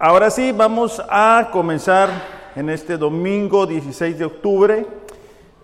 Ahora 0.00 0.30
sí, 0.30 0.52
vamos 0.52 1.02
a 1.10 1.48
comenzar 1.50 2.08
en 2.54 2.70
este 2.70 2.96
domingo 2.96 3.66
16 3.66 4.16
de 4.16 4.26
octubre 4.26 4.86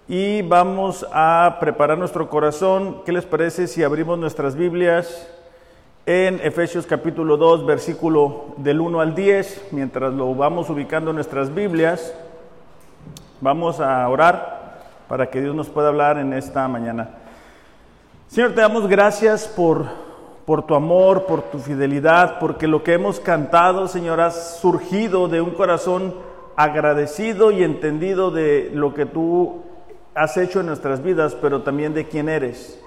y 0.08 0.42
vamos 0.42 1.06
a 1.12 1.58
preparar 1.60 1.96
nuestro 1.98 2.28
corazón. 2.28 3.02
¿Qué 3.06 3.12
les 3.12 3.24
parece 3.24 3.68
si 3.68 3.84
abrimos 3.84 4.18
nuestras 4.18 4.56
Biblias 4.56 5.28
en 6.04 6.40
Efesios 6.42 6.84
capítulo 6.84 7.36
2, 7.36 7.64
versículo 7.64 8.46
del 8.56 8.80
1 8.80 9.00
al 9.00 9.14
10? 9.14 9.68
Mientras 9.70 10.12
lo 10.12 10.34
vamos 10.34 10.68
ubicando 10.68 11.12
nuestras 11.12 11.54
Biblias, 11.54 12.12
vamos 13.40 13.78
a 13.78 14.08
orar 14.08 14.82
para 15.06 15.30
que 15.30 15.42
Dios 15.42 15.54
nos 15.54 15.68
pueda 15.68 15.90
hablar 15.90 16.18
en 16.18 16.32
esta 16.32 16.66
mañana. 16.66 17.08
Señor, 18.26 18.52
te 18.52 18.62
damos 18.62 18.88
gracias 18.88 19.46
por 19.46 19.86
por 20.46 20.66
tu 20.66 20.74
amor, 20.74 21.24
por 21.26 21.42
tu 21.42 21.58
fidelidad, 21.58 22.38
porque 22.38 22.68
lo 22.68 22.82
que 22.82 22.94
hemos 22.94 23.20
cantado, 23.20 23.88
Señor, 23.88 24.20
ha 24.20 24.30
surgido 24.30 25.28
de 25.28 25.40
un 25.40 25.50
corazón 25.50 26.14
agradecido 26.56 27.50
y 27.50 27.62
entendido 27.62 28.30
de 28.30 28.70
lo 28.72 28.94
que 28.94 29.06
tú 29.06 29.62
has 30.14 30.36
hecho 30.36 30.60
en 30.60 30.66
nuestras 30.66 31.02
vidas, 31.02 31.34
pero 31.34 31.62
también 31.62 31.94
de 31.94 32.06
quién 32.06 32.28
eres. 32.28 32.80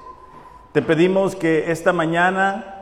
Te 0.71 0.81
pedimos 0.81 1.35
que 1.35 1.71
esta 1.71 1.91
mañana 1.93 2.77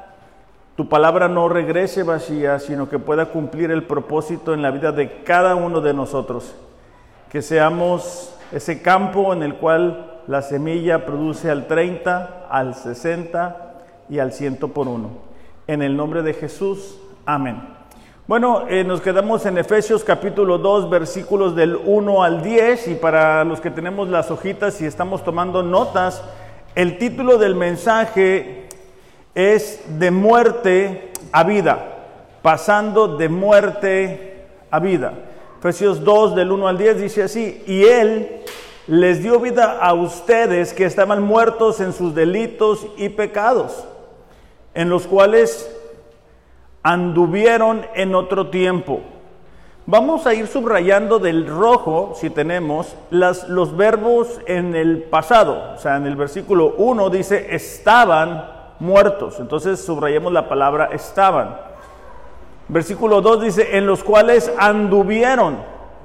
tu 0.76 0.90
palabra 0.90 1.30
no 1.30 1.48
regrese 1.48 2.04
vacía, 2.04 2.60
sino 2.60 2.90
que 2.90 3.00
pueda 3.00 3.28
cumplir 3.28 3.72
el 3.72 3.84
propósito 3.84 4.54
en 4.54 4.62
la 4.62 4.72
vida 4.72 4.92
de 4.92 5.24
cada 5.24 5.56
uno 5.56 5.80
de 5.80 5.94
nosotros. 5.94 6.54
Que 7.32 7.42
seamos 7.42 8.36
ese 8.52 8.82
campo 8.82 9.34
en 9.34 9.42
el 9.42 9.56
cual 9.56 10.22
la 10.28 10.42
semilla 10.42 11.06
produce 11.06 11.50
al 11.50 11.68
30, 11.68 12.48
al 12.50 12.76
60, 12.76 13.65
y 14.10 14.20
al 14.20 14.32
ciento 14.32 14.70
por 14.70 14.88
uno. 14.88 15.10
En 15.68 15.82
el 15.82 15.98
nombre 15.98 16.22
de 16.22 16.34
Jesús, 16.34 16.98
amén. 17.26 17.62
Bueno, 18.28 18.66
eh, 18.68 18.84
nos 18.84 19.02
quedamos 19.02 19.46
en 19.46 19.58
Efesios 19.58 20.04
capítulo 20.04 20.58
2, 20.58 20.90
versículos 20.90 21.56
del 21.56 21.76
1 21.76 22.24
al 22.24 22.42
10, 22.42 22.88
y 22.90 22.96
para 22.96 23.44
los 23.44 23.62
que 23.62 23.70
tenemos 23.70 24.10
las 24.10 24.32
hojitas 24.32 24.82
y 24.82 24.86
estamos 24.86 25.24
tomando 25.24 25.62
notas, 25.62 26.24
el 26.74 26.98
título 26.98 27.38
del 27.38 27.56
mensaje 27.56 28.68
es 29.34 29.82
De 30.00 30.12
muerte 30.12 31.12
a 31.32 31.44
vida, 31.44 31.86
pasando 32.42 33.16
de 33.16 33.30
muerte 33.30 34.46
a 34.72 34.80
vida. 34.80 35.14
Efesios 35.60 36.04
2 36.04 36.36
del 36.36 36.52
1 36.52 36.68
al 36.68 36.78
10 36.78 37.02
dice 37.02 37.24
así, 37.24 37.64
y 37.68 37.84
Él 37.86 38.42
les 38.88 39.22
dio 39.22 39.40
vida 39.40 39.80
a 39.80 39.94
ustedes 39.94 40.74
que 40.74 40.86
estaban 40.86 41.24
muertos 41.24 41.80
en 41.80 41.92
sus 41.92 42.14
delitos 42.14 42.86
y 42.98 43.10
pecados 43.10 43.86
en 44.76 44.90
los 44.90 45.08
cuales 45.08 45.72
anduvieron 46.84 47.88
en 47.96 48.14
otro 48.14 48.50
tiempo. 48.50 49.02
Vamos 49.88 50.28
a 50.28 50.34
ir 50.34 50.48
subrayando 50.48 51.20
del 51.20 51.48
rojo, 51.48 52.14
si 52.16 52.30
tenemos, 52.30 52.96
las, 53.10 53.48
los 53.50 53.76
verbos 53.76 54.42
en 54.48 54.76
el 54.76 55.04
pasado. 55.04 55.74
O 55.76 55.78
sea, 55.78 55.96
en 55.96 56.06
el 56.06 56.16
versículo 56.16 56.76
1 56.78 57.10
dice, 57.10 57.56
estaban 57.56 58.46
muertos. 58.80 59.40
Entonces 59.40 59.84
subrayemos 59.84 60.34
la 60.34 60.50
palabra 60.50 60.90
estaban. 60.92 61.58
Versículo 62.68 63.22
2 63.22 63.42
dice, 63.42 63.78
en 63.78 63.86
los 63.86 64.04
cuales 64.04 64.52
anduvieron. 64.58 65.58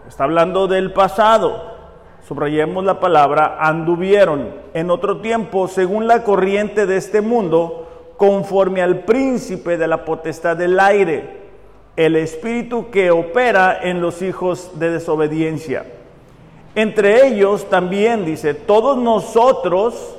Está 0.07 0.25
hablando 0.25 0.67
del 0.67 0.93
pasado. 0.93 1.71
Subrayemos 2.29 2.85
la 2.85 3.01
palabra 3.01 3.57
anduvieron. 3.61 4.55
En 4.75 4.91
otro 4.91 5.21
tiempo, 5.21 5.69
según 5.69 6.07
la 6.07 6.23
corriente 6.23 6.87
de 6.87 6.99
este 6.99 7.23
mundo, 7.23 7.90
conforme 8.21 8.83
al 8.83 8.99
príncipe 9.05 9.79
de 9.79 9.87
la 9.89 10.05
potestad 10.05 10.55
del 10.55 10.79
aire, 10.79 11.41
el 11.97 12.17
espíritu 12.17 12.91
que 12.91 13.11
opera 13.11 13.81
en 13.83 14.03
los 14.03 14.21
hijos 14.21 14.79
de 14.79 14.91
desobediencia. 14.91 15.87
Entre 16.75 17.27
ellos 17.27 17.71
también 17.71 18.27
dice, 18.27 18.53
todos 18.53 18.99
nosotros 18.99 20.19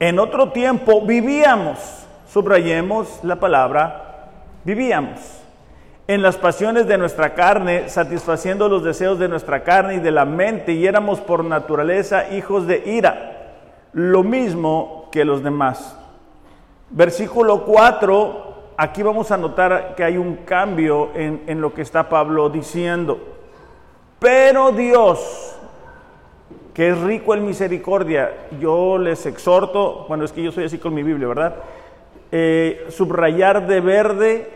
en 0.00 0.18
otro 0.18 0.52
tiempo 0.52 1.02
vivíamos, 1.02 2.06
subrayemos 2.32 3.20
la 3.22 3.36
palabra, 3.36 4.30
vivíamos 4.64 5.20
en 6.08 6.22
las 6.22 6.38
pasiones 6.38 6.86
de 6.86 6.96
nuestra 6.96 7.34
carne, 7.34 7.90
satisfaciendo 7.90 8.70
los 8.70 8.84
deseos 8.84 9.18
de 9.18 9.28
nuestra 9.28 9.64
carne 9.64 9.96
y 9.96 10.00
de 10.00 10.12
la 10.12 10.24
mente, 10.24 10.72
y 10.72 10.86
éramos 10.86 11.20
por 11.20 11.44
naturaleza 11.44 12.30
hijos 12.32 12.66
de 12.66 12.82
ira, 12.86 13.58
lo 13.92 14.22
mismo 14.22 15.10
que 15.12 15.26
los 15.26 15.42
demás. 15.42 15.98
Versículo 16.94 17.64
4, 17.64 18.54
aquí 18.76 19.02
vamos 19.02 19.30
a 19.30 19.38
notar 19.38 19.94
que 19.96 20.04
hay 20.04 20.18
un 20.18 20.36
cambio 20.44 21.10
en, 21.14 21.42
en 21.46 21.60
lo 21.60 21.72
que 21.72 21.80
está 21.80 22.08
Pablo 22.08 22.50
diciendo. 22.50 23.18
Pero 24.18 24.72
Dios, 24.72 25.56
que 26.74 26.90
es 26.90 27.00
rico 27.00 27.34
en 27.34 27.46
misericordia, 27.46 28.30
yo 28.60 28.98
les 28.98 29.24
exhorto, 29.24 30.04
bueno, 30.06 30.24
es 30.24 30.32
que 30.32 30.42
yo 30.42 30.52
soy 30.52 30.64
así 30.64 30.76
con 30.76 30.92
mi 30.92 31.02
Biblia, 31.02 31.28
¿verdad? 31.28 31.56
Eh, 32.30 32.86
subrayar 32.90 33.66
de 33.66 33.80
verde 33.80 34.50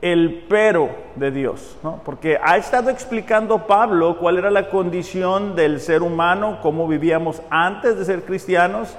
el 0.00 0.46
pero 0.48 0.90
de 1.16 1.32
Dios, 1.32 1.76
¿no? 1.82 2.00
Porque 2.04 2.38
ha 2.42 2.56
estado 2.56 2.88
explicando 2.88 3.66
Pablo 3.66 4.16
cuál 4.18 4.38
era 4.38 4.50
la 4.50 4.70
condición 4.70 5.56
del 5.56 5.80
ser 5.80 6.02
humano, 6.02 6.58
cómo 6.62 6.88
vivíamos 6.88 7.42
antes 7.50 7.98
de 7.98 8.04
ser 8.04 8.22
cristianos, 8.22 8.96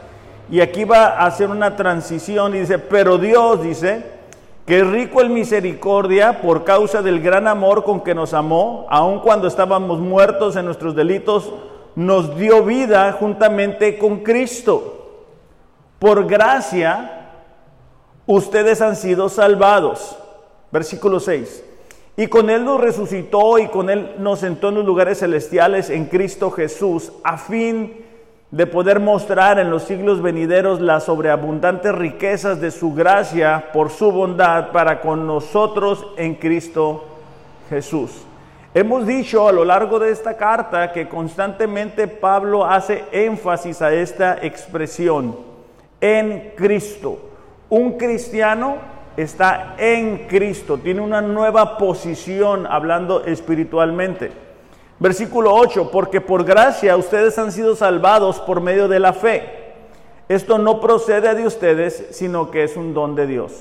y 0.51 0.59
aquí 0.59 0.83
va 0.83 1.05
a 1.05 1.27
hacer 1.27 1.49
una 1.49 1.77
transición 1.77 2.53
y 2.53 2.59
dice, 2.59 2.77
pero 2.77 3.17
Dios 3.17 3.63
dice 3.63 4.03
que 4.65 4.83
rico 4.83 5.21
en 5.21 5.33
misericordia 5.33 6.41
por 6.41 6.65
causa 6.65 7.01
del 7.01 7.21
gran 7.21 7.47
amor 7.47 7.85
con 7.85 8.01
que 8.01 8.13
nos 8.13 8.33
amó, 8.33 8.85
aun 8.89 9.21
cuando 9.21 9.47
estábamos 9.47 10.01
muertos 10.01 10.57
en 10.57 10.65
nuestros 10.65 10.93
delitos, 10.93 11.53
nos 11.95 12.37
dio 12.37 12.63
vida 12.65 13.13
juntamente 13.13 13.97
con 13.97 14.19
Cristo. 14.19 15.23
Por 15.99 16.27
gracia, 16.27 17.29
ustedes 18.25 18.81
han 18.81 18.97
sido 18.97 19.29
salvados. 19.29 20.17
Versículo 20.69 21.21
6. 21.21 21.63
Y 22.17 22.27
con 22.27 22.49
Él 22.49 22.65
nos 22.65 22.81
resucitó 22.81 23.57
y 23.57 23.67
con 23.67 23.89
Él 23.89 24.15
nos 24.19 24.39
sentó 24.39 24.67
en 24.67 24.75
los 24.75 24.85
lugares 24.85 25.19
celestiales 25.19 25.89
en 25.89 26.07
Cristo 26.07 26.51
Jesús, 26.51 27.13
a 27.23 27.37
fin 27.37 28.10
de 28.51 28.67
poder 28.67 28.99
mostrar 28.99 29.59
en 29.59 29.69
los 29.69 29.83
siglos 29.83 30.21
venideros 30.21 30.81
las 30.81 31.05
sobreabundantes 31.05 31.95
riquezas 31.95 32.59
de 32.59 32.69
su 32.69 32.93
gracia 32.93 33.69
por 33.71 33.89
su 33.89 34.11
bondad 34.11 34.71
para 34.71 34.99
con 34.99 35.25
nosotros 35.25 36.05
en 36.17 36.35
Cristo 36.35 37.05
Jesús. 37.69 38.25
Hemos 38.73 39.07
dicho 39.07 39.47
a 39.47 39.53
lo 39.53 39.63
largo 39.63 39.99
de 39.99 40.11
esta 40.11 40.35
carta 40.35 40.91
que 40.91 41.07
constantemente 41.07 42.09
Pablo 42.09 42.65
hace 42.65 43.05
énfasis 43.13 43.81
a 43.81 43.93
esta 43.93 44.37
expresión, 44.41 45.37
en 46.01 46.53
Cristo. 46.57 47.19
Un 47.69 47.97
cristiano 47.97 48.75
está 49.15 49.75
en 49.77 50.27
Cristo, 50.27 50.77
tiene 50.77 50.99
una 50.99 51.21
nueva 51.21 51.77
posición 51.77 52.65
hablando 52.65 53.23
espiritualmente. 53.23 54.50
Versículo 55.01 55.55
8, 55.55 55.89
porque 55.89 56.21
por 56.21 56.43
gracia 56.43 56.95
ustedes 56.95 57.35
han 57.39 57.51
sido 57.51 57.75
salvados 57.75 58.39
por 58.39 58.61
medio 58.61 58.87
de 58.87 58.99
la 58.99 59.13
fe. 59.13 59.73
Esto 60.29 60.59
no 60.59 60.79
procede 60.79 61.33
de 61.33 61.47
ustedes, 61.47 62.05
sino 62.11 62.51
que 62.51 62.63
es 62.63 62.77
un 62.77 62.93
don 62.93 63.15
de 63.15 63.25
Dios. 63.25 63.51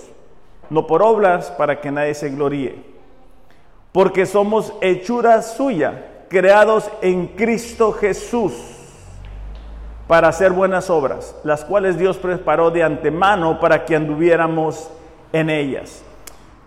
No 0.68 0.86
por 0.86 1.02
obras 1.02 1.50
para 1.52 1.80
que 1.80 1.90
nadie 1.90 2.12
se 2.12 2.28
gloríe. 2.28 2.84
Porque 3.90 4.26
somos 4.26 4.74
hechura 4.82 5.40
suya, 5.40 6.26
creados 6.28 6.90
en 7.00 7.28
Cristo 7.28 7.92
Jesús 7.92 8.52
para 10.06 10.28
hacer 10.28 10.52
buenas 10.52 10.90
obras, 10.90 11.34
las 11.42 11.64
cuales 11.64 11.96
Dios 11.96 12.18
preparó 12.18 12.70
de 12.70 12.82
antemano 12.82 13.60
para 13.60 13.86
que 13.86 13.96
anduviéramos 13.96 14.90
en 15.32 15.48
ellas. 15.48 16.04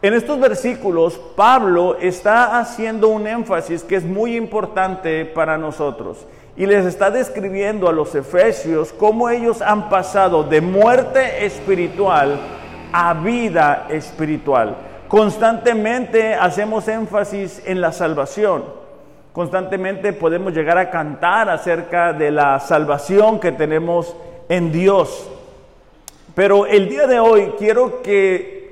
En 0.03 0.13
estos 0.13 0.38
versículos, 0.38 1.17
Pablo 1.33 1.95
está 1.97 2.59
haciendo 2.59 3.07
un 3.07 3.25
énfasis 3.25 3.83
que 3.83 3.95
es 3.95 4.03
muy 4.03 4.35
importante 4.35 5.23
para 5.23 5.57
nosotros 5.57 6.25
y 6.57 6.65
les 6.65 6.85
está 6.85 7.09
describiendo 7.09 7.88
a 7.88 7.94
los 7.94 8.13
efesios 8.13 8.91
cómo 8.91 9.29
ellos 9.29 9.61
han 9.61 9.88
pasado 9.88 10.44
de 10.44 10.59
muerte 10.59 11.45
espiritual 11.45 12.38
a 12.91 13.13
vida 13.13 13.88
espiritual. 13.89 14.75
Constantemente 15.07 16.33
hacemos 16.33 16.85
énfasis 16.89 17.61
en 17.65 17.79
la 17.79 17.94
salvación. 17.94 18.65
Constantemente 19.31 20.11
podemos 20.11 20.53
llegar 20.53 20.77
a 20.77 20.89
cantar 20.89 21.50
acerca 21.50 22.11
de 22.11 22.29
la 22.29 22.59
salvación 22.59 23.39
que 23.39 23.53
tenemos 23.53 24.13
en 24.50 24.69
Dios. 24.69 25.29
Pero 26.35 26.65
el 26.65 26.89
día 26.89 27.07
de 27.07 27.21
hoy 27.21 27.53
quiero 27.57 28.01
que 28.01 28.62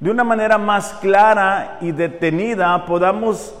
de 0.00 0.10
una 0.10 0.24
manera 0.24 0.58
más 0.58 0.94
clara 0.94 1.78
y 1.80 1.92
detenida 1.92 2.84
podamos, 2.86 3.54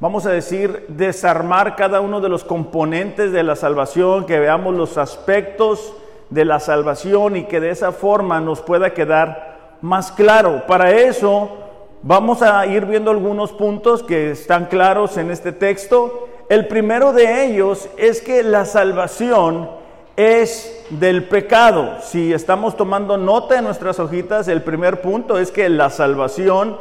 vamos 0.00 0.26
a 0.26 0.30
decir, 0.30 0.84
desarmar 0.88 1.76
cada 1.76 2.00
uno 2.00 2.20
de 2.20 2.28
los 2.28 2.44
componentes 2.44 3.32
de 3.32 3.42
la 3.42 3.56
salvación, 3.56 4.26
que 4.26 4.38
veamos 4.38 4.74
los 4.74 4.98
aspectos 4.98 5.94
de 6.30 6.44
la 6.44 6.60
salvación 6.60 7.36
y 7.36 7.44
que 7.44 7.60
de 7.60 7.70
esa 7.70 7.92
forma 7.92 8.40
nos 8.40 8.60
pueda 8.60 8.92
quedar 8.92 9.76
más 9.80 10.12
claro. 10.12 10.64
Para 10.66 10.90
eso 10.90 11.64
Vamos 12.06 12.42
a 12.42 12.66
ir 12.66 12.84
viendo 12.84 13.10
algunos 13.10 13.50
puntos 13.50 14.02
que 14.02 14.32
están 14.32 14.66
claros 14.66 15.16
en 15.16 15.30
este 15.30 15.52
texto. 15.52 16.28
El 16.50 16.68
primero 16.68 17.14
de 17.14 17.46
ellos 17.46 17.88
es 17.96 18.20
que 18.20 18.42
la 18.42 18.66
salvación 18.66 19.70
es 20.16 20.84
del 20.90 21.24
pecado. 21.28 21.98
Si 22.02 22.32
estamos 22.32 22.76
tomando 22.76 23.16
nota 23.16 23.58
en 23.58 23.64
nuestras 23.64 23.98
hojitas, 23.98 24.48
el 24.48 24.62
primer 24.62 25.00
punto 25.00 25.38
es 25.38 25.50
que 25.50 25.68
la 25.68 25.90
salvación 25.90 26.76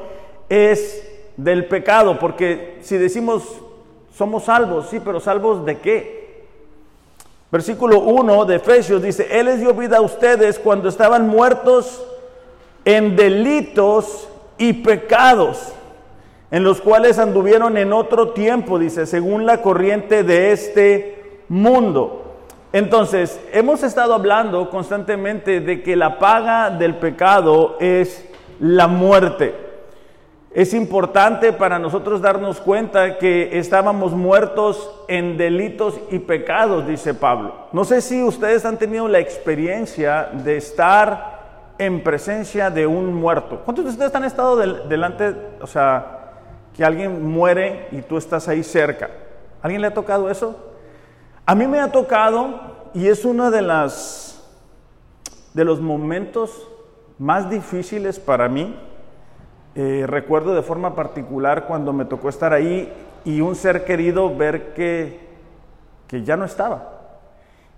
es 0.49 1.09
del 1.37 1.65
pecado, 1.65 2.19
porque 2.19 2.79
si 2.81 2.97
decimos 2.97 3.43
somos 4.15 4.43
salvos, 4.43 4.89
sí, 4.89 4.99
pero 5.03 5.19
salvos 5.19 5.65
de 5.65 5.79
qué? 5.79 6.43
Versículo 7.51 7.99
1 7.99 8.45
de 8.45 8.55
Efesios 8.55 9.01
dice, 9.01 9.27
Él 9.39 9.47
les 9.47 9.59
dio 9.59 9.73
vida 9.73 9.97
a 9.97 10.01
ustedes 10.01 10.59
cuando 10.59 10.89
estaban 10.89 11.27
muertos 11.27 12.03
en 12.85 13.15
delitos 13.15 14.27
y 14.57 14.73
pecados, 14.73 15.73
en 16.51 16.63
los 16.63 16.81
cuales 16.81 17.17
anduvieron 17.17 17.77
en 17.77 17.93
otro 17.93 18.29
tiempo, 18.29 18.77
dice, 18.77 19.05
según 19.05 19.45
la 19.45 19.61
corriente 19.61 20.23
de 20.23 20.51
este 20.51 21.41
mundo. 21.47 22.22
Entonces, 22.73 23.39
hemos 23.51 23.83
estado 23.83 24.15
hablando 24.15 24.71
constantemente 24.71 25.61
de 25.61 25.83
que 25.83 25.95
la 25.95 26.17
paga 26.17 26.71
del 26.71 26.95
pecado 26.95 27.77
es 27.79 28.27
la 28.59 28.87
muerte. 28.87 29.53
Es 30.49 30.73
importante 30.73 31.53
para 31.53 31.77
nosotros 31.77 32.19
darnos 32.19 32.59
cuenta 32.59 33.19
que 33.19 33.59
estábamos 33.59 34.13
muertos 34.13 34.91
en 35.07 35.37
delitos 35.37 35.99
y 36.09 36.17
pecados, 36.17 36.87
dice 36.87 37.13
Pablo. 37.13 37.53
No 37.73 37.85
sé 37.85 38.01
si 38.01 38.23
ustedes 38.23 38.65
han 38.65 38.77
tenido 38.77 39.07
la 39.07 39.19
experiencia 39.19 40.29
de 40.33 40.57
estar 40.57 41.73
en 41.77 42.01
presencia 42.01 42.71
de 42.71 42.87
un 42.87 43.13
muerto. 43.13 43.61
¿Cuántos 43.65 43.85
de 43.85 43.91
ustedes 43.91 44.15
han 44.15 44.23
estado 44.23 44.57
delante, 44.57 45.35
o 45.61 45.67
sea, 45.67 46.31
que 46.75 46.83
alguien 46.83 47.23
muere 47.23 47.87
y 47.91 48.01
tú 48.01 48.17
estás 48.17 48.47
ahí 48.47 48.63
cerca? 48.63 49.11
¿Alguien 49.61 49.79
le 49.79 49.87
ha 49.89 49.93
tocado 49.93 50.27
eso? 50.27 50.72
A 51.45 51.55
mí 51.55 51.67
me 51.67 51.81
ha 51.81 51.91
tocado 51.91 52.89
y 52.93 53.07
es 53.07 53.25
uno 53.25 53.51
de 53.51 53.61
las 53.61 54.41
de 55.53 55.65
los 55.65 55.81
momentos 55.81 56.69
más 57.19 57.49
difíciles 57.49 58.17
para 58.17 58.47
mí. 58.47 58.79
Eh, 59.75 60.05
recuerdo 60.07 60.55
de 60.55 60.61
forma 60.61 60.95
particular 60.95 61.65
cuando 61.65 61.91
me 61.91 62.05
tocó 62.05 62.29
estar 62.29 62.53
ahí 62.53 62.93
y 63.25 63.41
un 63.41 63.55
ser 63.55 63.83
querido 63.83 64.33
ver 64.33 64.73
que, 64.73 65.19
que 66.07 66.23
ya 66.23 66.37
no 66.37 66.45
estaba 66.45 66.93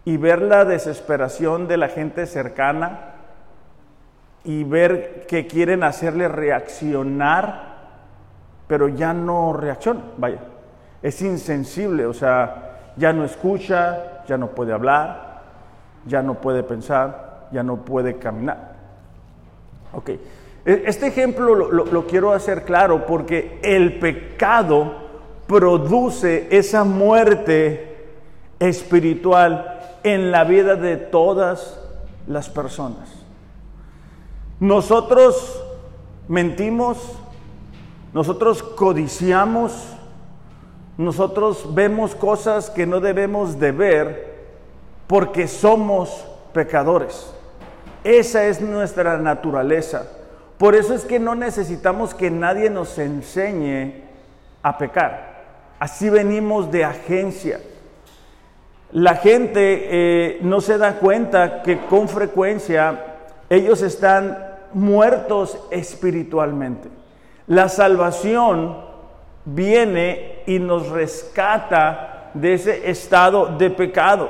y 0.04 0.18
ver 0.18 0.44
la 0.44 0.64
desesperación 0.64 1.68
de 1.68 1.78
la 1.78 1.88
gente 1.88 2.28
cercana 2.28 3.14
y 4.44 4.64
ver 4.64 5.26
que 5.28 5.48
quieren 5.48 5.82
hacerle 5.82 6.28
reaccionar, 6.28 7.78
pero 8.68 8.90
ya 8.90 9.14
no 9.14 9.54
reacciona, 9.54 10.02
vaya, 10.18 10.40
es 11.02 11.20
insensible, 11.24 12.06
o 12.06 12.14
sea, 12.14 12.75
ya 12.98 13.14
no 13.14 13.24
escucha, 13.24 14.24
ya 14.28 14.38
no 14.38 14.48
puede 14.48 14.74
hablar, 14.74 15.42
ya 16.06 16.22
no 16.22 16.36
puede 16.36 16.64
pensar, 16.64 17.48
ya 17.52 17.64
no 17.64 17.78
puede 17.78 18.18
caminar. 18.18 18.76
Ok, 19.94 20.10
e, 20.10 20.20
este 20.86 21.08
ejemplo 21.08 21.56
lo, 21.56 22.08
quiero 22.08 22.32
hacer 22.32 22.64
claro 22.64 23.06
porque 23.06 23.60
el 23.64 24.00
pecado 24.00 25.06
produce 25.48 26.48
esa 26.50 26.84
muerte 26.84 27.96
espiritual 28.60 29.80
en 30.04 30.32
la 30.32 30.44
vida 30.44 30.76
de 30.76 30.98
todas 30.98 31.80
las 32.28 32.50
personas. 32.50 33.10
Nosotros 34.60 35.62
mentimos, 36.28 36.98
nosotros 38.14 38.64
codiciamos, 38.64 39.95
nosotros 40.98 41.74
vemos 41.76 42.16
cosas 42.16 42.70
que 42.70 42.86
no 42.86 43.00
debemos 43.02 43.60
de 43.60 43.72
ver 43.72 44.36
porque 45.08 45.48
somos 45.48 46.26
pecadores. 46.54 47.34
Esa 48.04 48.46
es 48.46 48.62
nuestra 48.62 49.18
naturaleza. 49.18 50.08
Por 50.58 50.74
eso 50.74 50.94
es 50.94 51.04
que 51.04 51.20
no 51.20 51.36
necesitamos 51.36 52.14
que 52.14 52.32
nadie 52.32 52.70
nos 52.70 52.98
enseñe 52.98 54.04
a 54.64 54.78
pecar. 54.78 55.44
Así 55.80 56.10
venimos 56.10 56.72
de 56.72 56.86
agencia. 56.86 57.60
La 58.92 59.16
gente 59.16 59.88
eh, 59.90 60.40
no 60.42 60.62
se 60.62 60.78
da 60.78 61.00
cuenta 61.00 61.62
que 61.62 61.86
con 61.88 62.08
frecuencia 62.08 63.18
ellos 63.50 63.82
están 63.82 64.38
muertos 64.74 65.58
espiritualmente. 65.72 66.88
La 67.48 67.68
salvación 67.68 68.85
viene 69.46 70.40
y 70.48 70.60
nos 70.60 70.90
rescata 70.90 72.32
de 72.34 72.54
ese 72.54 72.90
estado 72.90 73.46
de 73.58 73.70
pecado. 73.70 74.30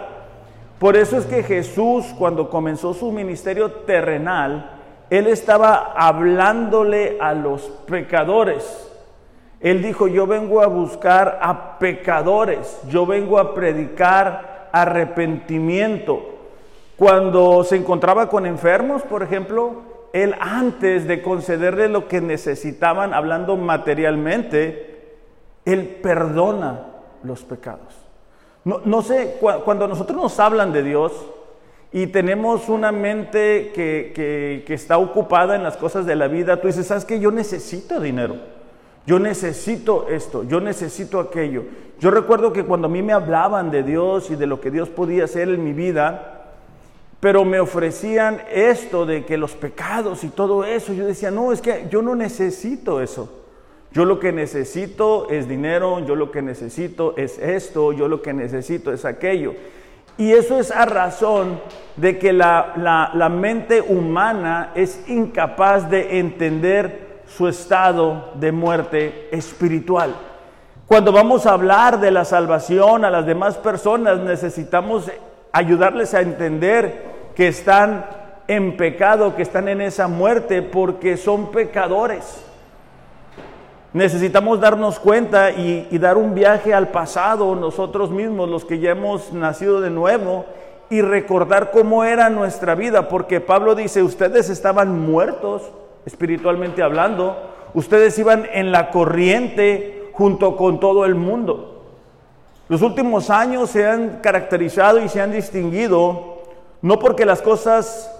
Por 0.80 0.96
eso 0.96 1.18
es 1.18 1.26
que 1.26 1.42
Jesús, 1.42 2.06
cuando 2.18 2.50
comenzó 2.50 2.94
su 2.94 3.12
ministerio 3.12 3.72
terrenal, 3.72 4.72
Él 5.10 5.28
estaba 5.28 5.94
hablándole 5.96 7.18
a 7.20 7.34
los 7.34 7.62
pecadores. 7.88 8.92
Él 9.62 9.82
dijo, 9.82 10.08
yo 10.08 10.28
vengo 10.28 10.62
a 10.62 10.68
buscar 10.68 11.40
a 11.42 11.80
pecadores, 11.80 12.80
yo 12.90 13.06
vengo 13.06 13.40
a 13.40 13.56
predicar 13.56 14.70
arrepentimiento. 14.72 16.22
Cuando 16.98 17.64
se 17.64 17.78
encontraba 17.78 18.30
con 18.30 18.46
enfermos, 18.46 19.02
por 19.04 19.24
ejemplo, 19.24 19.82
Él 20.14 20.36
antes 20.40 21.08
de 21.08 21.22
concederle 21.22 21.88
lo 21.88 22.08
que 22.08 22.22
necesitaban, 22.22 23.14
hablando 23.14 23.58
materialmente, 23.58 24.95
él 25.66 26.00
perdona 26.02 26.88
los 27.24 27.44
pecados. 27.44 27.94
No, 28.64 29.02
sé, 29.04 29.38
cuando 29.64 29.88
nosotros 29.88 30.20
nos 30.20 30.40
hablan 30.40 30.74
de 30.74 30.82
Dios 30.82 31.12
y 31.92 32.08
tenemos 32.08 32.68
una 32.68 32.92
mente 32.92 33.72
que, 33.76 34.64
que 34.66 34.74
está 34.74 34.98
ocupada 34.98 35.56
en 35.56 35.62
las 35.62 35.78
cosas 35.78 36.06
de 36.06 36.16
la 36.16 36.28
vida, 36.28 36.60
tú 36.60 36.68
dices, 36.68 36.88
¿sabes 36.88 37.06
qué? 37.06 37.20
Yo 37.20 37.32
necesito 37.32 38.00
dinero. 38.00 38.38
Yo 39.06 39.20
necesito 39.20 40.08
esto, 40.10 40.44
yo 40.44 40.60
necesito 40.60 41.20
aquello. 41.20 41.64
Yo 42.00 42.10
recuerdo 42.10 42.52
que 42.52 42.66
cuando 42.66 42.88
a 42.88 42.90
mí 42.90 43.04
me 43.04 43.14
hablaban 43.14 43.70
de 43.70 43.84
Dios 43.84 44.32
y 44.32 44.36
de 44.36 44.48
lo 44.48 44.60
que 44.60 44.72
Dios 44.72 44.90
podía 44.90 45.26
hacer 45.26 45.50
en 45.50 45.64
mi 45.64 45.74
vida, 45.74 46.54
pero 47.20 47.46
me 47.46 47.60
ofrecían 47.60 48.42
esto 48.52 49.06
de 49.06 49.24
que 49.24 49.38
los 49.38 49.54
pecados 49.54 50.24
y 50.24 50.30
todo 50.30 50.64
eso, 50.64 50.92
yo 50.92 51.06
decía, 51.06 51.32
no, 51.32 51.52
es 51.52 51.62
que 51.62 51.88
yo 51.90 52.02
no 52.02 52.16
necesito 52.16 53.00
eso. 53.00 53.45
Yo 53.96 54.04
lo 54.04 54.20
que 54.20 54.34
necesito 54.34 55.30
es 55.30 55.48
dinero, 55.48 56.00
yo 56.00 56.18
lo 56.18 56.30
que 56.30 56.42
necesito 56.42 57.14
es 57.16 57.40
esto, 57.40 57.94
yo 57.94 58.10
lo 58.10 58.22
que 58.22 58.34
necesito 58.34 58.92
es 58.92 59.06
aquello. 59.06 59.54
Y 60.18 60.34
eso 60.34 60.60
es 60.60 60.70
a 60.70 60.84
razón 60.84 61.62
de 61.96 62.20
que 62.20 62.34
la, 62.34 62.74
la, 63.14 63.30
mente 63.30 63.80
humana 63.80 64.72
es 64.76 65.08
incapaz 65.08 65.90
de 65.90 66.20
entender 66.20 67.22
su 67.26 67.48
estado 67.48 68.34
de 68.36 68.52
muerte 68.52 69.30
espiritual. 69.32 70.14
Cuando 70.88 71.14
vamos 71.14 71.46
a 71.46 71.54
hablar 71.54 72.02
de 72.02 72.12
la 72.12 72.26
salvación 72.26 73.06
a 73.06 73.10
las 73.10 73.26
demás 73.26 73.56
personas, 73.56 74.20
necesitamos 74.20 75.10
ayudarles 75.54 76.14
a 76.14 76.20
entender 76.20 77.32
que 77.34 77.48
están 77.48 78.06
en 78.50 78.76
pecado, 78.76 79.38
que 79.38 79.44
están 79.44 79.70
en 79.70 79.80
esa 79.80 80.10
muerte, 80.10 80.62
porque 80.64 81.16
son 81.16 81.50
pecadores. 81.50 82.45
Necesitamos 83.96 84.60
darnos 84.60 85.00
cuenta 85.00 85.52
y, 85.52 85.88
dar 86.00 86.18
un 86.18 86.36
viaje 86.36 86.74
al 86.74 86.90
pasado 86.90 87.56
nosotros 87.56 88.12
mismos, 88.12 88.50
los 88.50 88.66
que 88.66 88.80
ya 88.80 88.92
hemos 88.92 89.32
nacido 89.32 89.80
de 89.80 89.90
nuevo, 89.90 90.44
y 90.90 91.02
recordar 91.02 91.72
cómo 91.72 92.04
era 92.04 92.30
nuestra 92.30 92.76
vida, 92.76 93.08
porque 93.08 93.40
Pablo 93.40 93.74
dice, 93.74 94.04
ustedes 94.04 94.50
estaban 94.50 95.00
muertos 95.00 95.62
espiritualmente 96.06 96.84
hablando, 96.84 97.38
ustedes 97.74 98.20
iban 98.20 98.46
en 98.52 98.74
la 98.74 98.92
corriente 98.92 100.10
junto 100.12 100.58
con 100.58 100.82
todo 100.82 101.06
el 101.06 101.16
mundo. 101.16 101.86
Los 102.68 102.82
últimos 102.82 103.30
años 103.30 103.70
se 103.70 103.88
han 103.88 104.20
caracterizado 104.20 105.00
y 105.00 105.08
se 105.08 105.22
han 105.22 105.32
distinguido 105.32 106.40
no 106.82 107.00
porque 107.00 107.26
las 107.26 107.42
cosas 107.42 108.12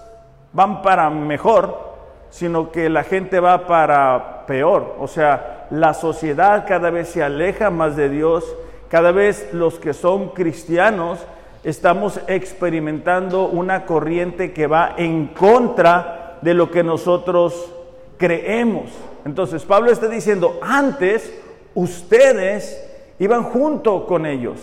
van 0.54 0.80
para 0.80 1.10
mejor, 1.10 1.85
sino 2.30 2.70
que 2.70 2.88
la 2.88 3.04
gente 3.04 3.40
va 3.40 3.66
para 3.66 4.44
peor. 4.46 4.96
O 4.98 5.08
sea, 5.08 5.66
la 5.70 5.94
sociedad 5.94 6.64
cada 6.66 6.90
vez 6.90 7.08
se 7.08 7.22
aleja 7.22 7.70
más 7.70 7.96
de 7.96 8.08
Dios, 8.08 8.44
cada 8.88 9.12
vez 9.12 9.48
los 9.52 9.78
que 9.78 9.92
son 9.92 10.28
cristianos 10.30 11.18
estamos 11.66 12.20
experimentando 12.28 13.46
una 13.46 13.86
corriente 13.86 14.52
que 14.52 14.68
va 14.68 14.94
en 14.96 15.26
contra 15.26 16.38
de 16.40 16.54
lo 16.54 16.70
que 16.70 16.84
nosotros 16.84 17.72
creemos. 18.18 18.84
Entonces 19.24 19.64
Pablo 19.64 19.90
está 19.90 20.06
diciendo, 20.06 20.60
antes 20.62 21.36
ustedes 21.74 22.88
iban 23.18 23.42
junto 23.42 24.06
con 24.06 24.26
ellos, 24.26 24.60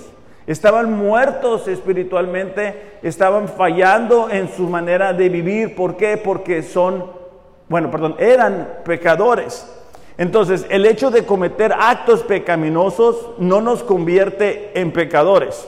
estaban 0.47 0.93
muertos 0.93 1.67
espiritualmente, 1.67 2.99
estaban 3.01 3.49
fallando 3.49 4.29
en 4.29 4.47
su 4.47 4.69
manera 4.69 5.11
de 5.11 5.27
vivir. 5.27 5.75
¿Por 5.75 5.97
qué? 5.97 6.15
Porque 6.15 6.63
son 6.63 7.22
bueno, 7.73 7.89
perdón, 7.89 8.15
eran 8.19 8.81
pecadores. 8.85 9.67
Entonces, 10.19 10.63
el 10.69 10.85
hecho 10.85 11.09
de 11.09 11.25
cometer 11.25 11.73
actos 11.73 12.21
pecaminosos 12.21 13.31
no 13.39 13.61
nos 13.61 13.81
convierte 13.81 14.79
en 14.79 14.91
pecadores. 14.91 15.67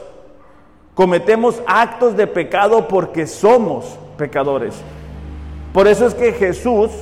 Cometemos 0.94 1.60
actos 1.66 2.16
de 2.16 2.28
pecado 2.28 2.86
porque 2.86 3.26
somos 3.26 3.98
pecadores. 4.16 4.76
Por 5.72 5.88
eso 5.88 6.06
es 6.06 6.14
que 6.14 6.32
Jesús, 6.32 6.92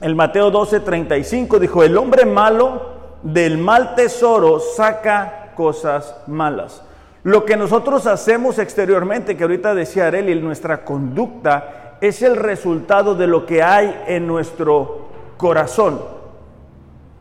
el 0.00 0.14
Mateo 0.14 0.52
12, 0.52 0.78
35, 0.78 1.58
dijo, 1.58 1.82
el 1.82 1.98
hombre 1.98 2.24
malo 2.24 2.82
del 3.24 3.58
mal 3.58 3.96
tesoro 3.96 4.60
saca 4.60 5.54
cosas 5.56 6.14
malas. 6.28 6.84
Lo 7.24 7.44
que 7.44 7.56
nosotros 7.56 8.06
hacemos 8.06 8.60
exteriormente, 8.60 9.36
que 9.36 9.42
ahorita 9.42 9.74
decía 9.74 10.06
Areli, 10.06 10.40
nuestra 10.40 10.84
conducta, 10.84 11.81
es 12.02 12.20
el 12.20 12.34
resultado 12.34 13.14
de 13.14 13.28
lo 13.28 13.46
que 13.46 13.62
hay 13.62 14.02
en 14.08 14.26
nuestro 14.26 15.06
corazón. 15.36 16.00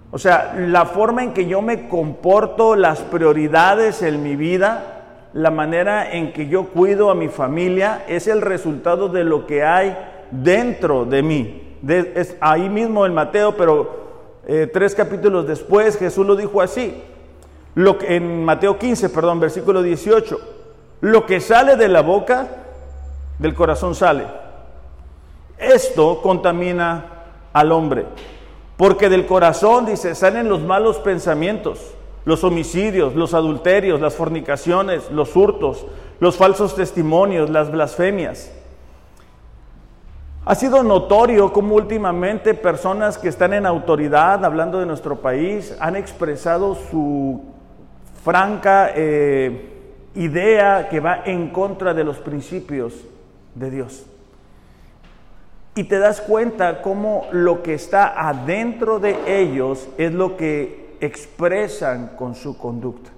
O 0.09 0.17
sea, 0.17 0.55
la 0.57 0.88
forma 0.88 1.23
en 1.23 1.33
que 1.33 1.45
yo 1.45 1.61
me 1.61 1.88
comporto, 1.88 2.75
las 2.75 3.01
prioridades 3.01 4.01
en 4.01 4.23
mi 4.23 4.35
vida, 4.35 5.29
la 5.33 5.51
manera 5.51 6.11
en 6.11 6.33
que 6.33 6.47
yo 6.47 6.69
cuido 6.69 7.11
a 7.11 7.15
mi 7.15 7.27
familia 7.27 8.05
es 8.07 8.27
el 8.27 8.41
resultado 8.41 9.07
de 9.07 9.23
lo 9.23 9.45
que 9.45 9.63
hay 9.63 9.95
dentro 10.31 11.05
de 11.05 11.21
mí. 11.21 11.77
es 11.88 12.35
ahí 12.41 12.67
mismo 12.67 13.05
en 13.05 13.13
Mateo, 13.13 13.55
pero 13.55 14.01
eh, 14.47 14.67
tres 14.73 14.95
capítulos 14.95 15.47
después 15.47 15.95
Jesús 15.95 16.25
lo 16.25 16.35
dijo 16.35 16.59
así. 16.59 17.03
En 17.75 18.43
Mateo 18.43 18.79
15, 18.79 19.09
perdón, 19.09 19.39
versículo 19.39 19.83
18. 19.83 20.39
Lo 21.01 21.27
que 21.27 21.39
sale 21.39 21.75
de 21.75 21.88
la 21.88 22.01
boca, 22.01 22.47
del 23.38 23.53
corazón 23.53 23.93
sale. 23.93 24.40
Esto 25.62 26.22
contamina 26.22 27.06
al 27.53 27.72
hombre. 27.72 28.06
Porque 28.77 29.10
del 29.10 29.25
corazón, 29.25 29.86
dice, 29.86 30.15
salen 30.15 30.50
los 30.50 30.62
malos 30.62 30.98
pensamientos 30.98 31.94
los 32.25 32.44
homicidios, 32.44 33.15
los 33.15 33.34
adulterios, 33.34 34.00
las 34.00 34.15
fornicaciones, 34.15 35.10
los 35.12 35.36
hurtos, 35.36 35.86
los 36.20 36.38
falsos 36.38 36.75
testimonios, 36.75 37.50
las 37.50 37.72
blasfemias. 37.72 38.51
Ha 40.46 40.56
sido 40.56 40.84
notorio 40.84 41.53
cómo 41.53 41.75
últimamente 41.75 42.53
personas 42.53 43.18
que 43.18 43.30
están 43.30 43.53
en 43.53 43.65
autoridad, 43.65 44.44
hablando 44.44 44.80
de 44.80 44.86
nuestro 44.86 45.18
país, 45.18 45.75
han 45.80 45.96
expresado 45.96 46.75
su 46.89 47.41
franca 48.24 48.91
eh, 48.96 49.70
idea 50.15 50.89
que 50.89 51.00
va 51.00 51.22
en 51.25 51.50
contra 51.50 51.94
de 51.94 52.03
los 52.03 52.18
principios 52.18 52.94
de 53.56 53.72
Dios. 53.72 54.06
Y 55.81 55.85
te 55.85 55.97
das 55.97 56.21
cuenta 56.21 56.83
cómo 56.83 57.25
lo 57.31 57.63
que 57.63 57.73
está 57.73 58.29
adentro 58.29 59.00
de 59.00 59.41
ellos 59.41 59.89
es 59.97 60.13
lo 60.13 60.38
que 60.38 60.95
expresan 61.01 62.09
con 62.15 62.35
su 62.35 62.55
conducta. 62.55 63.09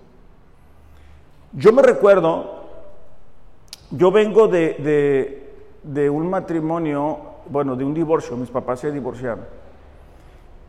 Yo 1.52 1.74
me 1.74 1.82
recuerdo, 1.82 2.64
yo 3.92 4.12
vengo 4.12 4.48
de, 4.48 5.44
un 6.10 6.30
matrimonio, 6.30 7.20
bueno, 7.50 7.76
de 7.76 7.84
un 7.84 7.94
divorcio, 7.94 8.38
mis 8.38 8.50
papás 8.50 8.80
se 8.80 8.94
divorciaron. 8.94 9.44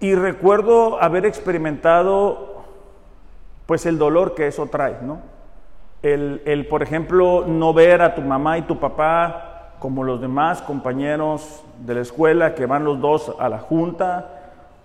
Y 0.00 0.16
recuerdo 0.16 1.00
haber 1.00 1.26
experimentado, 1.26 2.64
pues, 3.66 3.86
el 3.86 3.98
dolor 3.98 4.34
que 4.34 4.48
eso 4.48 4.66
trae, 4.66 4.96
¿no? 5.00 5.20
El, 6.02 6.42
el, 6.44 6.66
por 6.66 6.82
ejemplo, 6.82 7.44
no 7.46 7.72
ver 7.72 8.02
a 8.02 8.16
tu 8.16 8.20
mamá 8.20 8.58
y 8.58 8.62
tu 8.62 8.80
papá 8.80 9.53
como 9.84 10.02
los 10.02 10.18
demás 10.18 10.62
compañeros 10.62 11.62
de 11.84 11.96
la 11.96 12.00
escuela 12.00 12.54
que 12.54 12.64
van 12.64 12.84
los 12.84 13.02
dos 13.02 13.34
a 13.38 13.50
la 13.50 13.58
junta, 13.58 14.30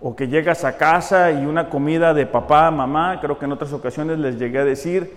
o 0.02 0.14
que 0.14 0.28
llegas 0.28 0.66
a 0.66 0.76
casa 0.76 1.32
y 1.32 1.46
una 1.46 1.70
comida 1.70 2.14
de 2.14 2.26
papá, 2.26 2.70
mamá, 2.70 3.18
creo 3.22 3.40
que 3.40 3.46
en 3.46 3.54
otras 3.54 3.72
ocasiones 3.72 4.20
les 4.20 4.38
llegué 4.38 4.60
a 4.60 4.66
decir, 4.66 5.10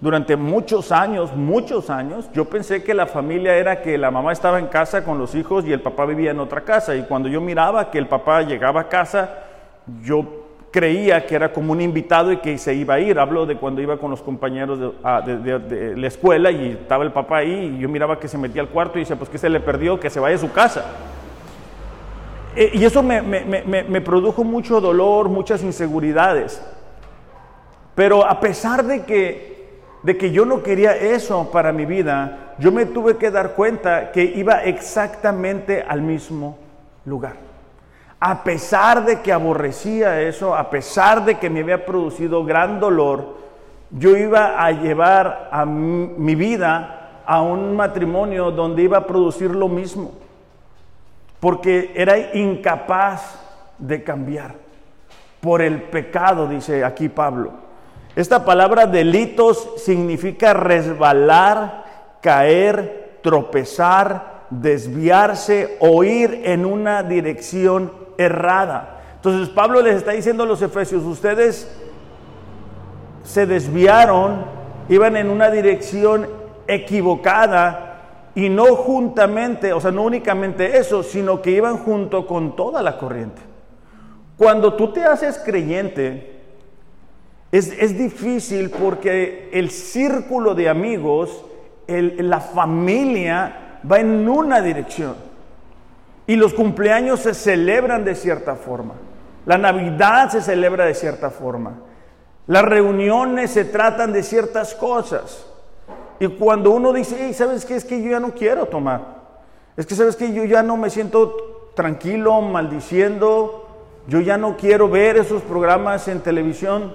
durante 0.00 0.36
muchos 0.36 0.90
años, 0.90 1.36
muchos 1.36 1.90
años, 1.90 2.30
yo 2.32 2.46
pensé 2.46 2.82
que 2.82 2.94
la 2.94 3.04
familia 3.04 3.56
era 3.56 3.82
que 3.82 3.98
la 3.98 4.10
mamá 4.10 4.32
estaba 4.32 4.58
en 4.58 4.68
casa 4.68 5.04
con 5.04 5.18
los 5.18 5.34
hijos 5.34 5.66
y 5.66 5.72
el 5.74 5.82
papá 5.82 6.06
vivía 6.06 6.30
en 6.30 6.40
otra 6.40 6.62
casa. 6.62 6.96
Y 6.96 7.02
cuando 7.02 7.28
yo 7.28 7.42
miraba 7.42 7.90
que 7.90 7.98
el 7.98 8.08
papá 8.08 8.40
llegaba 8.40 8.80
a 8.80 8.88
casa, 8.88 9.34
yo 10.02 10.45
creía 10.76 11.24
que 11.24 11.34
era 11.34 11.54
como 11.54 11.72
un 11.72 11.80
invitado 11.80 12.30
y 12.30 12.36
que 12.36 12.58
se 12.58 12.74
iba 12.74 12.92
a 12.92 13.00
ir. 13.00 13.18
Hablo 13.18 13.46
de 13.46 13.56
cuando 13.56 13.80
iba 13.80 13.96
con 13.96 14.10
los 14.10 14.20
compañeros 14.20 14.78
de, 14.78 14.92
ah, 15.02 15.22
de 15.22 15.96
la 15.96 16.06
escuela 16.06 16.50
y 16.50 16.72
estaba 16.72 17.02
el 17.02 17.12
papá 17.12 17.38
ahí 17.38 17.74
y 17.74 17.78
yo 17.78 17.88
miraba 17.88 18.20
que 18.20 18.28
se 18.28 18.36
metía 18.36 18.60
al 18.60 18.68
cuarto 18.68 18.98
y 18.98 19.00
decía, 19.00 19.16
pues 19.16 19.30
que 19.30 19.38
se 19.38 19.48
le 19.48 19.58
perdió, 19.60 19.98
que 19.98 20.10
se 20.10 20.20
vaya 20.20 20.36
a 20.36 20.38
su 20.38 20.52
casa. 20.52 20.84
Eh, 22.54 22.72
y 22.74 22.84
eso 22.84 23.02
me, 23.02 24.00
produjo 24.02 24.44
mucho 24.44 24.78
dolor, 24.78 25.30
muchas 25.30 25.62
inseguridades. 25.62 26.60
Pero 27.94 28.26
a 28.26 28.38
pesar 28.38 28.84
de 28.84 29.04
que, 29.04 29.80
de 30.02 30.18
que 30.18 30.30
yo 30.30 30.44
no 30.44 30.62
quería 30.62 30.94
eso 30.94 31.50
para 31.50 31.72
mi 31.72 31.86
vida, 31.86 32.54
yo 32.58 32.70
me 32.70 32.84
tuve 32.84 33.16
que 33.16 33.30
dar 33.30 33.54
cuenta 33.54 34.12
que 34.12 34.24
iba 34.24 34.62
exactamente 34.64 35.82
al 35.88 36.02
mismo 36.02 36.58
lugar. 37.06 37.45
A 38.18 38.42
pesar 38.42 39.04
de 39.04 39.20
que 39.20 39.32
aborrecía 39.32 40.22
eso, 40.22 40.54
a 40.54 40.70
pesar 40.70 41.24
de 41.24 41.36
que 41.36 41.50
me 41.50 41.60
había 41.60 41.84
producido 41.84 42.44
gran 42.44 42.80
dolor, 42.80 43.36
yo 43.90 44.16
iba 44.16 44.64
a 44.64 44.72
llevar 44.72 45.48
a 45.52 45.64
mi 45.64 46.34
vida 46.34 47.22
a 47.26 47.42
un 47.42 47.76
matrimonio 47.76 48.50
donde 48.50 48.82
iba 48.82 48.98
a 48.98 49.06
producir 49.06 49.50
lo 49.50 49.68
mismo 49.68 50.12
porque 51.40 51.92
era 51.94 52.34
incapaz 52.34 53.38
de 53.78 54.02
cambiar 54.02 54.54
por 55.40 55.62
el 55.62 55.82
pecado, 55.82 56.48
dice 56.48 56.84
aquí 56.84 57.08
Pablo. 57.08 57.52
Esta 58.14 58.44
palabra 58.44 58.86
delitos 58.86 59.74
significa 59.76 60.54
resbalar, 60.54 61.84
caer, 62.22 63.18
tropezar, 63.22 64.46
desviarse 64.50 65.76
o 65.80 66.02
ir 66.02 66.42
en 66.44 66.64
una 66.64 67.02
dirección 67.02 67.92
errada. 68.18 69.00
Entonces 69.16 69.48
Pablo 69.48 69.82
les 69.82 69.96
está 69.96 70.12
diciendo 70.12 70.44
a 70.44 70.46
los 70.46 70.62
efesios, 70.62 71.02
ustedes 71.04 71.68
se 73.24 73.46
desviaron, 73.46 74.44
iban 74.88 75.16
en 75.16 75.30
una 75.30 75.50
dirección 75.50 76.28
equivocada 76.68 78.30
y 78.34 78.48
no 78.48 78.76
juntamente, 78.76 79.72
o 79.72 79.80
sea, 79.80 79.90
no 79.90 80.02
únicamente 80.02 80.78
eso, 80.78 81.02
sino 81.02 81.42
que 81.42 81.50
iban 81.50 81.78
junto 81.78 82.26
con 82.26 82.54
toda 82.54 82.82
la 82.82 82.98
corriente. 82.98 83.42
Cuando 84.36 84.74
tú 84.74 84.92
te 84.92 85.02
haces 85.02 85.40
creyente, 85.44 86.36
es, 87.50 87.96
difícil 87.96 88.70
porque 88.70 89.48
el 89.52 89.70
círculo 89.70 90.54
de 90.54 90.68
amigos, 90.68 91.44
la 91.88 92.40
familia 92.40 93.80
va 93.90 94.00
en 94.00 94.28
una 94.28 94.60
dirección. 94.60 95.14
Y 96.26 96.36
los 96.36 96.54
cumpleaños 96.54 97.20
se 97.20 97.34
celebran 97.34 98.04
de 98.04 98.14
cierta 98.14 98.56
forma. 98.56 98.94
La 99.44 99.58
Navidad 99.58 100.30
se 100.30 100.42
celebra 100.42 100.84
de 100.84 100.94
cierta 100.94 101.30
forma. 101.30 101.74
Las 102.48 102.64
reuniones 102.64 103.52
se 103.52 103.64
tratan 103.64 104.12
de 104.12 104.22
ciertas 104.22 104.74
cosas. 104.74 105.46
Y 106.18 106.28
cuando 106.28 106.70
uno 106.70 106.92
dice, 106.92 107.32
¿sabes 107.32 107.64
qué? 107.64 107.76
Es 107.76 107.84
que 107.84 108.02
yo 108.02 108.10
ya 108.10 108.20
no 108.20 108.32
quiero 108.32 108.66
tomar. 108.66 109.16
Es 109.76 109.86
que, 109.86 109.94
¿sabes 109.94 110.16
que 110.16 110.32
Yo 110.32 110.44
ya 110.44 110.62
no 110.62 110.76
me 110.76 110.90
siento 110.90 111.70
tranquilo, 111.74 112.40
maldiciendo. 112.40 113.68
Yo 114.08 114.20
ya 114.20 114.38
no 114.38 114.56
quiero 114.56 114.88
ver 114.88 115.16
esos 115.16 115.42
programas 115.42 116.08
en 116.08 116.20
televisión. 116.20 116.94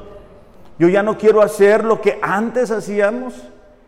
Yo 0.79 0.87
ya 0.87 1.03
no 1.03 1.17
quiero 1.17 1.41
hacer 1.41 1.83
lo 1.83 2.01
que 2.01 2.19
antes 2.21 2.71
hacíamos. 2.71 3.35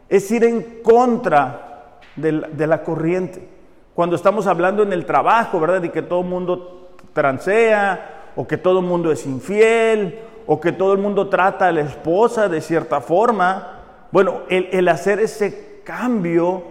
Es 0.09 0.29
ir 0.31 0.43
en 0.43 0.81
contra 0.83 1.99
de 2.15 2.67
la 2.67 2.83
corriente. 2.83 3.52
Cuando 3.95 4.15
estamos 4.15 4.47
hablando 4.47 4.81
en 4.83 4.91
el 4.91 5.05
trabajo, 5.05 5.59
¿verdad? 5.59 5.81
De 5.81 5.91
que 5.91 6.01
todo 6.01 6.21
el 6.21 6.27
mundo 6.27 6.89
transea, 7.13 8.31
o 8.35 8.47
que 8.47 8.57
todo 8.57 8.79
el 8.79 8.85
mundo 8.85 9.11
es 9.11 9.25
infiel, 9.25 10.19
o 10.47 10.59
que 10.59 10.71
todo 10.71 10.93
el 10.93 10.99
mundo 10.99 11.29
trata 11.29 11.67
a 11.67 11.71
la 11.71 11.81
esposa 11.81 12.49
de 12.49 12.61
cierta 12.61 13.01
forma. 13.01 13.79
Bueno, 14.11 14.41
el, 14.49 14.87
hacer 14.87 15.19
ese 15.19 15.81
cambio 15.83 16.63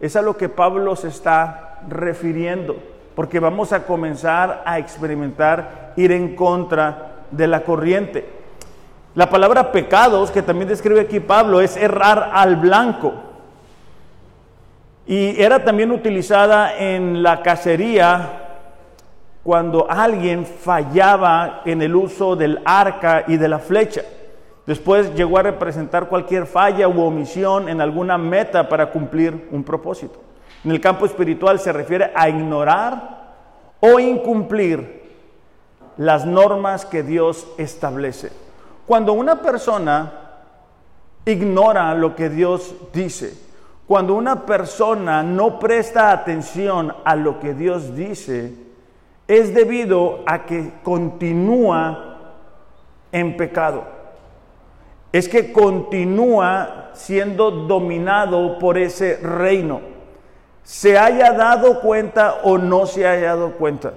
es 0.00 0.16
a 0.16 0.22
lo 0.22 0.36
que 0.36 0.48
Pablo 0.48 0.96
se 0.96 1.08
está 1.08 1.80
refiriendo, 1.88 2.76
porque 3.14 3.40
vamos 3.40 3.72
a 3.72 3.84
comenzar 3.84 4.62
a 4.64 4.78
experimentar 4.78 5.92
ir 5.96 6.12
en 6.12 6.34
contra 6.34 7.24
de 7.30 7.46
la 7.46 7.62
corriente. 7.62 8.26
La 9.14 9.28
palabra 9.28 9.72
pecados, 9.72 10.30
que 10.30 10.42
también 10.42 10.68
describe 10.68 11.00
aquí 11.00 11.20
Pablo, 11.20 11.60
es 11.60 11.76
errar 11.76 12.30
al 12.32 12.56
blanco. 12.56 13.12
Y 15.10 15.42
era 15.42 15.64
también 15.64 15.90
utilizada 15.90 16.78
en 16.78 17.20
la 17.20 17.42
cacería 17.42 18.28
cuando 19.42 19.90
alguien 19.90 20.46
fallaba 20.46 21.62
en 21.64 21.82
el 21.82 21.96
uso 21.96 22.36
del 22.36 22.60
arca 22.64 23.24
y 23.26 23.36
de 23.36 23.48
la 23.48 23.58
flecha. 23.58 24.02
Después 24.68 25.12
llegó 25.16 25.38
a 25.38 25.42
representar 25.42 26.08
cualquier 26.08 26.46
falla 26.46 26.86
u 26.86 27.02
omisión 27.02 27.68
en 27.68 27.80
alguna 27.80 28.18
meta 28.18 28.68
para 28.68 28.92
cumplir 28.92 29.48
un 29.50 29.64
propósito. 29.64 30.20
En 30.64 30.70
el 30.70 30.80
campo 30.80 31.06
espiritual 31.06 31.58
se 31.58 31.72
refiere 31.72 32.12
a 32.14 32.28
ignorar 32.28 33.32
o 33.80 33.98
incumplir 33.98 35.10
las 35.96 36.24
normas 36.24 36.86
que 36.86 37.02
Dios 37.02 37.48
establece. 37.58 38.30
Cuando 38.86 39.12
una 39.14 39.42
persona 39.42 40.12
ignora 41.24 41.96
lo 41.96 42.14
que 42.14 42.28
Dios 42.28 42.76
dice, 42.92 43.49
cuando 43.90 44.14
una 44.14 44.46
persona 44.46 45.24
no 45.24 45.58
presta 45.58 46.12
atención 46.12 46.94
a 47.04 47.16
lo 47.16 47.40
que 47.40 47.54
Dios 47.54 47.96
dice, 47.96 48.54
es 49.26 49.52
debido 49.52 50.20
a 50.26 50.46
que 50.46 50.74
continúa 50.84 52.36
en 53.10 53.36
pecado. 53.36 53.82
Es 55.10 55.28
que 55.28 55.52
continúa 55.52 56.90
siendo 56.92 57.50
dominado 57.50 58.60
por 58.60 58.78
ese 58.78 59.16
reino. 59.16 59.80
Se 60.62 60.96
haya 60.96 61.32
dado 61.32 61.80
cuenta 61.80 62.42
o 62.44 62.58
no 62.58 62.86
se 62.86 63.08
haya 63.08 63.34
dado 63.34 63.56
cuenta. 63.56 63.94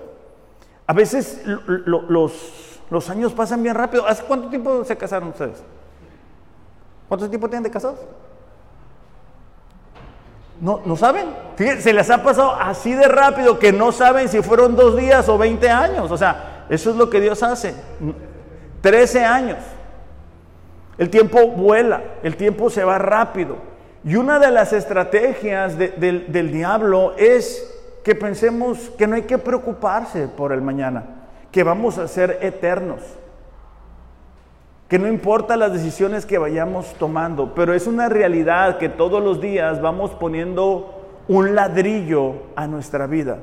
A 0.87 0.93
veces 0.93 1.43
los, 1.45 2.81
los 2.89 3.09
años 3.11 3.31
pasan 3.33 3.61
bien 3.61 3.75
rápido. 3.75 4.07
¿Hace 4.07 4.23
cuánto 4.23 4.49
tiempo 4.49 4.83
se 4.85 4.97
casaron 4.97 5.29
ustedes? 5.29 5.63
¿Cuánto 7.07 7.29
tiempo 7.29 7.47
tienen 7.47 7.61
de 7.61 7.69
casados? 7.69 7.99
No, 10.63 10.79
¿No 10.85 10.95
saben? 10.95 11.25
Fíjense, 11.57 11.81
se 11.81 11.91
les 11.91 12.09
ha 12.09 12.23
pasado 12.23 12.55
así 12.55 12.93
de 12.93 13.09
rápido 13.09 13.59
que 13.59 13.73
no 13.73 13.91
saben 13.91 14.29
si 14.29 14.41
fueron 14.41 14.77
dos 14.77 14.95
días 14.95 15.27
o 15.27 15.37
20 15.37 15.69
años. 15.69 16.09
O 16.09 16.17
sea, 16.17 16.65
eso 16.69 16.91
es 16.91 16.95
lo 16.95 17.09
que 17.09 17.19
Dios 17.19 17.43
hace. 17.43 17.75
13 18.79 19.25
años. 19.25 19.57
El 20.97 21.09
tiempo 21.09 21.47
vuela, 21.49 22.01
el 22.23 22.37
tiempo 22.37 22.69
se 22.69 22.85
va 22.85 22.97
rápido. 22.97 23.57
Y 24.05 24.15
una 24.15 24.39
de 24.39 24.51
las 24.51 24.71
estrategias 24.71 25.77
del, 25.77 26.31
del 26.31 26.51
diablo 26.53 27.13
es 27.17 27.69
que 28.05 28.15
pensemos 28.15 28.89
que 28.97 29.05
no 29.05 29.17
hay 29.17 29.23
que 29.23 29.37
preocuparse 29.37 30.29
por 30.29 30.53
el 30.53 30.61
mañana, 30.61 31.03
que 31.51 31.63
vamos 31.63 31.97
a 31.97 32.07
ser 32.07 32.39
eternos, 32.41 33.01
que 34.93 34.99
no 34.99 35.07
importa 35.07 35.57
las 35.57 35.73
decisiones 35.73 36.27
que 36.27 36.37
vayamos 36.37 36.93
tomando, 36.99 37.55
pero 37.55 37.73
es 37.73 37.87
una 37.87 38.09
realidad 38.09 38.77
que 38.77 38.89
todos 38.89 39.23
los 39.23 39.41
días 39.41 39.81
vamos 39.81 40.11
poniendo 40.11 41.01
un 41.27 41.55
ladrillo 41.55 42.33
a 42.55 42.67
nuestra 42.67 43.07
vida, 43.07 43.39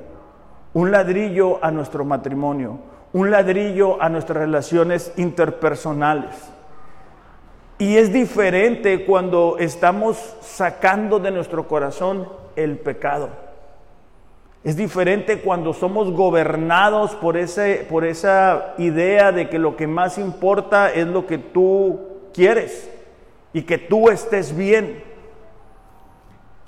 un 0.75 0.93
ladrillo 0.93 1.59
a 1.61 1.73
nuestro 1.73 2.05
matrimonio, 2.05 2.79
un 3.13 3.33
ladrillo 3.33 4.01
a 4.01 4.09
nuestras 4.09 4.39
relaciones 4.39 5.13
interpersonales. 5.17 6.37
Y 7.79 7.97
es 7.97 8.13
diferente 8.13 9.05
cuando 9.05 9.57
estamos 9.59 10.37
sacando 10.43 11.19
de 11.19 11.33
nuestro 11.33 11.67
corazón 11.67 12.29
el 12.55 12.79
pecado. 12.79 13.29
Es 14.63 14.77
diferente 14.77 15.41
cuando 15.41 15.73
somos 15.73 16.13
gobernados 16.13 17.15
por, 17.15 17.39
ese, 17.39 17.87
por 17.89 18.05
esa 18.05 18.75
idea 18.77 19.33
de 19.33 19.49
que 19.49 19.59
lo 19.59 19.75
que 19.75 19.87
más 19.87 20.19
importa 20.19 20.93
es 20.93 21.07
lo 21.07 21.27
que 21.27 21.39
tú 21.39 21.99
quieres 22.35 22.91
y 23.55 23.63
que 23.63 23.79
tú 23.79 24.11
estés 24.11 24.55
bien. 24.55 25.03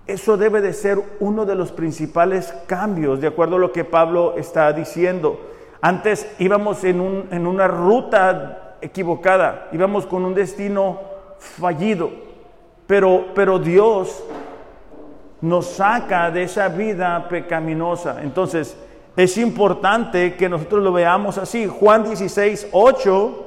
Eso 0.07 0.39
debe 0.39 0.63
de 0.63 0.73
ser 0.73 0.99
uno 1.21 1.45
de 1.45 1.55
los 1.55 1.71
principales 1.71 2.55
cambios, 2.67 3.21
de 3.21 3.29
acuerdo 3.29 3.57
a 3.57 3.61
lo 3.61 3.73
que 3.73 3.85
Pablo 3.85 4.35
está 4.39 4.73
diciendo. 4.73 5.39
Antes 5.83 6.27
íbamos 6.39 6.83
en, 6.85 7.01
un, 7.01 7.29
en 7.31 7.47
una 7.47 7.69
ruta 7.69 8.77
equivocada, 8.81 9.69
íbamos 9.71 10.07
con 10.07 10.25
un 10.25 10.35
destino 10.35 10.99
fallido, 11.39 12.11
pero, 12.87 13.27
pero 13.35 13.59
Dios 13.59 14.25
nos 15.43 15.67
saca 15.67 16.31
de 16.31 16.45
esa 16.45 16.69
vida 16.69 17.29
pecaminosa. 17.29 18.23
Entonces, 18.23 18.77
es 19.17 19.37
importante 19.37 20.37
que 20.37 20.49
nosotros 20.49 20.83
lo 20.83 20.93
veamos 20.93 21.37
así. 21.37 21.67
Juan 21.67 22.05
16, 22.05 22.69
8 22.73 23.47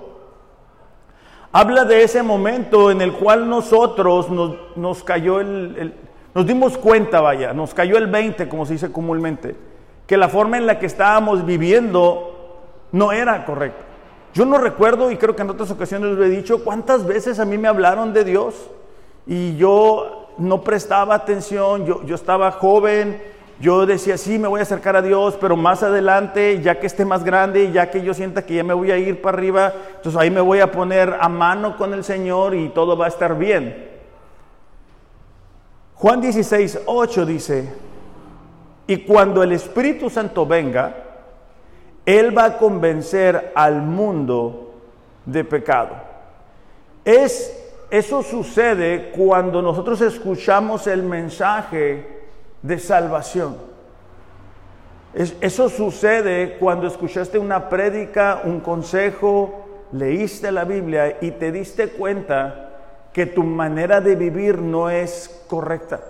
habla 1.54 1.86
de 1.86 2.04
ese 2.04 2.22
momento 2.22 2.92
en 2.92 3.02
el 3.02 3.14
cual 3.14 3.50
nosotros 3.50 4.28
nos, 4.76 5.04
cayó 5.04 5.40
el, 5.40 5.94
nos 6.34 6.46
dimos 6.46 6.78
cuenta, 6.78 7.22
vaya, 7.22 7.54
nos 7.54 7.74
cayó 7.74 7.98
el 7.98 8.08
20, 8.08 8.50
como 8.50 8.66
se 8.66 8.74
dice 8.74 8.92
comúnmente, 8.92 9.56
que 10.06 10.18
la 10.18 10.28
forma 10.28 10.58
en 10.58 10.68
la 10.68 10.78
que 10.78 10.86
estábamos 10.86 11.46
viviendo 11.46 12.60
no 12.92 13.14
era 13.14 13.46
correcta. 13.46 13.84
Yo 14.34 14.46
no 14.46 14.58
recuerdo, 14.58 15.10
y 15.12 15.16
creo 15.16 15.34
que 15.34 15.44
en 15.44 15.50
otras 15.50 15.72
ocasiones 15.72 16.12
lo 16.12 16.26
he 16.26 16.30
dicho, 16.30 16.62
cuántas 16.62 17.08
veces 17.08 17.40
a 17.40 17.46
mí 17.46 17.58
me 17.58 17.70
hablaron 17.70 18.12
de 18.12 18.26
Dios 18.26 18.70
y 19.26 19.56
yo 19.56 20.25
no 20.38 20.62
prestaba 20.62 21.16
atención, 21.16 21.86
yo, 21.86 22.04
yo 22.04 22.16
estaba 22.16 22.52
joven, 22.52 23.22
yo 23.60 23.86
decía, 23.86 24.18
sí, 24.18 24.38
me 24.38 24.50
voy 24.50 24.60
a 24.60 24.64
acercar 24.64 24.98
a 24.98 25.02
Dios, 25.02 25.38
pero 25.40 25.56
más 25.56 25.82
adelante, 25.82 26.62
ya 26.62 26.80
que 26.80 26.88
esté 26.88 27.06
más 27.06 27.24
grande, 27.24 27.72
ya 27.72 27.90
que 27.90 28.02
yo 28.02 28.14
sienta 28.14 28.46
que 28.46 28.56
ya 28.56 28.64
me 28.64 28.74
voy 28.74 28.92
a 28.92 28.98
ir 28.98 29.22
para 29.22 29.38
arriba, 29.38 29.74
entonces 29.96 30.20
ahí 30.20 30.30
me 30.30 30.42
voy 30.42 30.60
a 30.60 30.72
poner 30.72 31.16
a 31.20 31.30
mano 31.30 31.78
con 31.78 31.94
el 31.94 32.04
Señor 32.04 32.54
y 32.54 32.70
todo 32.70 32.98
va 32.98 33.06
a 33.06 33.10
estar 33.10 33.38
bien. 33.38 33.90
Juan 35.96 36.20
16, 36.20 36.82
8 36.86 37.26
dice, 37.26 37.74
y 38.88 38.98
cuando 38.98 39.42
el 39.42 39.54
Espíritu 39.54 40.10
Santo 40.10 40.46
venga, 40.46 40.94
Él 42.06 42.38
va 42.38 42.46
a 42.46 42.58
convencer 42.58 43.54
al 43.56 43.82
mundo 43.82 44.74
de 45.26 45.46
pecado. 45.46 45.96
Es 47.06 47.65
eso 47.90 48.24
sucede 48.24 49.12
cuando 49.16 49.62
nosotros 49.62 50.02
escuchamos 50.02 50.88
el 50.88 51.04
mensaje 51.04 52.08
de 52.62 52.80
salvación. 52.80 53.58
eso 55.14 55.70
sucede 55.70 56.58
cuando 56.60 56.88
escuchaste 56.88 57.38
una 57.38 57.70
prédica, 57.70 58.42
un 58.44 58.60
consejo, 58.60 59.66
leíste 59.92 60.52
la 60.52 60.66
Biblia 60.66 61.18
y 61.22 61.32
te 61.32 61.52
diste 61.52 61.90
cuenta 61.90 62.72
que 63.14 63.26
tu 63.26 63.44
manera 63.44 64.02
de 64.02 64.16
vivir 64.16 64.60
no 64.60 64.90
es 64.90 65.44
correcta. 65.48 66.02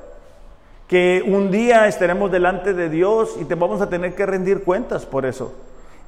Que 0.88 1.24
un 1.26 1.52
día 1.52 1.88
estaremos 1.88 2.32
delante 2.32 2.74
de 2.74 2.90
Dios 2.90 3.38
y 3.40 3.46
te 3.46 3.56
vamos 3.56 3.82
a 3.82 3.90
tener 3.90 4.16
que 4.16 4.26
rendir 4.26 4.64
cuentas 4.64 5.06
por 5.06 5.26
eso. 5.26 5.54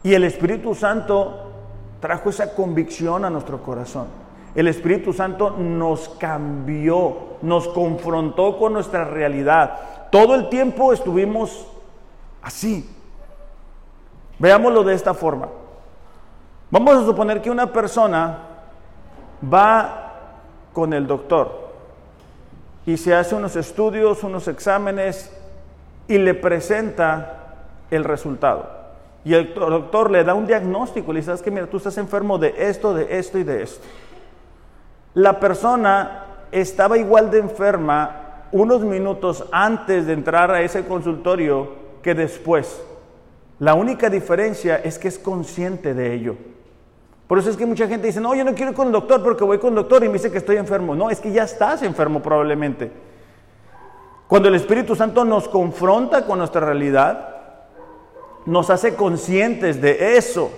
Y 0.02 0.14
el 0.14 0.24
Espíritu 0.24 0.74
Santo 0.74 1.52
trajo 2.00 2.30
esa 2.30 2.56
convicción 2.56 3.26
a 3.26 3.30
nuestro 3.30 3.62
corazón. 3.62 4.27
El 4.58 4.68
Espíritu 4.68 5.14
Santo 5.14 5.52
nos 5.52 6.10
cambió, 6.10 7.16
nos 7.44 7.68
confrontó 7.68 8.58
con 8.58 8.74
nuestra 8.74 9.06
realidad. 9.06 10.10
Todo 10.10 10.34
el 10.34 10.50
tiempo 10.50 10.92
estuvimos 10.92 11.68
así. 12.42 12.90
Veámoslo 14.40 14.84
de 14.84 14.96
esta 14.96 15.14
forma. 15.14 15.48
Vamos 16.72 16.96
a 16.96 17.06
suponer 17.06 17.40
que 17.40 17.52
una 17.52 17.72
persona 17.72 18.40
va 19.44 20.14
con 20.74 20.92
el 20.92 21.06
doctor 21.06 21.70
y 22.84 22.98
se 22.98 23.14
hace 23.14 23.36
unos 23.36 23.56
estudios, 23.56 24.24
unos 24.24 24.48
exámenes 24.48 25.32
y 26.08 26.18
le 26.18 26.34
presenta 26.34 27.58
el 27.92 28.04
resultado. 28.04 28.68
Y 29.24 29.36
el 29.36 29.54
doctor 29.54 30.10
le 30.10 30.24
da 30.24 30.34
un 30.34 30.48
diagnóstico, 30.48 31.14
le 31.14 31.20
dice, 31.20 31.36
que 31.44 31.52
mira, 31.52 31.68
tú 31.68 31.78
estás 31.78 32.00
enfermo 32.00 32.40
de 32.40 32.56
esto, 32.58 32.96
de 32.96 33.20
esto 33.20 33.38
y 33.38 33.44
de 33.44 33.62
esto 33.62 33.86
la 35.18 35.40
persona 35.40 36.26
estaba 36.52 36.96
igual 36.96 37.32
de 37.32 37.40
enferma 37.40 38.44
unos 38.52 38.82
minutos 38.82 39.44
antes 39.52 40.06
de 40.06 40.14
entrar 40.14 40.52
a 40.52 40.62
ese 40.62 40.86
consultorio 40.86 41.70
que 42.04 42.14
después. 42.14 42.80
La 43.58 43.74
única 43.74 44.12
diferencia 44.12 44.76
es 44.76 45.00
que 45.00 45.08
es 45.08 45.18
consciente 45.18 45.96
de 45.96 46.14
ello. 46.14 46.36
Por 47.28 47.40
eso 47.40 47.50
es 47.50 47.58
que 47.58 47.66
mucha 47.66 47.88
gente 47.88 48.06
dice, 48.06 48.22
no, 48.22 48.36
yo 48.36 48.44
no 48.44 48.54
quiero 48.54 48.70
ir 48.70 48.78
con 48.78 48.86
el 48.86 48.94
doctor 48.94 49.24
porque 49.24 49.44
voy 49.44 49.58
con 49.58 49.70
el 49.70 49.78
doctor 49.78 50.04
y 50.04 50.08
me 50.08 50.14
dice 50.14 50.32
que 50.32 50.38
estoy 50.38 50.58
enfermo. 50.58 50.94
No, 50.94 51.10
es 51.10 51.20
que 51.20 51.32
ya 51.32 51.46
estás 51.46 51.82
enfermo 51.82 52.22
probablemente. 52.22 52.92
Cuando 54.28 54.50
el 54.50 54.56
Espíritu 54.56 54.96
Santo 54.96 55.26
nos 55.26 55.48
confronta 55.48 56.28
con 56.28 56.38
nuestra 56.38 56.62
realidad, 56.62 57.38
nos 58.46 58.70
hace 58.70 58.94
conscientes 58.94 59.82
de 59.82 60.16
eso. 60.16 60.52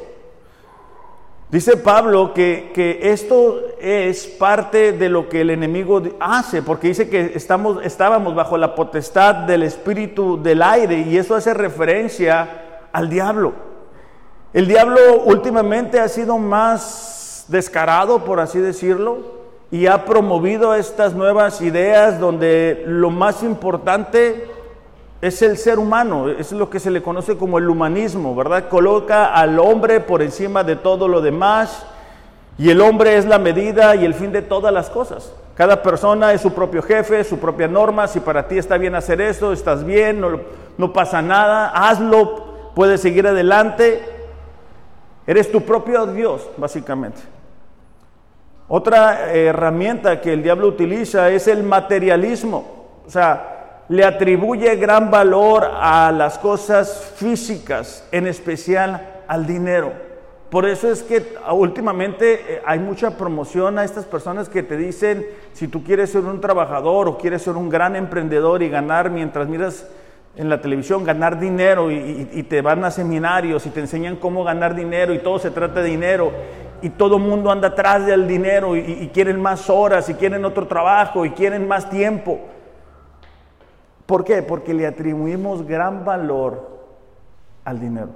Dice 1.52 1.78
Pablo 1.78 2.32
que, 2.32 3.00
esto 3.02 3.60
es 3.82 4.28
parte 4.28 4.92
de 4.92 5.10
lo 5.10 5.28
que 5.28 5.42
el 5.42 5.50
enemigo 5.50 6.00
hace, 6.20 6.62
porque 6.62 6.90
dice 6.90 7.10
que 7.10 7.32
estamos, 7.34 7.84
estábamos 7.84 8.36
bajo 8.36 8.56
la 8.56 8.76
potestad 8.76 9.34
del 9.34 9.64
espíritu 9.64 10.40
del 10.42 10.62
aire 10.62 11.00
y 11.00 11.18
eso 11.18 11.34
hace 11.34 11.56
referencia 11.56 12.88
al 12.92 13.10
diablo. 13.10 13.54
El 14.54 14.68
diablo 14.68 15.24
últimamente 15.26 16.00
ha 16.00 16.08
sido 16.08 16.38
más 16.38 17.46
descarado, 17.48 18.24
por 18.26 18.40
así 18.40 18.60
decirlo, 18.60 19.40
y 19.72 19.88
ha 19.88 20.06
promovido 20.06 20.76
estas 20.76 21.16
nuevas 21.16 21.62
ideas 21.62 22.20
donde 22.20 22.84
lo 22.86 23.10
más 23.10 23.42
importante 23.42 24.48
es 25.22 25.42
el 25.42 25.58
ser 25.58 25.80
humano, 25.80 26.30
es 26.30 26.52
lo 26.54 26.70
que 26.70 26.80
se 26.80 26.92
le 26.92 27.02
conoce 27.02 27.38
como 27.38 27.58
el 27.58 27.70
humanismo, 27.70 28.36
¿verdad? 28.36 28.70
Coloca 28.70 29.34
al 29.34 29.60
hombre 29.60 30.00
por 30.00 30.22
encima 30.22 30.64
de 30.64 30.78
todo 30.78 31.08
lo 31.08 31.22
demás 31.22 31.86
y 32.58 32.70
el 32.70 32.80
hombre 32.80 33.18
es 33.18 33.26
la 33.26 33.38
medida 33.38 33.96
y 33.96 34.06
el 34.06 34.14
fin 34.14 34.32
de 34.32 34.42
todas 34.42 34.74
las 34.74 34.90
cosas. 34.90 35.34
Cada 35.56 35.84
persona 35.84 36.32
es 36.32 36.40
su 36.40 36.54
propio 36.54 36.82
jefe, 36.82 37.24
su 37.26 37.38
propia 37.38 37.68
norma, 37.68 38.08
si 38.08 38.22
para 38.22 38.48
ti 38.48 38.58
está 38.58 38.78
bien 38.78 38.96
hacer 38.96 39.20
esto, 39.20 39.52
estás 39.52 39.84
bien, 39.84 40.22
no, 40.22 40.40
no 40.78 40.94
pasa 40.94 41.22
nada, 41.22 41.70
hazlo, 41.70 42.72
puedes 42.74 43.02
seguir 43.02 43.28
adelante. 43.28 44.02
Eres 45.28 45.52
tu 45.52 45.62
propio 45.62 46.06
Dios, 46.06 46.50
básicamente. 46.56 47.22
Otra 48.70 49.34
herramienta 49.34 50.22
que 50.22 50.32
el 50.32 50.44
diablo 50.44 50.68
utiliza 50.68 51.30
es 51.30 51.48
el 51.50 51.64
materialismo. 51.64 52.88
O 53.06 53.10
sea, 53.10 53.59
le 53.90 54.06
atribuye 54.06 54.76
gran 54.76 55.10
valor 55.10 55.68
a 55.74 56.12
las 56.12 56.38
cosas 56.38 57.12
físicas, 57.16 58.08
en 58.12 58.28
especial 58.28 59.24
al 59.28 59.48
dinero. 59.48 59.92
Por 60.52 60.68
eso 60.68 60.92
es 60.92 61.02
que 61.04 61.36
últimamente 61.52 62.34
eh, 62.34 62.62
hay 62.66 62.80
mucha 62.80 63.18
promoción 63.18 63.78
a 63.78 63.84
estas 63.84 64.06
personas 64.06 64.48
que 64.48 64.64
te 64.64 64.78
dicen, 64.78 65.26
si 65.54 65.68
tú 65.68 65.84
quieres 65.84 66.12
ser 66.12 66.22
un 66.22 66.40
trabajador 66.40 67.08
o 67.08 67.18
quieres 67.18 67.42
ser 67.42 67.56
un 67.56 67.70
gran 67.70 67.96
emprendedor 67.96 68.62
y 68.62 68.70
ganar 68.70 69.10
mientras 69.10 69.48
miras 69.48 69.88
en 70.36 70.50
la 70.50 70.62
televisión, 70.62 71.04
ganar 71.04 71.40
dinero 71.40 71.92
y, 71.92 72.44
te 72.44 72.62
van 72.62 72.84
a 72.86 72.92
seminarios 72.92 73.66
y 73.66 73.72
te 73.72 73.80
enseñan 73.80 74.16
cómo 74.16 74.44
ganar 74.44 74.76
dinero 74.76 75.14
y 75.14 75.20
todo 75.20 75.40
se 75.40 75.52
trata 75.52 75.82
de 75.82 75.90
dinero 75.90 76.32
y 76.82 76.90
todo 76.92 77.18
el 77.18 77.24
mundo 77.24 77.52
anda 77.52 77.70
atrás 77.70 78.06
del 78.06 78.28
dinero 78.28 78.76
y 78.76 79.10
quieren 79.14 79.42
más 79.42 79.70
horas 79.70 80.08
y 80.10 80.14
quieren 80.14 80.46
otro 80.46 80.68
trabajo 80.68 81.26
y 81.26 81.32
quieren 81.32 81.68
más 81.68 81.90
tiempo. 81.90 82.40
¿Por 84.10 84.24
qué? 84.24 84.42
Porque 84.42 84.74
le 84.74 84.88
atribuimos 84.88 85.68
gran 85.68 86.04
valor 86.04 86.68
al 87.64 87.80
dinero. 87.80 88.10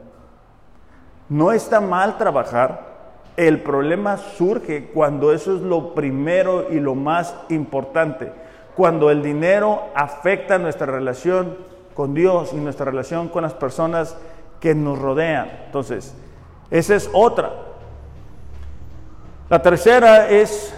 No 1.30 1.52
está 1.52 1.82
mal 1.82 2.18
trabajar, 2.18 2.94
el 3.38 3.62
problema 3.62 4.18
surge 4.18 4.90
cuando 4.92 5.32
eso 5.32 5.56
es 5.56 5.62
lo 5.62 5.94
primero 5.94 6.72
y 6.72 6.80
lo 6.80 6.96
más 6.96 7.36
importante, 7.50 8.32
cuando 8.76 9.12
el 9.12 9.22
dinero 9.22 9.84
afecta 9.94 10.58
nuestra 10.58 10.88
relación 10.88 11.58
con 11.94 12.16
Dios 12.16 12.54
y 12.54 12.56
nuestra 12.56 12.86
relación 12.86 13.30
con 13.30 13.44
las 13.44 13.54
personas 13.54 14.18
que 14.60 14.74
nos 14.74 14.98
rodean. 14.98 15.48
Entonces, 15.68 16.16
esa 16.72 16.96
es 16.96 17.08
otra. 17.14 17.52
La 19.48 19.62
tercera 19.62 20.28
es, 20.28 20.74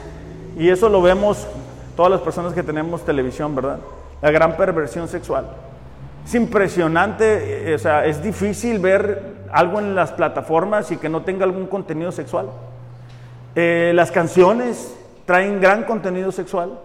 y 0.57 0.67
eso 0.69 0.89
lo 0.89 1.01
vemos 1.01 1.47
todas 1.95 2.11
las 2.11 2.19
personas 2.19 2.51
que 2.51 2.63
tenemos 2.63 3.05
televisión, 3.05 3.55
¿verdad? 3.55 3.79
La 4.21 4.31
gran 4.31 4.57
perversión 4.57 5.07
sexual. 5.07 5.45
Es 6.25 6.33
impresionante, 6.33 7.71
eh, 7.71 7.75
o 7.75 7.79
sea, 7.79 8.05
es 8.05 8.21
difícil 8.23 8.79
ver 8.79 9.35
algo 9.51 9.79
en 9.79 9.93
las 9.93 10.11
plataformas 10.11 10.91
y 10.91 10.97
que 10.97 11.07
no 11.07 11.21
tenga 11.21 11.45
algún 11.45 11.67
contenido 11.67 12.11
sexual. 12.11 12.47
Eh, 13.55 13.91
las 13.95 14.11
canciones 14.11 14.95
traen 15.25 15.61
gran 15.61 15.83
contenido 15.83 16.31
sexual. 16.31 16.79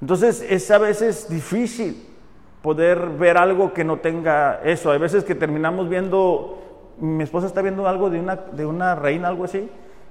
Entonces 0.00 0.44
es 0.48 0.70
a 0.70 0.78
veces 0.78 1.28
difícil 1.28 2.06
poder 2.62 3.10
ver 3.10 3.36
algo 3.36 3.72
que 3.72 3.84
no 3.84 3.98
tenga 3.98 4.60
eso. 4.64 4.90
Hay 4.90 4.98
veces 4.98 5.24
que 5.24 5.34
terminamos 5.34 5.88
viendo, 5.88 6.58
mi 6.98 7.24
esposa 7.24 7.46
está 7.46 7.62
viendo 7.62 7.86
algo 7.86 8.10
de 8.10 8.20
una, 8.20 8.36
de 8.36 8.66
una 8.66 8.94
reina, 8.94 9.28
algo 9.28 9.44
así, 9.44 9.68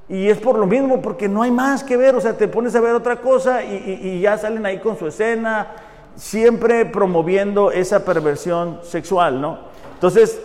y 0.10 0.30
es 0.30 0.38
por 0.38 0.58
lo 0.58 0.66
mismo, 0.66 1.02
porque 1.02 1.28
no 1.28 1.42
hay 1.42 1.52
más 1.52 1.84
que 1.84 1.98
ver, 1.98 2.16
o 2.16 2.22
sea, 2.22 2.38
te 2.38 2.48
pones 2.48 2.74
a 2.76 2.82
ver 2.82 2.94
otra 2.94 3.18
cosa 3.18 3.64
y, 3.64 4.00
y 4.02 4.22
ya 4.22 4.38
salen 4.38 4.66
ahí 4.66 4.80
con 4.80 4.98
su 4.98 5.08
escena, 5.08 5.68
siempre 6.18 6.86
promoviendo 6.86 7.72
esa 7.72 8.04
perversión 8.04 8.80
sexual, 8.84 9.40
¿no? 9.40 9.60
Entonces, 9.94 10.42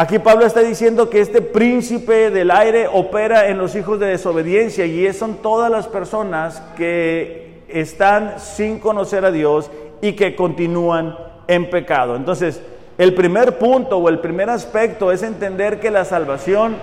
Aquí 0.00 0.18
Pablo 0.18 0.46
está 0.46 0.60
diciendo 0.60 1.10
que 1.10 1.20
este 1.20 1.42
príncipe 1.42 2.30
del 2.30 2.50
aire 2.50 2.88
opera 2.90 3.48
en 3.48 3.58
los 3.58 3.74
hijos 3.74 4.00
de 4.00 4.06
desobediencia 4.06 4.86
y 4.86 5.12
son 5.12 5.42
todas 5.42 5.70
las 5.70 5.88
personas 5.88 6.62
que 6.74 7.64
están 7.68 8.40
sin 8.40 8.78
conocer 8.78 9.26
a 9.26 9.30
Dios 9.30 9.70
y 10.00 10.14
que 10.14 10.34
continúan 10.34 11.18
en 11.48 11.68
pecado. 11.68 12.16
Entonces, 12.16 12.62
el 12.96 13.14
primer 13.14 13.58
punto 13.58 13.98
o 13.98 14.08
el 14.08 14.20
primer 14.20 14.48
aspecto 14.48 15.12
es 15.12 15.22
entender 15.22 15.80
que 15.80 15.90
la 15.90 16.06
salvación 16.06 16.76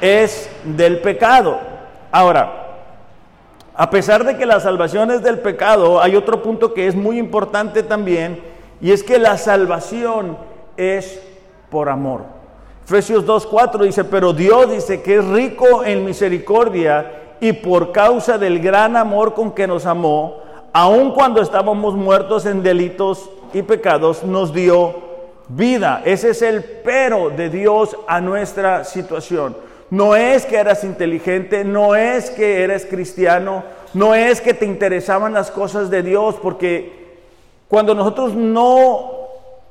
es 0.00 0.50
del 0.64 0.98
pecado. 0.98 1.60
Ahora, 2.10 2.65
a 3.76 3.90
pesar 3.90 4.24
de 4.24 4.36
que 4.36 4.46
la 4.46 4.60
salvación 4.60 5.10
es 5.10 5.22
del 5.22 5.40
pecado, 5.40 6.00
hay 6.00 6.16
otro 6.16 6.42
punto 6.42 6.72
que 6.72 6.86
es 6.86 6.94
muy 6.94 7.18
importante 7.18 7.82
también 7.82 8.40
y 8.80 8.92
es 8.92 9.02
que 9.02 9.18
la 9.18 9.36
salvación 9.36 10.38
es 10.76 11.20
por 11.70 11.88
amor. 11.88 12.22
Efesios 12.84 13.26
2.4 13.26 13.82
dice, 13.82 14.04
pero 14.04 14.32
Dios 14.32 14.70
dice 14.70 15.02
que 15.02 15.16
es 15.16 15.24
rico 15.26 15.84
en 15.84 16.04
misericordia 16.04 17.34
y 17.40 17.52
por 17.52 17.92
causa 17.92 18.38
del 18.38 18.60
gran 18.60 18.96
amor 18.96 19.34
con 19.34 19.52
que 19.52 19.66
nos 19.66 19.84
amó, 19.84 20.38
aun 20.72 21.10
cuando 21.12 21.42
estábamos 21.42 21.94
muertos 21.94 22.46
en 22.46 22.62
delitos 22.62 23.28
y 23.52 23.62
pecados, 23.62 24.24
nos 24.24 24.54
dio 24.54 24.94
vida. 25.48 26.02
Ese 26.04 26.30
es 26.30 26.42
el 26.42 26.64
pero 26.64 27.30
de 27.30 27.50
Dios 27.50 27.96
a 28.06 28.20
nuestra 28.20 28.84
situación. 28.84 29.65
No 29.90 30.16
es 30.16 30.44
que 30.46 30.56
eras 30.56 30.82
inteligente, 30.82 31.64
no 31.64 31.94
es 31.94 32.30
que 32.30 32.64
eres 32.64 32.86
cristiano, 32.86 33.62
no 33.94 34.14
es 34.14 34.40
que 34.40 34.52
te 34.52 34.66
interesaban 34.66 35.32
las 35.32 35.50
cosas 35.50 35.90
de 35.90 36.02
Dios, 36.02 36.34
porque 36.42 37.06
cuando 37.68 37.94
nosotros 37.94 38.34
no 38.34 39.16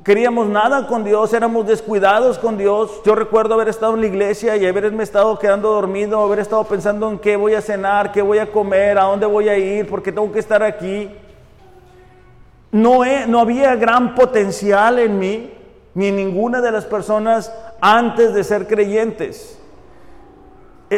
queríamos 0.05 0.47
nada 0.47 0.87
con 0.87 1.03
Dios, 1.03 1.33
éramos 1.33 1.67
descuidados 1.67 2.37
con 2.37 2.57
Dios. 2.57 3.01
Yo 3.05 3.15
recuerdo 3.15 3.55
haber 3.55 3.67
estado 3.67 3.95
en 3.95 4.01
la 4.01 4.07
iglesia 4.07 4.55
y 4.55 4.65
haberme 4.65 5.03
estado 5.03 5.37
quedando 5.37 5.71
dormido, 5.71 6.21
haber 6.21 6.39
estado 6.39 6.63
pensando 6.63 7.09
en 7.09 7.19
qué 7.19 7.35
voy 7.35 7.55
a 7.55 7.61
cenar, 7.61 8.11
qué 8.11 8.21
voy 8.21 8.37
a 8.37 8.51
comer, 8.51 8.97
a 8.97 9.03
dónde 9.03 9.25
voy 9.25 9.49
a 9.49 9.57
ir, 9.57 9.87
porque 9.87 10.11
tengo 10.11 10.31
que 10.31 10.39
estar 10.39 10.63
aquí. 10.63 11.09
No, 12.71 13.01
no 13.27 13.39
había 13.39 13.75
gran 13.75 14.15
potencial 14.15 14.99
en 14.99 15.17
mí, 15.19 15.51
ni 15.93 16.07
en 16.07 16.15
ninguna 16.15 16.61
de 16.61 16.71
las 16.71 16.85
personas 16.85 17.51
antes 17.81 18.33
de 18.33 18.43
ser 18.43 18.67
creyentes. 18.67 19.59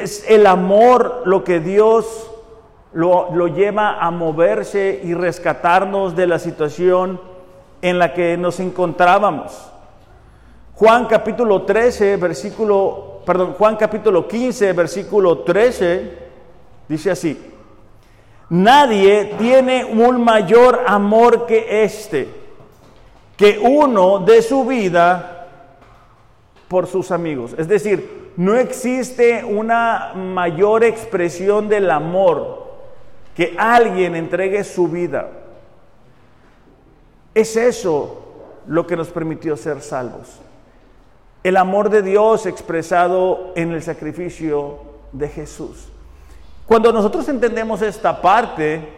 Es 0.03 0.25
el 0.27 0.45
amor 0.45 1.23
lo 1.25 1.43
que 1.43 1.59
Dios 1.59 2.29
lo, 2.93 3.33
lo 3.33 3.47
lleva 3.47 3.99
a 3.99 4.11
moverse 4.11 5.01
y 5.03 5.13
rescatarnos 5.13 6.15
de 6.15 6.27
la 6.27 6.39
situación 6.39 7.19
en 7.81 7.99
la 7.99 8.13
que 8.13 8.37
nos 8.37 8.59
encontrábamos. 8.59 9.71
Juan 10.75 11.05
capítulo 11.05 11.63
13, 11.63 12.17
versículo, 12.17 13.21
perdón, 13.25 13.53
Juan 13.53 13.75
capítulo 13.75 14.27
15, 14.27 14.73
versículo 14.73 15.39
13, 15.39 16.17
dice 16.87 17.11
así, 17.11 17.51
nadie 18.49 19.33
tiene 19.39 19.83
un 19.85 20.23
mayor 20.23 20.83
amor 20.85 21.45
que 21.47 21.83
este, 21.83 22.29
que 23.35 23.57
uno 23.59 24.19
de 24.19 24.41
su 24.41 24.65
vida 24.65 25.47
por 26.67 26.85
sus 26.87 27.11
amigos. 27.11 27.55
Es 27.57 27.67
decir, 27.67 28.16
no 28.37 28.55
existe 28.55 29.43
una 29.43 30.13
mayor 30.15 30.83
expresión 30.83 31.67
del 31.67 31.91
amor 31.91 32.65
que 33.35 33.55
alguien 33.57 34.15
entregue 34.15 34.63
su 34.63 34.87
vida 34.87 35.29
es 37.37 37.55
eso 37.55 38.23
lo 38.65 38.87
que 38.87 38.97
nos 38.97 39.09
permitió 39.09 39.55
ser 39.55 39.81
salvos. 39.81 40.39
El 41.43 41.55
amor 41.55 41.91
de 41.91 42.01
Dios 42.01 42.47
expresado 42.47 43.53
en 43.55 43.73
el 43.73 43.83
sacrificio 43.83 44.79
de 45.11 45.29
Jesús. 45.29 45.87
Cuando 46.65 46.91
nosotros 46.91 47.29
entendemos 47.29 47.83
esta 47.83 48.23
parte, 48.23 48.89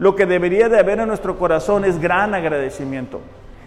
lo 0.00 0.16
que 0.16 0.26
debería 0.26 0.68
de 0.68 0.80
haber 0.80 0.98
en 0.98 1.06
nuestro 1.06 1.38
corazón 1.38 1.84
es 1.84 2.00
gran 2.00 2.34
agradecimiento. 2.34 3.20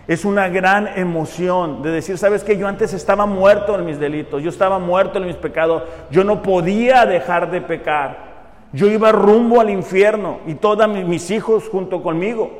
Es 0.07 0.25
una 0.25 0.49
gran 0.49 0.87
emoción 0.97 1.81
de 1.81 1.91
decir, 1.91 2.17
sabes 2.17 2.43
que 2.43 2.57
yo 2.57 2.67
antes 2.67 2.93
estaba 2.93 3.25
muerto 3.25 3.75
en 3.75 3.85
mis 3.85 3.99
delitos, 3.99 4.43
yo 4.43 4.49
estaba 4.49 4.77
muerto 4.77 5.17
en 5.17 5.27
mis 5.27 5.37
pecados, 5.37 5.83
yo 6.11 6.25
no 6.25 6.41
podía 6.41 7.05
dejar 7.05 7.49
de 7.51 7.61
pecar. 7.61 8.33
Yo 8.73 8.87
iba 8.87 9.11
rumbo 9.11 9.61
al 9.61 9.69
infierno 9.69 10.39
y 10.47 10.55
todos 10.55 10.87
mis 10.89 11.31
hijos 11.31 11.69
junto 11.69 12.01
conmigo 12.01 12.51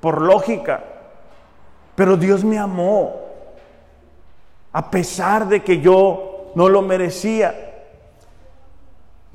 por 0.00 0.20
lógica. 0.20 0.84
Pero 1.96 2.16
Dios 2.16 2.44
me 2.44 2.58
amó, 2.58 3.16
a 4.72 4.90
pesar 4.90 5.48
de 5.48 5.62
que 5.62 5.80
yo 5.80 6.52
no 6.54 6.68
lo 6.68 6.82
merecía. 6.82 7.65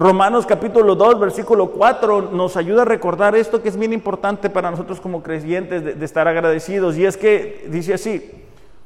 Romanos 0.01 0.47
capítulo 0.47 0.95
2, 0.95 1.19
versículo 1.19 1.67
4 1.67 2.31
nos 2.31 2.57
ayuda 2.57 2.81
a 2.81 2.85
recordar 2.85 3.35
esto 3.35 3.61
que 3.61 3.69
es 3.69 3.77
bien 3.77 3.93
importante 3.93 4.49
para 4.49 4.71
nosotros 4.71 4.99
como 4.99 5.21
creyentes 5.21 5.83
de, 5.83 5.93
de, 5.93 6.05
estar 6.05 6.27
agradecidos. 6.27 6.97
Y 6.97 7.05
es 7.05 7.17
que 7.17 7.67
dice 7.69 7.93
así, 7.93 8.31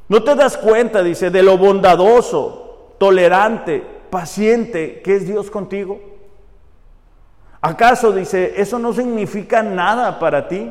no 0.09 0.21
te 0.25 0.35
das 0.35 0.57
cuenta, 0.57 1.01
dice, 1.01 1.31
de 1.31 1.41
lo 1.41 1.57
bondadoso, 1.57 2.95
tolerante, 2.97 3.81
paciente 4.09 5.01
que 5.01 5.15
es 5.15 5.25
Dios 5.25 5.49
contigo. 5.49 6.01
¿Acaso, 7.61 8.11
dice, 8.11 8.55
eso 8.57 8.77
no 8.77 8.91
significa 8.91 9.63
nada 9.63 10.19
para 10.19 10.49
ti? 10.49 10.69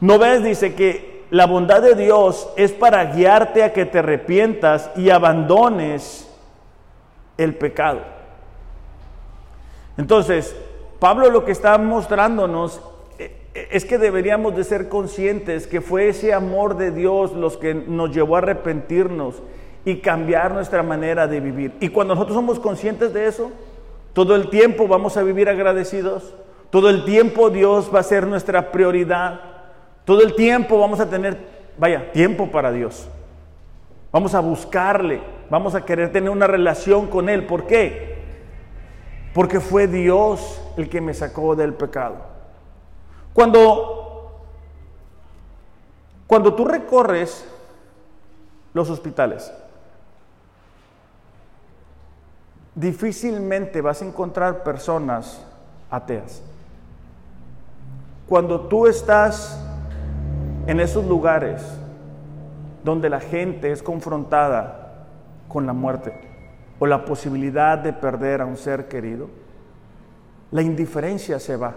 ¿No 0.00 0.18
ves? 0.18 0.42
Dice 0.42 0.74
que 0.74 1.26
la 1.28 1.44
bondad 1.44 1.82
de 1.82 1.96
Dios 1.96 2.48
es 2.56 2.72
para 2.72 3.04
guiarte 3.04 3.62
a 3.62 3.74
que 3.74 3.84
te 3.84 3.98
arrepientas 3.98 4.90
y 4.96 5.10
abandones 5.10 6.34
el 7.36 7.54
pecado. 7.56 8.15
Entonces, 9.96 10.54
Pablo 10.98 11.30
lo 11.30 11.44
que 11.44 11.52
está 11.52 11.76
mostrándonos 11.78 12.80
eh, 13.18 13.68
es 13.70 13.84
que 13.84 13.98
deberíamos 13.98 14.56
de 14.56 14.64
ser 14.64 14.88
conscientes 14.88 15.66
que 15.66 15.80
fue 15.80 16.08
ese 16.08 16.32
amor 16.32 16.76
de 16.76 16.90
Dios 16.90 17.32
los 17.32 17.56
que 17.56 17.74
nos 17.74 18.14
llevó 18.14 18.36
a 18.36 18.38
arrepentirnos 18.38 19.42
y 19.84 19.96
cambiar 19.98 20.52
nuestra 20.52 20.82
manera 20.82 21.26
de 21.26 21.40
vivir. 21.40 21.72
Y 21.80 21.88
cuando 21.88 22.14
nosotros 22.14 22.34
somos 22.34 22.58
conscientes 22.58 23.14
de 23.14 23.26
eso, 23.26 23.50
todo 24.12 24.34
el 24.34 24.50
tiempo 24.50 24.88
vamos 24.88 25.16
a 25.16 25.22
vivir 25.22 25.48
agradecidos, 25.48 26.34
todo 26.70 26.90
el 26.90 27.04
tiempo 27.04 27.50
Dios 27.50 27.90
va 27.94 28.00
a 28.00 28.02
ser 28.02 28.26
nuestra 28.26 28.72
prioridad, 28.72 29.40
todo 30.04 30.22
el 30.22 30.34
tiempo 30.34 30.78
vamos 30.78 31.00
a 31.00 31.08
tener, 31.08 31.36
vaya, 31.78 32.10
tiempo 32.12 32.50
para 32.50 32.72
Dios. 32.72 33.08
Vamos 34.10 34.34
a 34.34 34.40
buscarle, 34.40 35.20
vamos 35.50 35.74
a 35.74 35.84
querer 35.84 36.10
tener 36.10 36.30
una 36.30 36.46
relación 36.46 37.06
con 37.06 37.28
Él. 37.28 37.44
¿Por 37.44 37.66
qué? 37.66 38.15
Porque 39.36 39.60
fue 39.60 39.86
Dios 39.86 40.62
el 40.78 40.88
que 40.88 41.02
me 41.02 41.12
sacó 41.12 41.54
del 41.54 41.74
pecado. 41.74 42.16
Cuando, 43.34 44.40
cuando 46.26 46.54
tú 46.54 46.64
recorres 46.64 47.46
los 48.72 48.88
hospitales, 48.88 49.52
difícilmente 52.74 53.82
vas 53.82 54.00
a 54.00 54.06
encontrar 54.06 54.62
personas 54.62 55.44
ateas. 55.90 56.42
Cuando 58.26 58.62
tú 58.62 58.86
estás 58.86 59.62
en 60.66 60.80
esos 60.80 61.04
lugares 61.04 61.62
donde 62.82 63.10
la 63.10 63.20
gente 63.20 63.70
es 63.70 63.82
confrontada 63.82 65.04
con 65.46 65.66
la 65.66 65.74
muerte 65.74 66.35
o 66.78 66.86
la 66.86 67.04
posibilidad 67.04 67.78
de 67.78 67.92
perder 67.92 68.40
a 68.40 68.46
un 68.46 68.56
ser 68.56 68.88
querido, 68.88 69.28
la 70.50 70.62
indiferencia 70.62 71.40
se 71.40 71.56
va, 71.56 71.74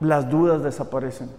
las 0.00 0.28
dudas 0.30 0.62
desaparecen. 0.62 1.30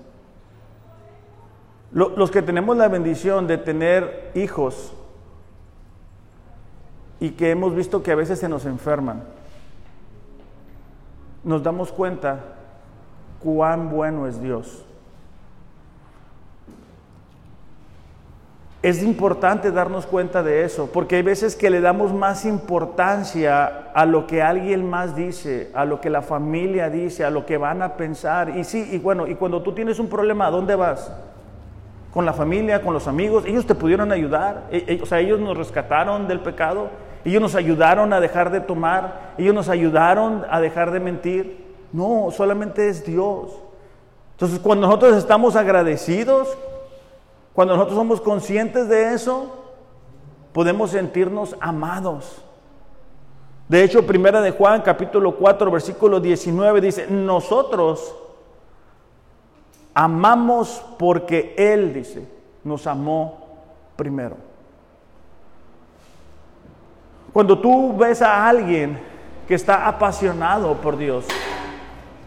Los 1.91 2.31
que 2.31 2.41
tenemos 2.41 2.77
la 2.77 2.87
bendición 2.87 3.47
de 3.47 3.57
tener 3.57 4.31
hijos 4.33 4.93
y 7.19 7.31
que 7.31 7.51
hemos 7.51 7.75
visto 7.75 8.01
que 8.01 8.11
a 8.11 8.15
veces 8.15 8.39
se 8.39 8.47
nos 8.47 8.65
enferman, 8.65 9.23
nos 11.43 11.63
damos 11.63 11.91
cuenta 11.91 12.39
cuán 13.43 13.89
bueno 13.89 14.27
es 14.27 14.41
Dios. 14.41 14.85
Es 18.83 19.03
importante 19.03 19.71
darnos 19.71 20.07
cuenta 20.07 20.41
de 20.41 20.63
eso, 20.63 20.89
porque 20.91 21.17
hay 21.17 21.21
veces 21.21 21.55
que 21.55 21.69
le 21.69 21.81
damos 21.81 22.13
más 22.13 22.45
importancia 22.45 23.91
a 23.93 24.05
lo 24.07 24.25
que 24.25 24.41
alguien 24.41 24.89
más 24.89 25.15
dice, 25.15 25.69
a 25.75 25.85
lo 25.85 26.01
que 26.01 26.09
la 26.09 26.23
familia 26.23 26.89
dice, 26.89 27.23
a 27.23 27.29
lo 27.29 27.45
que 27.45 27.57
van 27.57 27.83
a 27.83 27.95
pensar. 27.95 28.57
Y 28.57 28.63
sí, 28.63 28.89
y 28.91 28.97
bueno, 28.97 29.27
y 29.27 29.35
cuando 29.35 29.61
tú 29.61 29.73
tienes 29.73 29.99
un 29.99 30.07
problema, 30.07 30.47
¿a 30.47 30.51
dónde 30.51 30.75
vas? 30.75 31.13
Con 32.11 32.25
la 32.25 32.33
familia, 32.33 32.81
con 32.81 32.95
los 32.95 33.07
amigos, 33.07 33.45
ellos 33.45 33.67
te 33.67 33.75
pudieron 33.75 34.11
ayudar, 34.11 34.63
e, 34.71 34.83
e, 34.87 35.01
o 35.01 35.05
sea, 35.05 35.19
ellos 35.19 35.39
nos 35.39 35.55
rescataron 35.55 36.27
del 36.27 36.39
pecado, 36.39 36.89
ellos 37.23 37.39
nos 37.39 37.53
ayudaron 37.53 38.13
a 38.13 38.19
dejar 38.19 38.49
de 38.49 38.61
tomar, 38.61 39.33
ellos 39.37 39.53
nos 39.53 39.69
ayudaron 39.69 40.43
a 40.49 40.59
dejar 40.59 40.89
de 40.89 40.99
mentir. 40.99 41.65
No, 41.93 42.29
solamente 42.31 42.89
es 42.89 43.05
Dios. 43.05 43.51
Entonces, 44.31 44.57
cuando 44.57 44.87
nosotros 44.87 45.15
estamos 45.17 45.55
agradecidos, 45.55 46.57
cuando 47.53 47.75
nosotros 47.75 47.97
somos 47.97 48.21
conscientes 48.21 48.87
de 48.87 49.13
eso, 49.13 49.57
podemos 50.53 50.91
sentirnos 50.91 51.55
amados. 51.59 52.41
De 53.67 53.83
hecho, 53.83 54.05
primera 54.05 54.41
de 54.41 54.51
Juan, 54.51 54.81
capítulo 54.81 55.35
4, 55.35 55.71
versículo 55.71 56.19
19 56.19 56.81
dice, 56.81 57.07
"Nosotros 57.09 58.15
amamos 59.93 60.83
porque 60.97 61.55
él 61.57 61.93
dice, 61.93 62.27
nos 62.63 62.85
amó 62.87 63.47
primero." 63.95 64.35
Cuando 67.33 67.57
tú 67.59 67.95
ves 67.95 68.21
a 68.21 68.47
alguien 68.47 68.99
que 69.47 69.55
está 69.55 69.87
apasionado 69.87 70.75
por 70.75 70.97
Dios, 70.97 71.25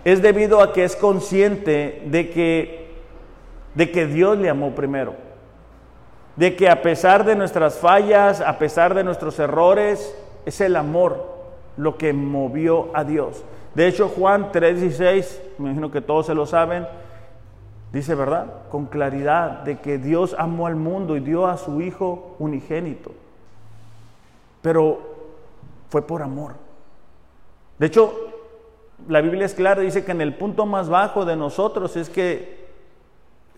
es 0.04 0.22
debido 0.22 0.60
a 0.62 0.72
que 0.72 0.84
es 0.84 0.96
consciente 0.96 2.02
de 2.06 2.30
que, 2.30 2.83
de 3.74 3.90
que 3.90 4.06
Dios 4.06 4.38
le 4.38 4.48
amó 4.48 4.74
primero. 4.74 5.14
De 6.36 6.56
que 6.56 6.68
a 6.68 6.82
pesar 6.82 7.24
de 7.24 7.36
nuestras 7.36 7.78
fallas, 7.78 8.40
a 8.40 8.58
pesar 8.58 8.94
de 8.94 9.04
nuestros 9.04 9.38
errores, 9.38 10.16
es 10.46 10.60
el 10.60 10.76
amor 10.76 11.34
lo 11.76 11.96
que 11.96 12.12
movió 12.12 12.90
a 12.94 13.04
Dios. 13.04 13.44
De 13.74 13.86
hecho, 13.86 14.08
Juan 14.08 14.52
3:16, 14.52 15.40
me 15.58 15.66
imagino 15.66 15.90
que 15.90 16.00
todos 16.00 16.26
se 16.26 16.34
lo 16.34 16.46
saben, 16.46 16.86
dice, 17.92 18.14
¿verdad? 18.14 18.46
Con 18.70 18.86
claridad, 18.86 19.62
de 19.62 19.78
que 19.78 19.98
Dios 19.98 20.34
amó 20.38 20.66
al 20.66 20.76
mundo 20.76 21.16
y 21.16 21.20
dio 21.20 21.46
a 21.46 21.56
su 21.56 21.80
Hijo 21.80 22.36
unigénito 22.38 23.12
pero 24.64 24.98
fue 25.90 26.06
por 26.06 26.22
amor. 26.22 26.54
De 27.78 27.84
hecho, 27.84 28.14
la 29.08 29.20
Biblia 29.20 29.44
es 29.44 29.52
clara, 29.52 29.82
dice 29.82 30.06
que 30.06 30.12
en 30.12 30.22
el 30.22 30.34
punto 30.34 30.64
más 30.64 30.88
bajo 30.88 31.26
de 31.26 31.36
nosotros 31.36 31.98
es 31.98 32.08
que 32.08 32.63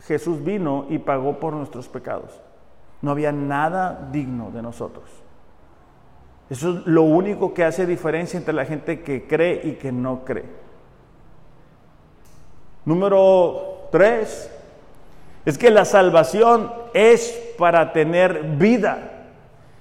Jesús 0.06 0.42
vino 0.44 0.86
y 0.88 0.98
pagó 0.98 1.38
por 1.38 1.52
nuestros 1.52 1.88
pecados. 1.88 2.40
No 3.02 3.10
había 3.10 3.32
nada 3.32 4.08
digno 4.12 4.50
de 4.50 4.62
nosotros. 4.62 5.04
Eso 6.48 6.70
es 6.70 6.86
lo 6.86 7.02
único 7.02 7.52
que 7.52 7.64
hace 7.64 7.86
diferencia 7.86 8.38
entre 8.38 8.54
la 8.54 8.64
gente 8.64 9.02
que 9.02 9.26
cree 9.26 9.60
y 9.64 9.72
que 9.72 9.90
no 9.90 10.24
cree. 10.24 10.44
Número 12.84 13.88
tres, 13.90 14.50
es 15.44 15.58
que 15.58 15.70
la 15.70 15.84
salvación 15.84 16.72
es 16.94 17.54
para 17.58 17.92
tener 17.92 18.42
vida. 18.58 19.12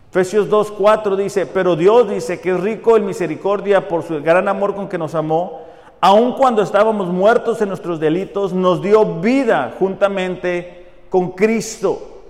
Efesios 0.09 0.49
2.4 0.49 1.15
dice, 1.15 1.45
pero 1.45 1.75
Dios 1.75 2.09
dice 2.09 2.39
que 2.39 2.51
es 2.51 2.59
rico 2.59 2.97
en 2.97 3.05
misericordia 3.05 3.87
por 3.87 4.01
su 4.03 4.21
gran 4.23 4.47
amor 4.47 4.73
con 4.73 4.87
que 4.87 4.97
nos 4.97 5.13
amó, 5.13 5.61
aun 6.05 6.33
cuando 6.33 6.61
estábamos 6.61 7.07
muertos 7.07 7.59
en 7.63 7.69
nuestros 7.69 7.99
delitos, 7.99 8.53
nos 8.53 8.79
dio 8.79 9.03
vida 9.21 9.73
juntamente 9.79 10.85
con 11.09 11.31
Cristo. 11.31 12.21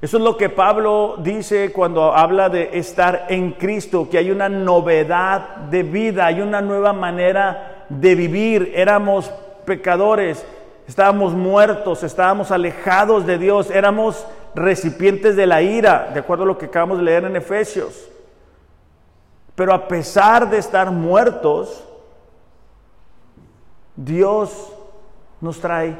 Eso 0.00 0.18
es 0.18 0.22
lo 0.22 0.36
que 0.36 0.48
Pablo 0.48 1.16
dice 1.18 1.72
cuando 1.72 2.14
habla 2.14 2.48
de 2.48 2.78
estar 2.78 3.26
en 3.28 3.50
Cristo, 3.54 4.08
que 4.08 4.18
hay 4.18 4.30
una 4.30 4.48
novedad 4.48 5.56
de 5.68 5.82
vida, 5.82 6.26
hay 6.26 6.40
una 6.40 6.60
nueva 6.60 6.92
manera 6.92 7.86
de 7.88 8.14
vivir. 8.14 8.70
Éramos 8.72 9.32
pecadores, 9.64 10.46
estábamos 10.86 11.32
muertos, 11.32 12.04
estábamos 12.04 12.52
alejados 12.52 13.26
de 13.26 13.38
Dios, 13.38 13.68
éramos 13.68 14.24
recipientes 14.54 15.34
de 15.34 15.48
la 15.48 15.60
ira, 15.60 16.12
de 16.14 16.20
acuerdo 16.20 16.44
a 16.44 16.46
lo 16.46 16.56
que 16.56 16.66
acabamos 16.66 16.98
de 16.98 17.04
leer 17.04 17.24
en 17.24 17.34
Efesios. 17.34 18.08
Pero 19.56 19.74
a 19.74 19.88
pesar 19.88 20.48
de 20.48 20.58
estar 20.58 20.92
muertos, 20.92 21.87
Dios 23.98 24.72
nos 25.40 25.58
trae 25.58 25.96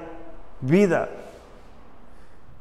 vida. 0.60 1.08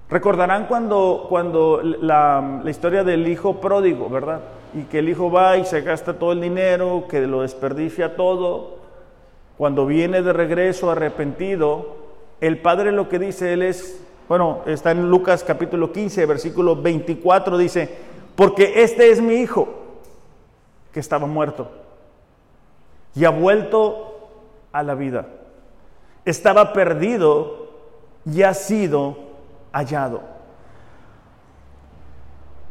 Recordarán 0.10 0.66
cuando, 0.66 1.28
cuando 1.30 1.82
la, 1.84 2.62
la, 2.64 2.72
historia 2.72 3.04
del 3.04 3.28
hijo 3.28 3.62
pródigo, 3.62 4.10
¿verdad? 4.10 4.42
Y 4.74 4.84
que 4.84 5.00
el 5.00 5.10
hijo 5.10 5.30
va 5.32 5.58
y 5.58 5.66
se 5.66 5.82
gasta 5.82 6.18
todo 6.18 6.32
el 6.32 6.42
dinero, 6.42 7.06
que 7.08 7.22
lo 7.22 7.44
desperdicia 7.44 8.16
todo. 8.16 8.78
Cuando 9.58 9.86
viene 9.86 10.24
de 10.24 10.34
regreso 10.34 10.90
arrepentido, 10.90 11.98
el 12.42 12.60
padre 12.60 12.92
lo 12.92 13.08
que 13.08 13.20
dice 13.20 13.54
él 13.54 13.62
es, 13.62 14.04
bueno, 14.28 14.62
está 14.66 14.92
en 14.92 15.10
Lucas 15.10 15.44
capítulo 15.44 15.92
15, 15.92 16.26
versículo 16.26 16.76
24, 16.76 17.58
dice, 17.60 17.96
porque 18.36 18.82
este 18.84 19.12
es 19.12 19.22
mi 19.22 19.36
hijo 19.36 19.68
que 20.92 21.00
estaba 21.00 21.28
muerto 21.28 21.70
y 23.14 23.26
ha 23.26 23.30
vuelto 23.30 24.17
a 24.72 24.84
la 24.84 24.96
vida. 24.96 25.28
Estaba 26.26 26.74
perdido 26.74 27.68
y 28.26 28.44
ha 28.44 28.54
sido 28.54 29.18
hallado. 29.72 30.22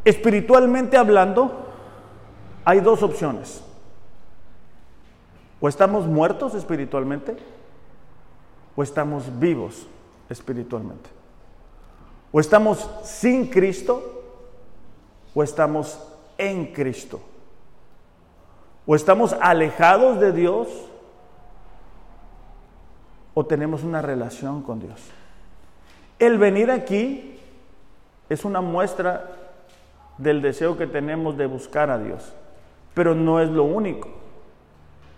Espiritualmente 0.04 0.96
hablando, 0.96 1.66
hay 2.64 2.80
dos 2.80 3.02
opciones. 3.02 3.62
O 5.60 5.68
estamos 5.68 6.06
muertos 6.06 6.54
espiritualmente 6.54 7.36
o 8.76 8.82
estamos 8.82 9.38
vivos 9.38 9.86
espiritualmente. 10.28 11.08
O 12.30 12.40
estamos 12.40 12.90
sin 13.02 13.48
Cristo 13.48 14.22
o 15.34 15.42
estamos 15.42 15.98
en 16.36 16.72
Cristo. 16.72 17.20
O 18.86 18.94
estamos 18.94 19.34
alejados 19.40 20.20
de 20.20 20.32
Dios 20.32 20.68
o 23.38 23.44
tenemos 23.44 23.84
una 23.84 24.00
relación 24.00 24.62
con 24.62 24.80
Dios. 24.80 24.98
El 26.18 26.38
venir 26.38 26.70
aquí 26.70 27.38
es 28.30 28.46
una 28.46 28.62
muestra 28.62 29.26
del 30.16 30.40
deseo 30.40 30.78
que 30.78 30.86
tenemos 30.86 31.36
de 31.36 31.44
buscar 31.44 31.90
a 31.90 31.98
Dios, 31.98 32.32
pero 32.94 33.14
no 33.14 33.38
es 33.38 33.50
lo 33.50 33.64
único. 33.64 34.08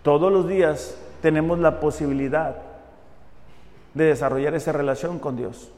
Todos 0.03 0.33
los 0.33 0.49
días 0.49 0.99
tenemos 1.21 1.59
la 1.59 1.79
posibilidad 1.79 2.57
de 3.93 4.03
desarrollar 4.03 4.53
esa 4.53 4.73
relación 4.73 5.17
con 5.17 5.37
Dios. 5.37 5.71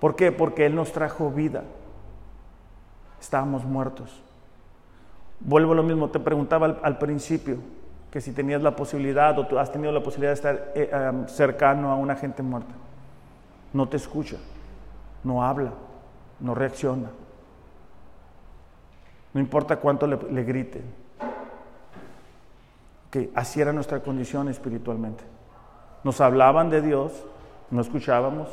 ¿Por 0.00 0.16
qué? 0.16 0.32
Porque 0.32 0.64
Él 0.64 0.74
nos 0.74 0.90
trajo 0.90 1.30
vida. 1.30 1.64
estábamos 3.20 3.66
muertos. 3.66 4.22
Vuelvo 5.40 5.72
a 5.72 5.76
lo 5.76 5.82
mismo, 5.82 6.08
te 6.08 6.18
preguntaba 6.18 6.78
al, 6.82 6.96
principio 6.96 7.58
que 8.10 8.20
si 8.20 8.32
tenías 8.32 8.62
la 8.62 8.74
posibilidad 8.74 9.38
o 9.38 9.46
tú 9.46 9.58
has 9.58 9.70
tenido 9.70 9.92
la 9.92 10.02
posibilidad 10.02 10.30
de 10.30 10.34
estar 10.34 10.72
eh, 10.74 11.24
cercano 11.28 11.92
a 11.92 11.94
una 11.94 12.16
gente 12.16 12.42
muerta. 12.42 12.74
No 13.72 13.88
te 13.88 13.96
escucha, 13.96 14.36
no 15.22 15.44
habla, 15.44 15.72
no 16.40 16.54
reacciona. 16.54 17.10
No 19.32 19.40
importa 19.40 19.76
cuánto 19.76 20.08
le, 20.08 20.42
griten. 20.42 20.82
Que 23.12 23.30
así 23.34 23.60
era 23.60 23.72
nuestra 23.72 24.00
condición 24.00 24.48
espiritualmente. 24.48 25.22
Nos 26.02 26.20
hablaban 26.20 26.68
de 26.68 26.82
Dios, 26.82 27.12
no 27.70 27.80
escuchábamos, 27.80 28.48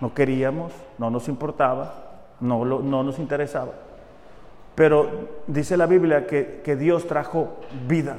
no 0.00 0.14
queríamos, 0.14 0.72
no 0.98 1.10
nos 1.10 1.26
importaba, 1.28 1.94
no, 2.38 2.64
no 2.64 3.02
nos 3.02 3.18
interesaba. 3.18 3.72
Pero 4.76 5.08
dice 5.48 5.76
la 5.76 5.86
Biblia 5.86 6.28
que, 6.28 6.60
que 6.64 6.76
Dios 6.76 7.08
trajo 7.08 7.56
vida 7.88 8.18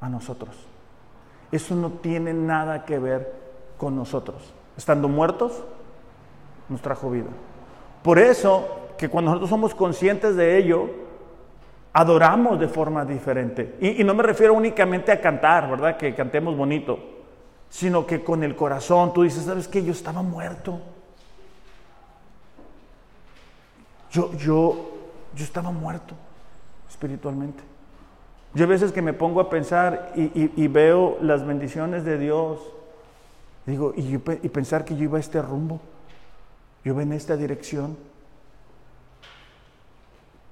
a 0.00 0.08
nosotros. 0.08 0.50
Eso 1.52 1.74
no 1.74 1.90
tiene 1.90 2.32
nada 2.32 2.84
que 2.84 2.98
ver 2.98 3.32
con 3.76 3.96
nosotros. 3.96 4.52
Estando 4.76 5.08
muertos, 5.08 5.62
nos 6.68 6.80
trajo 6.80 7.10
vida. 7.10 7.30
Por 8.02 8.18
eso 8.18 8.68
que 8.96 9.08
cuando 9.08 9.30
nosotros 9.30 9.50
somos 9.50 9.74
conscientes 9.74 10.36
de 10.36 10.58
ello, 10.58 10.88
adoramos 11.92 12.58
de 12.60 12.68
forma 12.68 13.04
diferente. 13.04 13.76
Y, 13.80 14.04
no 14.04 14.14
me 14.14 14.22
refiero 14.22 14.54
únicamente 14.54 15.10
a 15.12 15.20
cantar, 15.20 15.68
¿verdad? 15.68 15.96
Que 15.96 16.14
cantemos 16.14 16.56
bonito, 16.56 16.98
sino 17.68 18.06
que 18.06 18.22
con 18.22 18.44
el 18.44 18.54
corazón 18.54 19.12
tú 19.12 19.22
dices, 19.22 19.44
¿sabes 19.44 19.66
qué? 19.66 19.82
Yo 19.82 19.92
estaba 19.92 20.22
muerto. 20.22 20.80
Yo, 24.10 24.32
yo, 24.34 24.90
yo 25.34 25.44
estaba 25.44 25.70
muerto 25.70 26.14
espiritualmente. 26.88 27.69
Yo 28.54 28.64
a 28.64 28.68
veces 28.68 28.92
que 28.92 29.02
me 29.02 29.12
pongo 29.12 29.40
a 29.40 29.48
pensar 29.48 30.12
y, 30.16 30.68
veo 30.68 31.18
las 31.20 31.46
bendiciones 31.46 32.04
de 32.04 32.18
Dios, 32.18 32.58
digo, 33.66 33.92
y, 33.96 34.14
y, 34.14 34.48
pensar 34.48 34.84
que 34.84 34.96
yo 34.96 35.04
iba 35.04 35.18
a 35.18 35.20
este 35.20 35.40
rumbo, 35.40 35.80
yo 36.84 36.92
iba 36.92 37.02
en 37.02 37.12
esta 37.12 37.36
dirección. 37.36 37.96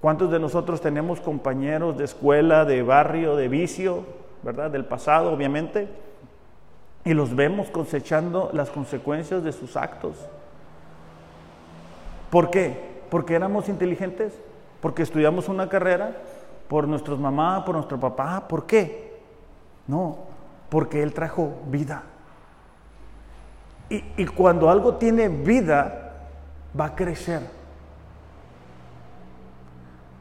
¿Cuántos 0.00 0.30
de 0.30 0.38
nosotros 0.38 0.80
tenemos 0.80 1.20
compañeros 1.20 1.98
de 1.98 2.04
escuela, 2.04 2.64
de 2.64 2.82
barrio, 2.82 3.34
de 3.34 3.48
vicio, 3.48 4.04
verdad? 4.44 4.70
Del 4.70 4.84
pasado, 4.84 5.32
obviamente, 5.32 5.88
y 7.04 7.14
los 7.14 7.34
vemos 7.34 7.68
cosechando 7.70 8.50
las 8.52 8.70
consecuencias 8.70 9.42
de 9.42 9.50
sus 9.50 9.76
actos. 9.76 10.14
¿Por 12.30 12.50
qué? 12.50 12.88
porque 13.11 13.34
éramos 13.34 13.68
inteligentes, 13.68 14.32
porque 14.80 15.02
estudiamos 15.02 15.48
una 15.48 15.68
carrera, 15.68 16.16
por 16.68 16.87
nuestros 16.87 17.18
mamás, 17.18 17.64
por 17.64 17.74
nuestro 17.74 17.98
papá. 17.98 18.46
¿Por 18.46 18.66
qué? 18.66 19.20
No, 19.87 20.18
porque 20.68 21.02
Él 21.02 21.14
trajo 21.14 21.54
vida. 21.66 22.02
Y, 23.88 24.04
y 24.16 24.26
cuando 24.26 24.70
algo 24.70 24.96
tiene 24.96 25.28
vida, 25.28 26.12
va 26.78 26.87
a 26.87 26.94
crecer. 26.94 27.42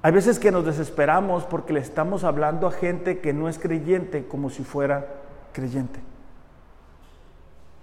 Hay 0.01 0.11
veces 0.11 0.39
que 0.39 0.51
nos 0.51 0.65
desesperamos 0.65 1.43
porque 1.43 1.73
le 1.73 1.81
estamos 1.81 2.23
hablando 2.23 2.67
a 2.67 2.71
gente 2.71 3.19
que 3.19 3.33
no 3.33 3.49
es 3.49 3.59
creyente 3.59 4.27
como 4.27 4.49
si 4.49 4.63
fuera 4.63 5.05
creyente. 5.51 5.99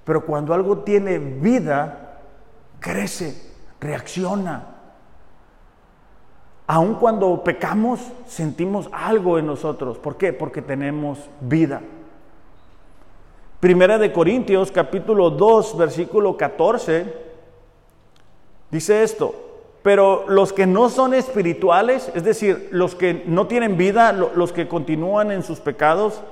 Pero 0.04 0.24
cuando 0.24 0.54
algo 0.54 0.78
tiene 0.78 1.18
vida, 1.18 2.20
crece, 2.80 3.52
reacciona, 3.80 4.73
Aun 6.66 6.94
cuando 6.94 7.44
pecamos, 7.44 8.00
sentimos 8.26 8.88
algo 8.90 9.38
en 9.38 9.46
nosotros. 9.46 9.98
¿Por 9.98 10.16
qué? 10.16 10.32
Porque 10.32 10.62
tenemos 10.62 11.18
vida. 11.40 11.82
Primera 13.60 13.98
de 13.98 14.12
Corintios, 14.12 14.70
capítulo 14.70 15.30
2, 15.30 15.76
versículo 15.76 16.36
14, 16.36 17.14
dice 18.70 19.02
esto. 19.02 19.34
Pero 19.82 20.24
los 20.28 20.54
que 20.54 20.66
no 20.66 20.88
son 20.88 21.12
espirituales, 21.12 22.10
es 22.14 22.24
decir, 22.24 22.68
los 22.70 22.94
que 22.94 23.24
no 23.26 23.46
tienen 23.46 23.76
vida, 23.76 24.12
los 24.12 24.52
que 24.52 24.66
continúan 24.66 25.30
en 25.30 25.42
sus 25.42 25.60
pecados, 25.60 26.22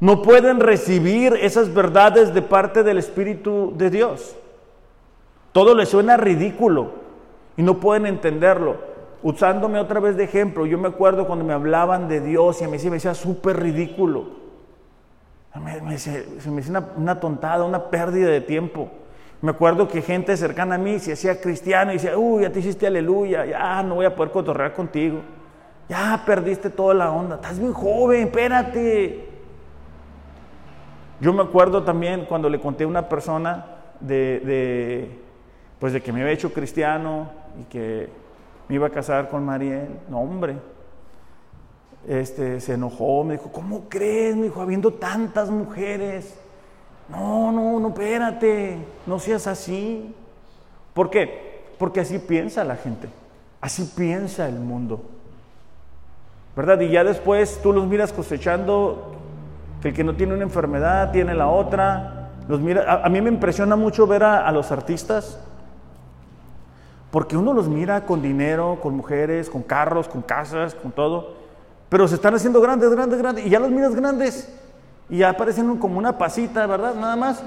no 0.00 0.22
pueden 0.22 0.60
recibir 0.60 1.34
esas 1.34 1.72
verdades 1.72 2.32
de 2.32 2.40
parte 2.40 2.82
del 2.82 2.96
Espíritu 2.96 3.74
de 3.76 3.90
Dios. 3.90 4.34
Todo 5.52 5.74
les 5.74 5.90
suena 5.90 6.16
ridículo 6.16 6.92
y 7.58 7.62
no 7.62 7.78
pueden 7.78 8.06
entenderlo 8.06 8.91
usándome 9.22 9.78
otra 9.78 10.00
vez 10.00 10.16
de 10.16 10.24
ejemplo, 10.24 10.66
yo 10.66 10.78
me 10.78 10.88
acuerdo 10.88 11.26
cuando 11.26 11.44
me 11.44 11.52
hablaban 11.52 12.08
de 12.08 12.20
Dios 12.20 12.60
y 12.60 12.64
a 12.64 12.68
mí 12.68 12.78
se 12.78 12.90
me 12.90 12.96
decía 12.96 13.14
súper 13.14 13.60
ridículo. 13.60 14.42
Me, 15.60 15.98
se 15.98 16.24
me 16.46 16.56
decía 16.56 16.82
una, 16.96 17.20
tontada, 17.20 17.64
una 17.64 17.90
pérdida 17.90 18.28
de 18.28 18.40
tiempo. 18.40 18.90
Me 19.42 19.50
acuerdo 19.50 19.88
que 19.88 20.00
gente 20.00 20.36
cercana 20.36 20.76
a 20.76 20.78
mí 20.78 20.98
se 20.98 21.12
hacía 21.12 21.40
cristiano 21.40 21.90
y 21.90 21.94
decía, 21.94 22.16
uy, 22.16 22.42
ya 22.42 22.50
te 22.50 22.60
hiciste 22.60 22.86
aleluya, 22.86 23.44
ya 23.44 23.82
no 23.82 23.96
voy 23.96 24.06
a 24.06 24.14
poder 24.14 24.32
cotorrear 24.32 24.72
contigo. 24.72 25.20
Ya 25.88 26.22
perdiste 26.24 26.70
toda 26.70 26.94
la 26.94 27.10
onda, 27.10 27.34
estás 27.36 27.58
bien 27.58 27.72
joven, 27.72 28.28
espérate. 28.28 29.28
Yo 31.20 31.32
me 31.32 31.42
acuerdo 31.42 31.82
también 31.82 32.24
cuando 32.24 32.48
le 32.48 32.58
conté 32.58 32.84
a 32.84 32.88
una 32.88 33.08
persona 33.08 33.66
de, 34.00 35.10
pues 35.78 35.92
de 35.92 36.00
que 36.00 36.12
me 36.12 36.22
había 36.22 36.32
hecho 36.32 36.52
cristiano 36.52 37.30
y 37.60 37.64
que 37.64 38.08
iba 38.74 38.86
a 38.86 38.90
casar 38.90 39.28
con 39.28 39.44
Mariel. 39.44 39.88
No, 40.08 40.20
hombre. 40.20 40.56
Este, 42.06 42.60
se 42.60 42.74
enojó, 42.74 43.22
me 43.22 43.34
dijo, 43.34 43.52
¿cómo 43.52 43.88
crees? 43.88 44.34
Me 44.34 44.44
dijo, 44.44 44.60
habiendo 44.60 44.92
tantas 44.94 45.50
mujeres. 45.50 46.36
No, 47.08 47.52
no, 47.52 47.78
no, 47.78 47.88
espérate, 47.88 48.78
no 49.06 49.18
seas 49.18 49.46
así. 49.46 50.14
¿Por 50.94 51.10
qué? 51.10 51.64
Porque 51.78 52.00
así 52.00 52.18
piensa 52.18 52.64
la 52.64 52.76
gente, 52.76 53.08
así 53.60 53.92
piensa 53.96 54.48
el 54.48 54.58
mundo. 54.58 55.02
¿Verdad? 56.56 56.80
Y 56.80 56.90
ya 56.90 57.04
después 57.04 57.60
tú 57.62 57.72
los 57.72 57.86
miras 57.86 58.12
cosechando, 58.12 59.14
que 59.80 59.88
el 59.88 59.94
que 59.94 60.04
no 60.04 60.14
tiene 60.14 60.34
una 60.34 60.42
enfermedad 60.42 61.12
tiene 61.12 61.34
la 61.34 61.48
otra. 61.48 62.30
Los 62.48 62.60
mira, 62.60 63.02
a, 63.04 63.08
mí 63.08 63.20
me 63.20 63.30
impresiona 63.30 63.76
mucho 63.76 64.06
ver 64.06 64.24
a 64.24 64.50
los 64.52 64.72
artistas 64.72 65.38
porque 67.12 67.36
uno 67.36 67.52
los 67.52 67.68
mira 67.68 68.06
con 68.06 68.22
dinero, 68.22 68.78
con 68.82 68.96
mujeres, 68.96 69.50
con 69.50 69.62
carros, 69.62 70.08
con 70.08 70.22
casas, 70.22 70.74
con 70.74 70.90
todo, 70.92 71.34
pero 71.90 72.08
se 72.08 72.14
están 72.14 72.34
haciendo 72.34 72.58
grandes, 72.62 72.90
grandes, 72.90 73.18
grandes, 73.18 73.46
y 73.46 73.50
ya 73.50 73.60
los 73.60 73.70
miras 73.70 73.94
grandes, 73.94 74.50
y 75.10 75.18
ya 75.18 75.28
aparecen 75.28 75.76
como 75.76 75.98
una 75.98 76.16
pasita, 76.16 76.66
¿verdad? 76.66 76.94
Nada 76.94 77.14
más. 77.14 77.44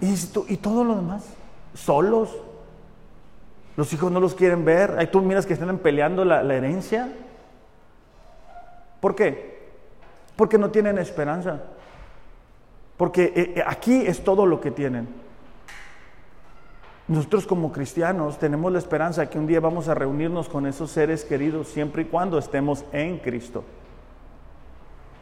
Y, 0.00 0.14
y 0.48 0.56
todo 0.56 0.84
lo 0.84 0.96
demás, 0.96 1.22
solos. 1.74 2.34
Los 3.76 3.92
hijos 3.92 4.10
no 4.10 4.20
los 4.20 4.34
quieren 4.34 4.64
ver. 4.64 4.96
Ahí 4.98 5.06
tú 5.08 5.20
miras 5.20 5.44
que 5.44 5.52
están 5.52 5.76
peleando 5.78 6.24
la, 6.24 6.42
herencia. 6.54 7.12
¿Por 9.00 9.14
qué? 9.14 9.70
Porque 10.34 10.56
no 10.56 10.70
tienen 10.70 10.96
esperanza. 10.96 11.60
Porque 12.96 13.32
eh, 13.36 13.52
eh, 13.56 13.64
aquí 13.66 14.06
es 14.06 14.24
todo 14.24 14.46
lo 14.46 14.62
que 14.62 14.70
tienen. 14.70 15.21
Nosotros 17.08 17.46
como 17.46 17.72
cristianos 17.72 18.38
tenemos 18.38 18.72
la 18.72 18.78
esperanza 18.78 19.28
que 19.28 19.38
un 19.38 19.46
día 19.46 19.60
vamos 19.60 19.88
a 19.88 19.94
reunirnos 19.94 20.48
con 20.48 20.66
esos 20.66 20.90
seres 20.90 21.24
queridos 21.24 21.68
siempre 21.68 22.02
y 22.02 22.04
cuando 22.06 22.38
estemos 22.38 22.84
en 22.92 23.18
Cristo. 23.18 23.64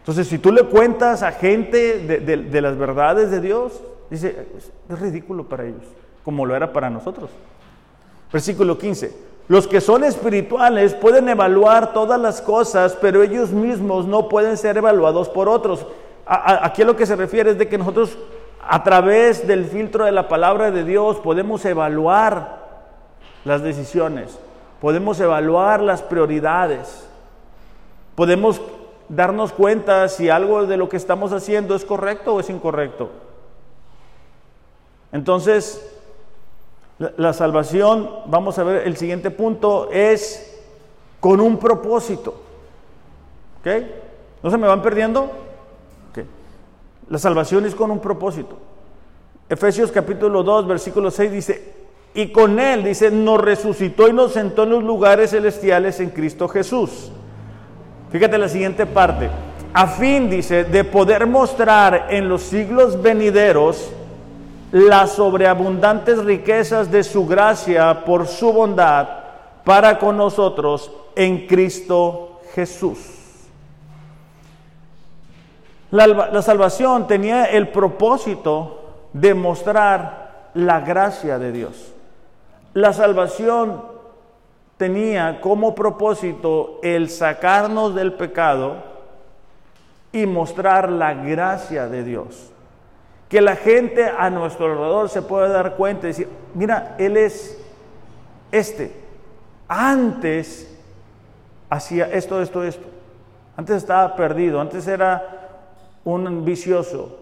Entonces, 0.00 0.28
si 0.28 0.38
tú 0.38 0.52
le 0.52 0.64
cuentas 0.64 1.22
a 1.22 1.32
gente 1.32 1.98
de, 1.98 2.60
las 2.60 2.76
verdades 2.76 3.30
de 3.30 3.40
Dios, 3.40 3.80
dice, 4.10 4.46
es 4.88 4.98
ridículo 4.98 5.44
para 5.44 5.64
ellos, 5.64 5.84
como 6.24 6.44
lo 6.44 6.54
era 6.56 6.72
para 6.72 6.90
nosotros. 6.90 7.30
Versículo 8.32 8.78
15. 8.78 9.30
Los 9.48 9.66
que 9.66 9.80
son 9.80 10.04
espirituales 10.04 10.94
pueden 10.94 11.28
evaluar 11.28 11.92
todas 11.92 12.20
las 12.20 12.40
cosas, 12.40 12.96
pero 13.00 13.22
ellos 13.22 13.50
mismos 13.50 14.06
no 14.06 14.28
pueden 14.28 14.56
ser 14.56 14.76
evaluados 14.76 15.28
por 15.28 15.48
otros. 15.48 15.86
aquí 16.24 16.82
a 16.82 16.84
lo 16.84 16.94
que 16.94 17.06
se 17.06 17.16
refiere 17.16 17.50
es 17.50 17.58
de 17.58 17.68
que 17.68 17.76
nosotros 17.76 18.16
a 18.62 18.82
través 18.84 19.46
del 19.46 19.64
filtro 19.64 20.04
de 20.04 20.12
la 20.12 20.28
palabra 20.28 20.70
de 20.70 20.84
Dios 20.84 21.18
podemos 21.18 21.64
evaluar 21.64 22.60
las 23.44 23.62
decisiones, 23.62 24.38
podemos 24.80 25.18
evaluar 25.20 25.80
las 25.80 26.02
prioridades, 26.02 27.08
podemos 28.14 28.60
darnos 29.08 29.52
cuenta 29.52 30.08
si 30.08 30.28
algo 30.28 30.66
de 30.66 30.76
lo 30.76 30.88
que 30.88 30.96
estamos 30.96 31.32
haciendo 31.32 31.74
es 31.74 31.84
correcto 31.84 32.34
o 32.34 32.40
es 32.40 32.50
incorrecto. 32.50 33.10
Entonces, 35.12 35.98
la, 36.98 37.32
salvación, 37.32 38.10
vamos 38.26 38.58
a 38.58 38.64
ver, 38.64 38.86
el 38.86 38.96
siguiente 38.96 39.30
punto 39.30 39.88
es 39.90 40.62
con 41.18 41.40
un 41.40 41.58
propósito. 41.58 42.34
¿Ok? 43.60 43.68
¿No 44.42 44.50
se 44.50 44.58
me 44.58 44.68
van 44.68 44.82
perdiendo? 44.82 45.30
La 47.10 47.18
salvación 47.18 47.66
es 47.66 47.74
con 47.74 47.90
un 47.90 47.98
propósito. 47.98 48.56
Efesios 49.48 49.90
capítulo 49.90 50.44
2, 50.44 50.66
versículo 50.68 51.10
6 51.10 51.32
dice, 51.32 51.74
y 52.14 52.28
con 52.28 52.60
Él, 52.60 52.84
dice, 52.84 53.10
nos 53.10 53.40
resucitó 53.40 54.08
y 54.08 54.12
nos 54.12 54.32
sentó 54.32 54.62
en 54.62 54.70
los 54.70 54.84
lugares 54.84 55.30
celestiales 55.30 55.98
en 55.98 56.10
Cristo 56.10 56.46
Jesús. 56.46 57.10
Fíjate 58.10 58.38
la 58.38 58.48
siguiente 58.48 58.86
parte. 58.86 59.28
A 59.72 59.88
fin, 59.88 60.30
dice, 60.30 60.62
de 60.64 60.84
poder 60.84 61.26
mostrar 61.26 62.06
en 62.10 62.28
los 62.28 62.42
siglos 62.42 63.02
venideros 63.02 63.90
las 64.70 65.12
sobreabundantes 65.12 66.18
riquezas 66.24 66.92
de 66.92 67.02
su 67.02 67.26
gracia 67.26 68.04
por 68.04 68.28
su 68.28 68.52
bondad 68.52 69.08
para 69.64 69.98
con 69.98 70.16
nosotros 70.16 70.92
en 71.16 71.48
Cristo 71.48 72.40
Jesús. 72.54 73.19
La, 75.90 76.06
la 76.06 76.42
salvación 76.42 77.06
tenía 77.06 77.44
el 77.46 77.68
propósito 77.68 78.80
de 79.12 79.34
mostrar 79.34 80.50
la 80.54 80.80
gracia 80.80 81.38
de 81.38 81.52
Dios. 81.52 81.92
La 82.74 82.92
salvación 82.92 83.82
tenía 84.76 85.40
como 85.40 85.74
propósito 85.74 86.78
el 86.82 87.10
sacarnos 87.10 87.94
del 87.94 88.12
pecado 88.14 88.76
y 90.12 90.26
mostrar 90.26 90.90
la 90.90 91.14
gracia 91.14 91.88
de 91.88 92.04
Dios. 92.04 92.50
Que 93.28 93.40
la 93.40 93.56
gente 93.56 94.08
a 94.08 94.30
nuestro 94.30 94.66
alrededor 94.66 95.08
se 95.08 95.22
pueda 95.22 95.48
dar 95.48 95.76
cuenta 95.76 96.06
y 96.06 96.10
decir, 96.10 96.28
mira, 96.54 96.96
Él 96.98 97.16
es 97.16 97.60
este. 98.50 98.92
Antes 99.68 100.76
hacía 101.68 102.06
esto, 102.06 102.42
esto, 102.42 102.64
esto. 102.64 102.86
Antes 103.56 103.76
estaba 103.76 104.16
perdido, 104.16 104.60
antes 104.60 104.86
era 104.88 105.39
un 106.04 106.44
vicioso, 106.44 107.18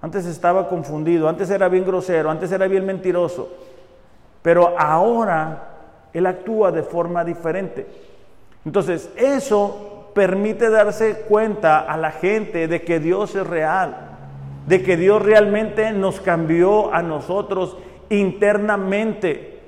antes 0.00 0.26
estaba 0.26 0.68
confundido, 0.68 1.28
antes 1.28 1.48
era 1.50 1.68
bien 1.68 1.84
grosero, 1.84 2.30
antes 2.30 2.50
era 2.50 2.66
bien 2.66 2.84
mentiroso. 2.84 3.48
Pero 4.42 4.74
ahora 4.76 5.68
Él 6.12 6.26
actúa 6.26 6.72
de 6.72 6.82
forma 6.82 7.24
diferente. 7.24 7.86
Entonces, 8.64 9.10
eso 9.16 10.10
permite 10.14 10.70
darse 10.70 11.22
cuenta 11.28 11.80
a 11.80 11.96
la 11.96 12.10
gente 12.10 12.66
de 12.68 12.82
que 12.82 12.98
Dios 12.98 13.34
es 13.36 13.46
real, 13.46 13.96
de 14.66 14.82
que 14.82 14.96
Dios 14.96 15.22
realmente 15.22 15.92
nos 15.92 16.20
cambió 16.20 16.92
a 16.92 17.02
nosotros 17.02 17.76
internamente, 18.10 19.60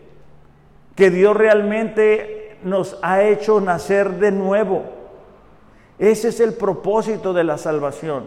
que 0.97 1.11
Dios 1.11 1.37
realmente 1.37 2.59
nos 2.65 2.99
ha 3.03 3.23
hecho 3.23 3.61
nacer 3.61 4.15
de 4.15 4.33
nuevo. 4.33 4.83
Ese 5.99 6.29
es 6.29 6.41
el 6.41 6.55
propósito 6.55 7.33
de 7.33 7.45
la 7.45 7.59
salvación. 7.59 8.25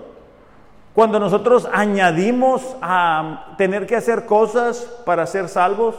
Cuando 0.94 1.20
nosotros 1.20 1.70
añadimos 1.72 2.76
a 2.82 3.54
tener 3.58 3.86
que 3.86 3.96
hacer 3.96 4.26
cosas 4.26 4.80
para 5.06 5.28
ser 5.28 5.48
salvos, 5.48 5.96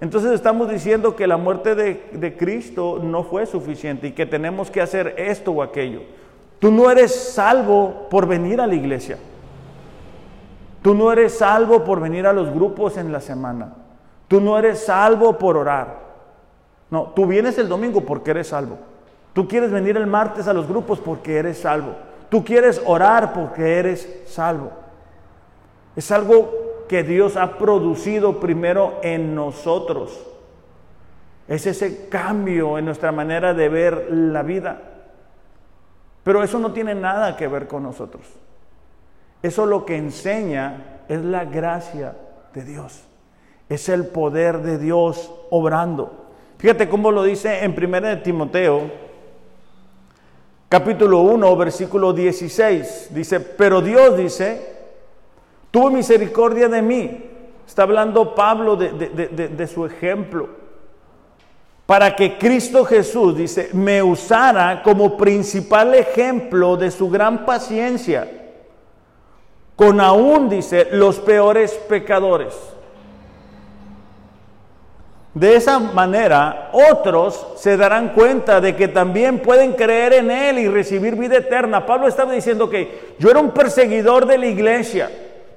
entonces 0.00 0.32
estamos 0.32 0.70
diciendo 0.70 1.16
que 1.16 1.26
la 1.26 1.36
muerte 1.36 1.74
de, 1.74 2.36
Cristo 2.38 3.00
no 3.02 3.24
fue 3.24 3.46
suficiente 3.46 4.06
y 4.06 4.12
que 4.12 4.26
tenemos 4.26 4.70
que 4.70 4.80
hacer 4.80 5.14
esto 5.18 5.50
o 5.50 5.62
aquello. 5.62 6.02
Tú 6.60 6.70
no 6.70 6.90
eres 6.90 7.14
salvo 7.14 8.06
por 8.08 8.26
venir 8.26 8.60
a 8.60 8.66
la 8.66 8.74
iglesia. 8.74 9.18
Tú 10.82 10.94
no 10.94 11.12
eres 11.12 11.36
salvo 11.36 11.84
por 11.84 12.00
venir 12.00 12.26
a 12.26 12.32
los 12.32 12.50
grupos 12.50 12.96
en 12.96 13.12
la 13.12 13.20
semana. 13.20 13.74
Tú 14.28 14.40
no 14.40 14.58
eres 14.58 14.84
salvo 14.84 15.36
por 15.36 15.56
orar. 15.56 16.08
No, 16.90 17.12
tú 17.14 17.26
vienes 17.26 17.58
el 17.58 17.68
domingo 17.68 18.02
porque 18.02 18.30
eres 18.30 18.48
salvo. 18.48 18.78
Tú 19.38 19.46
quieres 19.46 19.70
venir 19.70 19.96
el 19.96 20.08
martes 20.08 20.48
a 20.48 20.52
los 20.52 20.66
grupos 20.66 20.98
porque 20.98 21.36
eres 21.36 21.58
salvo. 21.58 21.94
Tú 22.28 22.44
quieres 22.44 22.82
orar 22.84 23.32
porque 23.32 23.78
eres 23.78 24.24
salvo. 24.26 24.72
Es 25.94 26.10
algo 26.10 26.84
que 26.88 27.04
Dios 27.04 27.36
ha 27.36 27.56
producido 27.56 28.40
primero 28.40 28.98
en 29.00 29.36
nosotros. 29.36 30.26
Es 31.46 31.68
ese 31.68 32.08
cambio 32.08 32.78
en 32.78 32.86
nuestra 32.86 33.12
manera 33.12 33.54
de 33.54 33.68
ver 33.68 34.08
la 34.10 34.42
vida. 34.42 34.82
Pero 36.24 36.42
eso 36.42 36.58
no 36.58 36.72
tiene 36.72 36.96
nada 36.96 37.36
que 37.36 37.46
ver 37.46 37.68
con 37.68 37.84
nosotros. 37.84 38.26
Eso 39.40 39.66
lo 39.66 39.86
que 39.86 39.96
enseña 39.96 41.02
es 41.08 41.22
la 41.22 41.44
gracia 41.44 42.16
de 42.52 42.64
Dios. 42.64 43.04
Es 43.68 43.88
el 43.88 44.04
poder 44.08 44.62
de 44.62 44.78
Dios 44.78 45.32
obrando. 45.50 46.24
Fíjate 46.58 46.88
cómo 46.88 47.12
lo 47.12 47.22
dice 47.22 47.62
en 47.62 47.76
1 47.80 48.00
de 48.00 48.16
Timoteo, 48.16 49.06
capítulo 50.68 51.20
1, 51.20 51.56
versículo 51.56 52.12
16. 52.12 53.08
Dice, 53.10 53.40
pero 53.40 53.80
Dios 53.80 54.16
dice, 54.16 54.78
Tuvo 55.70 55.90
misericordia 55.90 56.68
de 56.68 56.82
mí. 56.82 57.24
Está 57.66 57.82
hablando 57.82 58.34
Pablo 58.34 58.76
de, 58.76 59.66
su 59.66 59.84
ejemplo. 59.84 60.48
Para 61.84 62.16
que 62.16 62.38
Cristo 62.38 62.84
Jesús, 62.84 63.36
dice, 63.36 63.70
me 63.72 64.02
usara 64.02 64.82
como 64.82 65.16
principal 65.16 65.94
ejemplo 65.94 66.76
de 66.76 66.90
su 66.90 67.08
gran 67.08 67.44
paciencia. 67.44 68.28
Con 69.76 70.00
aún, 70.00 70.48
dice, 70.48 70.88
los 70.92 71.18
peores 71.20 71.72
pecadores. 71.88 72.54
De 75.38 75.54
esa 75.54 75.78
manera, 75.78 76.70
otros 76.72 77.46
se 77.54 77.76
darán 77.76 78.08
cuenta 78.08 78.60
de 78.60 78.74
que 78.74 78.88
también 78.88 79.38
pueden 79.38 79.74
creer 79.74 80.14
en 80.14 80.32
Él 80.32 80.58
y 80.58 80.66
recibir 80.66 81.14
vida 81.14 81.36
eterna. 81.36 81.86
Pablo 81.86 82.08
estaba 82.08 82.32
diciendo 82.32 82.68
que 82.68 83.14
yo 83.20 83.30
era 83.30 83.38
un 83.38 83.52
perseguidor 83.52 84.26
de 84.26 84.36
la 84.36 84.46
iglesia. 84.46 85.08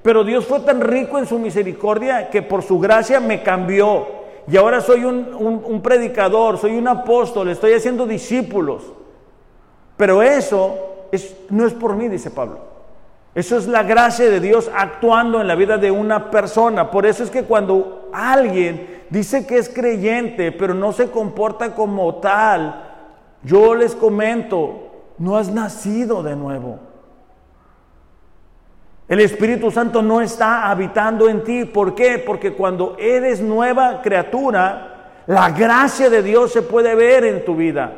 Pero 0.04 0.24
Dios 0.24 0.46
fue 0.46 0.60
tan 0.60 0.82
rico 0.82 1.18
en 1.18 1.26
su 1.26 1.40
misericordia 1.40 2.30
que 2.30 2.44
por 2.44 2.62
su 2.62 2.80
gracia 2.80 3.20
me 3.20 3.42
cambió. 3.42 4.06
Y 4.48 4.56
ahora 4.56 4.82
soy 4.82 5.04
un, 5.04 5.82
predicador, 5.82 6.60
soy 6.60 6.78
un 6.78 6.88
apóstol, 6.88 7.50
estoy 7.50 7.74
haciendo 7.74 8.06
discípulos. 8.06 8.84
Pero 9.98 10.22
eso 10.22 11.08
no 11.50 11.66
es 11.66 11.74
por 11.74 11.96
mí, 11.96 12.08
dice 12.08 12.30
Pablo. 12.30 12.60
Eso 13.34 13.58
es 13.58 13.66
la 13.66 13.82
gracia 13.82 14.30
de 14.30 14.40
Dios 14.40 14.70
actuando 14.76 15.42
en 15.42 15.48
la 15.48 15.56
vida 15.56 15.78
de 15.78 15.90
una 15.90 16.30
persona. 16.30 16.92
Por 16.92 17.08
eso 17.08 17.24
es 17.24 17.32
que 17.32 17.46
cuando 17.46 18.01
alguien 18.14 19.04
dice 19.10 19.46
que 19.46 19.58
es 19.58 19.70
creyente, 19.70 20.52
pero 20.52 20.74
no 20.74 20.92
se 20.92 21.12
comporta 21.12 21.74
como 21.76 22.16
tal, 22.16 22.90
yo 23.44 23.76
les 23.76 23.96
comento, 23.96 24.92
no 25.18 25.38
has 25.38 25.52
nacido 25.52 26.24
de 26.24 26.36
nuevo. 26.36 26.80
El 29.12 29.20
Espíritu 29.20 29.72
Santo 29.72 30.02
no 30.02 30.22
está 30.22 30.70
habitando 30.70 31.28
en 31.28 31.44
ti. 31.44 31.66
¿Por 31.66 31.94
qué? 31.94 32.18
Porque 32.18 32.54
cuando 32.54 32.96
eres 32.98 33.42
nueva 33.42 34.02
criatura, 34.02 34.92
la 35.28 35.50
gracia 35.50 36.10
de 36.10 36.24
Dios 36.24 36.54
se 36.54 36.62
puede 36.62 36.96
ver 36.96 37.26
en 37.26 37.44
tu 37.44 37.54
vida. 37.54 37.92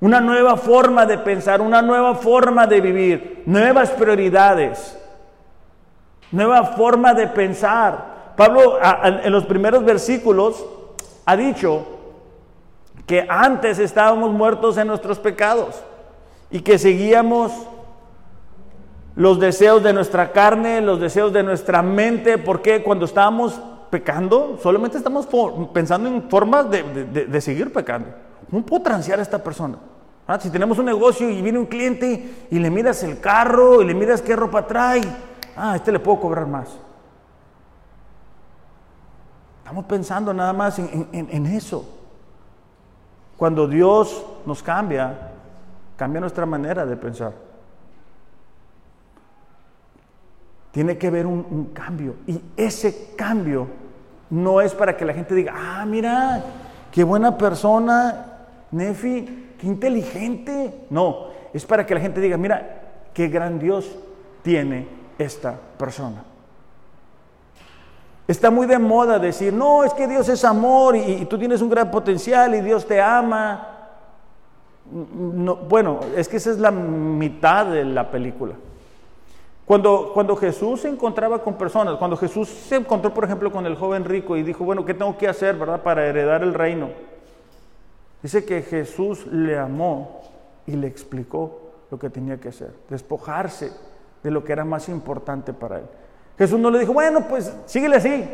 Una 0.00 0.20
nueva 0.20 0.56
forma 0.56 1.06
de 1.06 1.18
pensar, 1.18 1.60
una 1.60 1.82
nueva 1.82 2.16
forma 2.16 2.66
de 2.66 2.80
vivir, 2.80 3.42
nuevas 3.46 3.90
prioridades, 3.90 4.98
nueva 6.32 6.64
forma 6.64 7.14
de 7.14 7.28
pensar. 7.28 8.17
Pablo 8.38 8.78
en 9.02 9.32
los 9.32 9.44
primeros 9.46 9.84
versículos 9.84 10.64
ha 11.26 11.36
dicho 11.36 11.84
que 13.04 13.26
antes 13.28 13.80
estábamos 13.80 14.30
muertos 14.30 14.76
en 14.76 14.86
nuestros 14.86 15.18
pecados 15.18 15.74
y 16.48 16.60
que 16.60 16.78
seguíamos 16.78 17.50
los 19.16 19.40
deseos 19.40 19.82
de 19.82 19.92
nuestra 19.92 20.30
carne, 20.30 20.80
los 20.80 21.00
deseos 21.00 21.32
de 21.32 21.42
nuestra 21.42 21.82
mente, 21.82 22.38
porque 22.38 22.84
cuando 22.84 23.06
estamos 23.06 23.60
pecando, 23.90 24.56
solamente 24.62 24.98
estamos 24.98 25.26
pensando 25.74 26.08
en 26.08 26.30
formas 26.30 26.66
de, 26.70 27.40
seguir 27.40 27.72
pecando. 27.72 28.10
¿Cómo 28.48 28.64
puedo 28.64 28.84
transear 28.84 29.18
a 29.18 29.22
esta 29.22 29.42
persona? 29.42 29.78
Ah, 30.28 30.38
si 30.38 30.48
tenemos 30.48 30.78
un 30.78 30.84
negocio 30.84 31.28
y 31.28 31.42
viene 31.42 31.58
un 31.58 31.66
cliente 31.66 32.46
y 32.52 32.58
le 32.60 32.70
miras 32.70 33.02
el 33.02 33.18
carro 33.18 33.82
y 33.82 33.84
le 33.84 33.94
miras 33.94 34.22
qué 34.22 34.36
ropa 34.36 34.64
trae, 34.64 35.00
ah, 35.56 35.72
a 35.72 35.76
este 35.76 35.90
le 35.90 35.98
puedo 35.98 36.20
cobrar 36.20 36.46
más. 36.46 36.68
Estamos 39.68 39.84
pensando 39.84 40.32
nada 40.32 40.54
más 40.54 40.78
en 40.78 41.44
eso. 41.44 41.84
Cuando 43.36 43.68
Dios 43.68 44.24
nos 44.46 44.62
cambia, 44.62 45.30
cambia 45.94 46.22
nuestra 46.22 46.46
manera 46.46 46.86
de 46.86 46.96
pensar. 46.96 47.34
Tiene 50.70 50.96
que 50.96 51.08
haber 51.08 51.26
un, 51.26 51.66
cambio. 51.74 52.14
Y 52.26 52.40
ese 52.56 53.14
cambio 53.14 53.66
no 54.30 54.62
es 54.62 54.72
para 54.72 54.96
que 54.96 55.04
la 55.04 55.12
gente 55.12 55.34
diga, 55.34 55.52
ah, 55.54 55.84
mira, 55.84 56.42
qué 56.90 57.04
buena 57.04 57.36
persona, 57.36 58.38
Nefi, 58.70 59.52
qué 59.60 59.66
inteligente. 59.66 60.86
No, 60.88 61.26
es 61.52 61.66
para 61.66 61.84
que 61.84 61.92
la 61.92 62.00
gente 62.00 62.22
diga, 62.22 62.38
mira, 62.38 62.84
qué 63.12 63.28
gran 63.28 63.58
Dios 63.58 63.98
tiene 64.40 64.88
esta 65.18 65.60
persona. 65.76 66.24
Está 68.28 68.50
muy 68.50 68.66
de 68.66 68.78
moda 68.78 69.18
decir, 69.18 69.54
no, 69.54 69.84
es 69.84 69.94
que 69.94 70.06
Dios 70.06 70.28
es 70.28 70.44
amor 70.44 70.94
y, 70.94 71.24
tú 71.24 71.38
tienes 71.38 71.62
un 71.62 71.70
gran 71.70 71.90
potencial 71.90 72.54
y 72.54 72.60
Dios 72.60 72.86
te 72.86 73.00
ama. 73.00 73.88
No, 74.92 75.56
bueno, 75.56 76.00
es 76.14 76.28
que 76.28 76.36
esa 76.36 76.50
es 76.50 76.58
la 76.58 76.70
mitad 76.70 77.64
de 77.64 77.86
la 77.86 78.10
película. 78.10 78.54
Cuando, 79.64 80.10
cuando 80.12 80.36
Jesús 80.36 80.82
se 80.82 80.88
encontraba 80.88 81.42
con 81.42 81.54
personas, 81.54 81.96
cuando 81.96 82.18
Jesús 82.18 82.50
se 82.50 82.76
encontró, 82.76 83.14
por 83.14 83.24
ejemplo, 83.24 83.50
con 83.50 83.64
el 83.64 83.76
joven 83.76 84.04
rico 84.04 84.36
y 84.36 84.42
dijo, 84.42 84.62
bueno, 84.62 84.84
¿qué 84.84 84.92
tengo 84.92 85.16
que 85.16 85.26
hacer, 85.26 85.56
verdad, 85.56 85.82
para 85.82 86.06
heredar 86.06 86.42
el 86.42 86.52
reino? 86.52 86.90
Dice 88.22 88.44
que 88.44 88.60
Jesús 88.60 89.26
le 89.26 89.58
amó 89.58 90.20
y 90.66 90.72
le 90.72 90.86
explicó 90.86 91.70
lo 91.90 91.98
que 91.98 92.10
tenía 92.10 92.38
que 92.38 92.50
hacer, 92.50 92.74
despojarse 92.90 93.72
de 94.22 94.30
lo 94.30 94.44
que 94.44 94.52
era 94.52 94.66
más 94.66 94.90
importante 94.90 95.54
para 95.54 95.78
él. 95.78 95.86
Jesús 96.38 96.58
no 96.60 96.70
le 96.70 96.78
dijo, 96.78 96.92
bueno, 96.92 97.26
pues 97.28 97.52
síguele 97.66 97.96
así, 97.96 98.28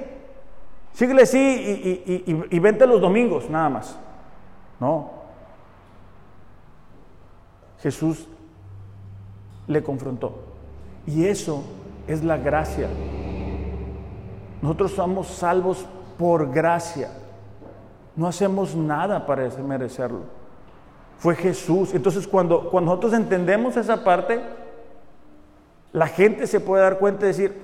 síguele 0.93 1.23
así 1.23 2.03
y, 2.51 2.59
vente 2.59 2.87
los 2.87 3.01
domingos, 3.01 3.49
nada 3.49 3.71
más. 3.71 3.99
No. 4.79 5.11
Jesús 7.81 8.29
le 9.67 9.83
confrontó. 9.83 10.39
Y 11.07 11.25
eso 11.25 11.65
es 12.07 12.23
la 12.23 12.37
gracia. 12.37 12.89
Nosotros 14.61 14.93
somos 14.93 15.29
salvos 15.29 15.87
por 16.19 16.51
gracia. 16.53 17.11
No 18.17 18.29
hacemos 18.29 18.75
nada 18.75 19.25
para 19.27 19.49
merecerlo. 19.67 20.21
Fue 21.19 21.35
Jesús. 21.35 21.95
Entonces 21.95 22.27
cuando, 22.27 22.71
cuando 22.71 22.91
nosotros 22.91 23.15
entendemos 23.15 23.77
esa 23.79 24.05
parte, 24.05 24.43
la 25.93 26.07
gente 26.07 26.47
se 26.47 26.61
puede 26.61 26.83
dar 26.83 26.99
cuenta 26.99 27.25
y 27.25 27.29
decir, 27.29 27.64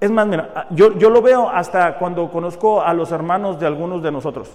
es 0.00 0.10
más, 0.10 0.26
mira, 0.26 0.66
yo, 0.70 0.96
yo 0.96 1.10
lo 1.10 1.22
veo 1.22 1.48
hasta 1.48 1.98
cuando 1.98 2.30
conozco 2.30 2.82
a 2.82 2.94
los 2.94 3.10
hermanos 3.10 3.58
de 3.58 3.66
algunos 3.66 4.02
de 4.02 4.12
nosotros. 4.12 4.50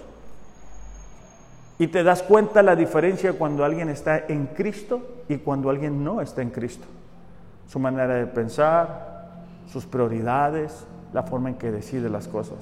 Y 1.78 1.88
te 1.88 2.02
das 2.02 2.22
cuenta 2.22 2.62
la 2.62 2.76
diferencia 2.76 3.32
cuando 3.34 3.64
alguien 3.64 3.88
está 3.88 4.26
en 4.28 4.46
Cristo 4.46 5.02
y 5.28 5.38
cuando 5.38 5.70
alguien 5.70 6.04
no 6.04 6.20
está 6.20 6.40
en 6.40 6.50
Cristo 6.50 6.86
su 7.66 7.78
manera 7.78 8.14
de 8.14 8.26
pensar, 8.26 9.44
sus 9.66 9.86
prioridades, 9.86 10.86
la 11.12 11.22
forma 11.22 11.48
en 11.48 11.54
que 11.56 11.70
decide 11.70 12.08
las 12.08 12.28
cosas. 12.28 12.58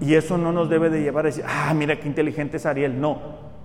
Y 0.00 0.14
eso 0.14 0.38
no 0.38 0.52
nos 0.52 0.68
debe 0.68 0.90
de 0.90 1.02
llevar 1.02 1.26
a 1.26 1.28
decir, 1.28 1.44
ah, 1.46 1.72
mira 1.74 1.98
qué 1.98 2.08
inteligente 2.08 2.56
es 2.56 2.66
Ariel. 2.66 3.00
No, 3.00 3.18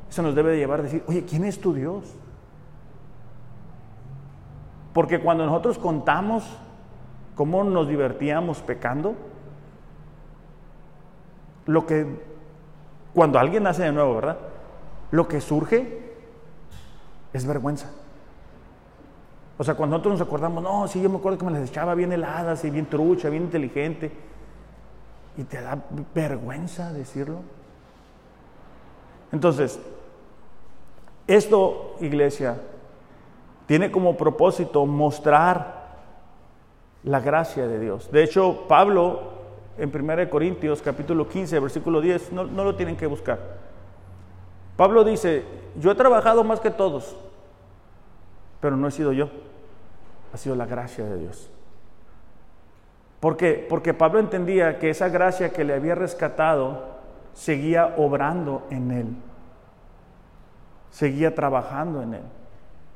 eso 0.09 0.21
nos 0.21 0.35
debe 0.35 0.51
de 0.51 0.57
llevar 0.57 0.81
a 0.81 0.83
decir, 0.83 1.03
oye, 1.07 1.23
¿quién 1.23 1.45
es 1.45 1.59
tu 1.59 1.73
Dios? 1.73 2.03
Porque 4.93 5.19
cuando 5.19 5.45
nosotros 5.45 5.77
contamos 5.77 6.43
cómo 7.39 7.63
nos 7.63 7.87
divertíamos 7.87 8.61
pecando, 8.61 9.15
lo 11.67 11.85
que, 11.85 12.05
cuando 13.13 13.39
alguien 13.39 13.63
nace 13.63 13.83
de 13.83 13.93
nuevo, 13.93 14.15
¿verdad? 14.15 14.37
Lo 15.11 15.25
que 15.29 15.39
surge 15.39 16.15
es 17.31 17.47
vergüenza. 17.47 17.91
O 19.57 19.63
sea, 19.63 19.75
cuando 19.75 19.95
nosotros 19.95 20.19
nos 20.19 20.27
acordamos, 20.27 20.61
no, 20.61 20.85
sí, 20.89 21.01
yo 21.01 21.09
me 21.09 21.15
acuerdo 21.15 21.37
que 21.37 21.45
me 21.45 21.51
las 21.51 21.69
echaba 21.69 21.95
bien 21.95 22.11
heladas 22.11 22.65
y 22.65 22.71
bien 22.71 22.87
trucha, 22.87 23.29
bien 23.29 23.43
inteligente. 23.43 24.11
Y 25.37 25.45
te 25.45 25.61
da 25.61 25.77
vergüenza 26.13 26.91
decirlo. 26.91 27.37
Entonces, 29.31 29.79
esto, 31.25 31.95
iglesia, 32.01 32.59
tiene 33.65 33.91
como 33.91 34.17
propósito 34.17 34.85
mostrar 34.85 35.78
la 37.03 37.19
gracia 37.19 37.67
de 37.67 37.79
Dios. 37.79 38.11
De 38.11 38.23
hecho, 38.23 38.65
Pablo, 38.67 39.33
en 39.77 39.91
1 39.93 40.29
Corintios 40.29 40.81
capítulo 40.81 41.27
15, 41.27 41.59
versículo 41.59 42.01
10, 42.01 42.33
no, 42.33 42.43
no 42.45 42.63
lo 42.63 42.75
tienen 42.75 42.97
que 42.97 43.07
buscar. 43.07 43.39
Pablo 44.75 45.03
dice, 45.03 45.43
yo 45.79 45.91
he 45.91 45.95
trabajado 45.95 46.43
más 46.43 46.59
que 46.59 46.71
todos, 46.71 47.15
pero 48.59 48.75
no 48.75 48.87
he 48.87 48.91
sido 48.91 49.13
yo 49.13 49.29
ha 50.33 50.37
sido 50.37 50.55
la 50.55 50.65
gracia 50.65 51.05
de 51.05 51.17
Dios. 51.17 51.49
¿Por 53.19 53.35
qué? 53.35 53.65
Porque 53.67 53.93
Pablo 53.93 54.19
entendía 54.19 54.79
que 54.79 54.89
esa 54.89 55.09
gracia 55.09 55.51
que 55.51 55.63
le 55.63 55.73
había 55.73 55.95
rescatado 55.95 56.99
seguía 57.33 57.95
obrando 57.97 58.65
en 58.69 58.91
él, 58.91 59.07
seguía 60.91 61.35
trabajando 61.35 62.01
en 62.01 62.15
él. 62.15 62.23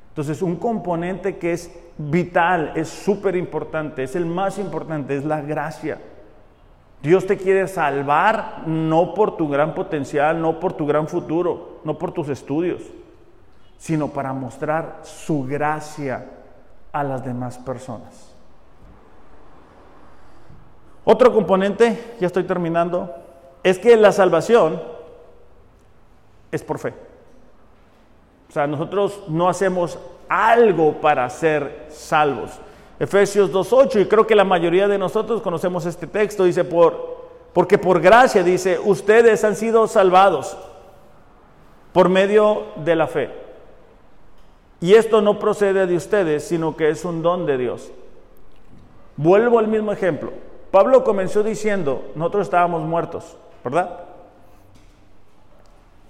Entonces, 0.09 0.41
un 0.41 0.55
componente 0.55 1.37
que 1.37 1.53
es 1.53 1.71
vital, 1.97 2.71
es 2.75 2.89
súper 2.89 3.35
importante, 3.35 4.03
es 4.03 4.15
el 4.15 4.25
más 4.25 4.57
importante, 4.57 5.15
es 5.15 5.25
la 5.25 5.41
gracia. 5.41 5.99
Dios 7.01 7.27
te 7.27 7.37
quiere 7.37 7.67
salvar 7.67 8.63
no 8.65 9.13
por 9.13 9.35
tu 9.35 9.49
gran 9.49 9.75
potencial, 9.75 10.41
no 10.41 10.59
por 10.59 10.73
tu 10.73 10.87
gran 10.87 11.07
futuro, 11.07 11.79
no 11.83 11.97
por 11.97 12.11
tus 12.11 12.29
estudios, 12.29 12.81
sino 13.77 14.07
para 14.07 14.31
mostrar 14.31 15.01
su 15.03 15.43
gracia 15.43 16.25
a 16.93 17.03
las 17.03 17.25
demás 17.25 17.57
personas. 17.57 18.33
Otro 21.03 21.33
componente, 21.33 22.15
ya 22.21 22.27
estoy 22.27 22.45
terminando, 22.45 23.13
es 23.61 23.77
que 23.77 23.97
la 23.97 24.13
salvación 24.13 24.81
es 26.51 26.63
por 26.63 26.79
fe. 26.79 26.93
O 28.49 28.51
sea, 28.53 28.67
nosotros 28.67 29.23
no 29.27 29.49
hacemos 29.49 29.99
algo 30.33 30.93
para 30.93 31.29
ser 31.29 31.85
salvos. 31.89 32.51
Efesios 32.99 33.51
2.8, 33.51 34.01
y 34.01 34.05
creo 34.05 34.25
que 34.25 34.35
la 34.35 34.43
mayoría 34.43 34.87
de 34.87 34.97
nosotros 34.97 35.41
conocemos 35.41 35.85
este 35.85 36.07
texto, 36.07 36.43
dice, 36.43 36.63
por, 36.63 37.17
porque 37.53 37.77
por 37.77 38.01
gracia, 38.01 38.43
dice, 38.43 38.79
ustedes 38.83 39.43
han 39.43 39.55
sido 39.55 39.87
salvados 39.87 40.57
por 41.91 42.09
medio 42.09 42.63
de 42.77 42.95
la 42.95 43.07
fe. 43.07 43.29
Y 44.81 44.95
esto 44.95 45.21
no 45.21 45.37
procede 45.37 45.85
de 45.85 45.95
ustedes, 45.95 46.43
sino 46.43 46.75
que 46.75 46.89
es 46.89 47.05
un 47.05 47.21
don 47.21 47.45
de 47.45 47.57
Dios. 47.57 47.91
Vuelvo 49.15 49.59
al 49.59 49.67
mismo 49.67 49.91
ejemplo. 49.91 50.33
Pablo 50.71 51.03
comenzó 51.03 51.43
diciendo, 51.43 52.11
nosotros 52.15 52.47
estábamos 52.47 52.81
muertos, 52.81 53.37
¿verdad? 53.63 53.99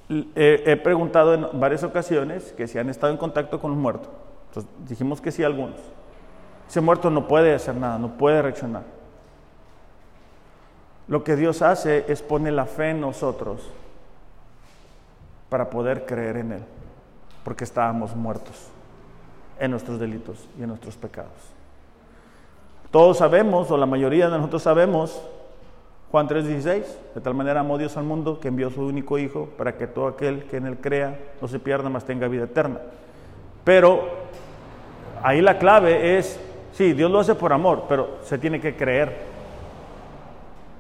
He, 0.10 0.76
preguntado 0.84 1.34
en 1.34 1.60
varias 1.60 1.84
ocasiones 1.84 2.54
que 2.54 2.68
si 2.68 2.78
han 2.78 2.90
estado 2.90 3.12
en 3.12 3.18
contacto 3.18 3.60
con 3.60 3.72
un 3.72 3.82
muerto. 3.82 4.10
Dijimos 4.88 5.22
que 5.22 5.32
sí 5.32 5.44
algunos. 5.44 5.80
Ese 6.68 6.82
muerto 6.82 7.10
no 7.10 7.28
puede 7.28 7.56
hacer 7.56 7.76
nada, 7.76 7.98
no 7.98 8.18
puede 8.18 8.42
reaccionar. 8.42 8.84
Lo 11.08 11.24
que 11.24 11.36
Dios 11.36 11.62
hace 11.62 12.06
es 12.08 12.22
poner 12.22 12.54
la 12.54 12.66
fe 12.66 12.92
en 12.92 13.02
nosotros 13.02 13.62
para 15.50 15.70
poder 15.70 16.06
creer 16.06 16.38
en 16.38 16.52
Él 16.54 16.64
porque 17.44 17.64
estábamos 17.64 18.16
muertos 18.16 18.70
en 19.60 19.72
nuestros 19.72 20.00
delitos 20.00 20.48
y 20.58 20.64
en 20.64 20.70
nuestros 20.70 20.96
pecados. 20.96 21.32
Todos 22.92 23.18
sabemos, 23.18 23.70
o 23.72 23.78
la 23.78 23.86
mayoría 23.86 24.30
de 24.30 24.38
nosotros 24.38 24.64
sabemos, 24.64 25.22
Juan 26.14 26.28
3:16, 26.28 26.84
de 27.16 27.22
tal 27.22 27.34
manera 27.34 27.62
amó 27.62 27.76
Dios 27.80 27.98
al 27.98 28.04
mundo 28.04 28.40
que 28.40 28.50
envió 28.50 28.70
su 28.70 28.86
único 28.86 29.18
Hijo 29.18 29.50
para 29.58 29.78
que 29.78 29.88
todo 29.88 30.06
aquel 30.06 30.44
que 30.44 30.58
en 30.58 30.68
él 30.68 30.78
crea 30.78 31.18
no 31.42 31.48
se 31.48 31.58
pierda, 31.58 31.90
mas 31.90 32.06
tenga 32.06 32.28
vida 32.28 32.44
eterna. 32.44 32.78
Pero 33.64 34.10
ahí 35.24 35.42
la 35.42 35.58
clave 35.58 36.20
es, 36.20 36.40
sí, 36.72 36.94
Dios 36.94 37.10
lo 37.10 37.20
hace 37.20 37.34
por 37.34 37.52
amor, 37.52 37.86
pero 37.90 38.20
se 38.22 38.38
tiene 38.38 38.62
que 38.62 38.76
creer. 38.76 39.12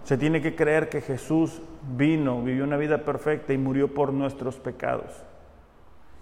Se 0.03 0.19
tiene 0.19 0.39
que 0.39 0.55
creer 0.55 0.87
que 0.87 1.01
Jesús 1.01 1.63
vino, 1.97 2.43
vivió 2.43 2.63
una 2.63 2.77
vida 2.77 2.99
perfecta 2.99 3.53
y 3.53 3.57
murió 3.57 3.91
por 3.91 4.13
nuestros 4.13 4.57
pecados. 4.57 5.23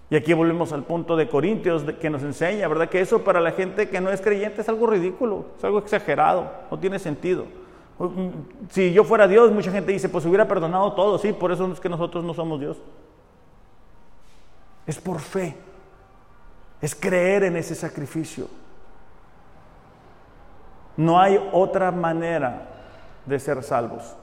Y 0.08 0.16
aquí 0.16 0.32
volvemos 0.32 0.72
al 0.72 0.84
punto 0.84 1.16
de 1.16 1.28
Corintios 1.28 1.84
que 2.00 2.08
nos 2.08 2.22
enseña, 2.22 2.66
¿verdad? 2.66 2.88
Que 2.88 3.02
eso 3.02 3.22
para 3.22 3.40
la 3.40 3.52
gente 3.52 3.90
que 3.90 4.00
no 4.00 4.08
es 4.08 4.22
creyente 4.22 4.62
es 4.62 4.70
algo 4.70 4.86
ridículo, 4.86 5.48
es 5.58 5.64
algo 5.64 5.80
exagerado, 5.80 6.50
no 6.70 6.78
tiene 6.78 6.98
sentido. 6.98 7.44
Mm, 8.08 8.68
si 8.70 8.92
yo 8.92 9.04
fuera 9.04 9.28
Dios, 9.28 9.50
mucha 9.52 9.70
gente 9.70 9.92
dice, 9.92 10.08
pues 10.08 10.24
hubiera 10.26 10.48
perdonado 10.48 10.92
todo, 10.92 11.18
sí, 11.18 11.32
por 11.32 11.52
eso 11.52 11.70
es 11.72 11.80
que 11.80 11.88
nosotros 11.88 12.24
no 12.24 12.34
somos 12.34 12.60
Dios. 12.60 12.78
Es 14.86 15.00
por 15.00 15.20
fe, 15.20 15.56
es 16.80 16.94
creer 16.94 17.44
en 17.44 17.56
ese 17.56 17.74
sacrificio. 17.74 18.48
No 20.96 21.20
hay 21.20 21.38
otra 21.52 21.90
manera 21.90 22.68
de 23.24 23.38
ser 23.38 23.62
salvos, 23.62 24.16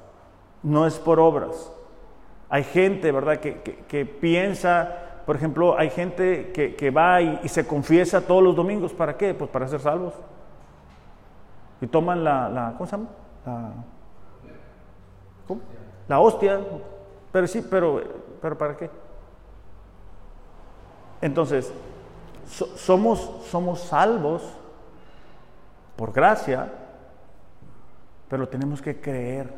no 0.61 0.85
es 0.85 0.99
por 0.99 1.19
obras. 1.19 1.71
Hay 2.49 2.63
gente, 2.63 3.11
¿verdad?, 3.11 3.39
que, 3.39 3.61
que 3.87 4.05
piensa 4.05 5.09
por 5.29 5.35
ejemplo, 5.35 5.77
hay 5.77 5.91
gente 5.91 6.51
que, 6.51 6.89
va 6.89 7.21
y, 7.21 7.47
se 7.49 7.67
confiesa 7.67 8.19
todos 8.19 8.41
los 8.41 8.55
domingos. 8.55 8.93
¿Para 8.93 9.15
qué? 9.15 9.35
Pues 9.35 9.47
para 9.51 9.67
ser 9.67 9.79
salvos. 9.79 10.15
Y 11.81 11.85
toman 11.85 12.23
la, 12.23 12.49
la 12.49 12.73
¿cómo 12.75 12.87
se 12.87 12.97
llama? 12.97 13.09
La, 13.49 13.71
¿cómo? 15.47 15.61
la 16.07 16.19
hostia. 16.19 16.59
Pero 17.31 17.47
sí, 17.47 17.65
pero, 17.69 18.01
pero 18.41 18.57
¿para 18.57 18.75
qué? 18.75 18.89
Entonces, 21.21 21.71
somos, 22.75 23.31
somos 23.49 23.81
salvos 23.81 24.43
por 25.95 26.11
gracia, 26.11 26.71
pero 28.29 28.47
tenemos 28.47 28.81
que 28.81 28.99
creer. 28.99 29.53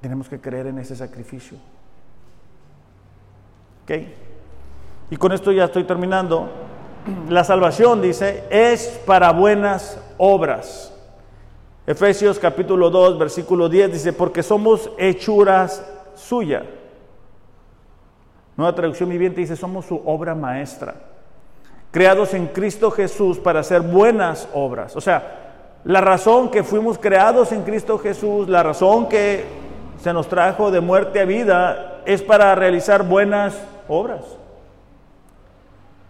Tenemos 0.00 0.28
que 0.28 0.40
creer 0.40 0.66
en 0.66 0.78
ese 0.78 0.96
sacrificio. 0.96 1.58
¿Ok? 3.84 3.92
Y 5.10 5.16
con 5.16 5.32
esto 5.32 5.52
ya 5.52 5.64
estoy 5.64 5.84
terminando. 5.84 6.48
la 7.28 7.44
salvación, 7.44 8.00
dice, 8.00 8.44
es 8.50 9.00
para 9.06 9.32
buenas 9.32 10.00
obras. 10.18 10.92
Efesios 11.92 12.38
capítulo 12.38 12.88
2, 12.88 13.18
versículo 13.18 13.68
10 13.68 13.92
dice, 13.92 14.12
porque 14.14 14.42
somos 14.42 14.90
hechuras 14.96 15.84
suya. 16.14 16.62
Nueva 18.56 18.74
traducción 18.74 19.10
viviente 19.10 19.42
dice, 19.42 19.56
somos 19.56 19.84
su 19.84 20.00
obra 20.06 20.34
maestra, 20.34 20.94
creados 21.90 22.32
en 22.32 22.46
Cristo 22.46 22.90
Jesús 22.90 23.38
para 23.38 23.60
hacer 23.60 23.82
buenas 23.82 24.48
obras. 24.54 24.96
O 24.96 25.02
sea, 25.02 25.80
la 25.84 26.00
razón 26.00 26.50
que 26.50 26.62
fuimos 26.64 26.96
creados 26.96 27.52
en 27.52 27.62
Cristo 27.62 27.98
Jesús, 27.98 28.48
la 28.48 28.62
razón 28.62 29.06
que 29.06 29.44
se 30.00 30.14
nos 30.14 30.28
trajo 30.28 30.70
de 30.70 30.80
muerte 30.80 31.20
a 31.20 31.26
vida, 31.26 32.00
es 32.06 32.22
para 32.22 32.54
realizar 32.54 33.06
buenas 33.06 33.54
obras 33.86 34.22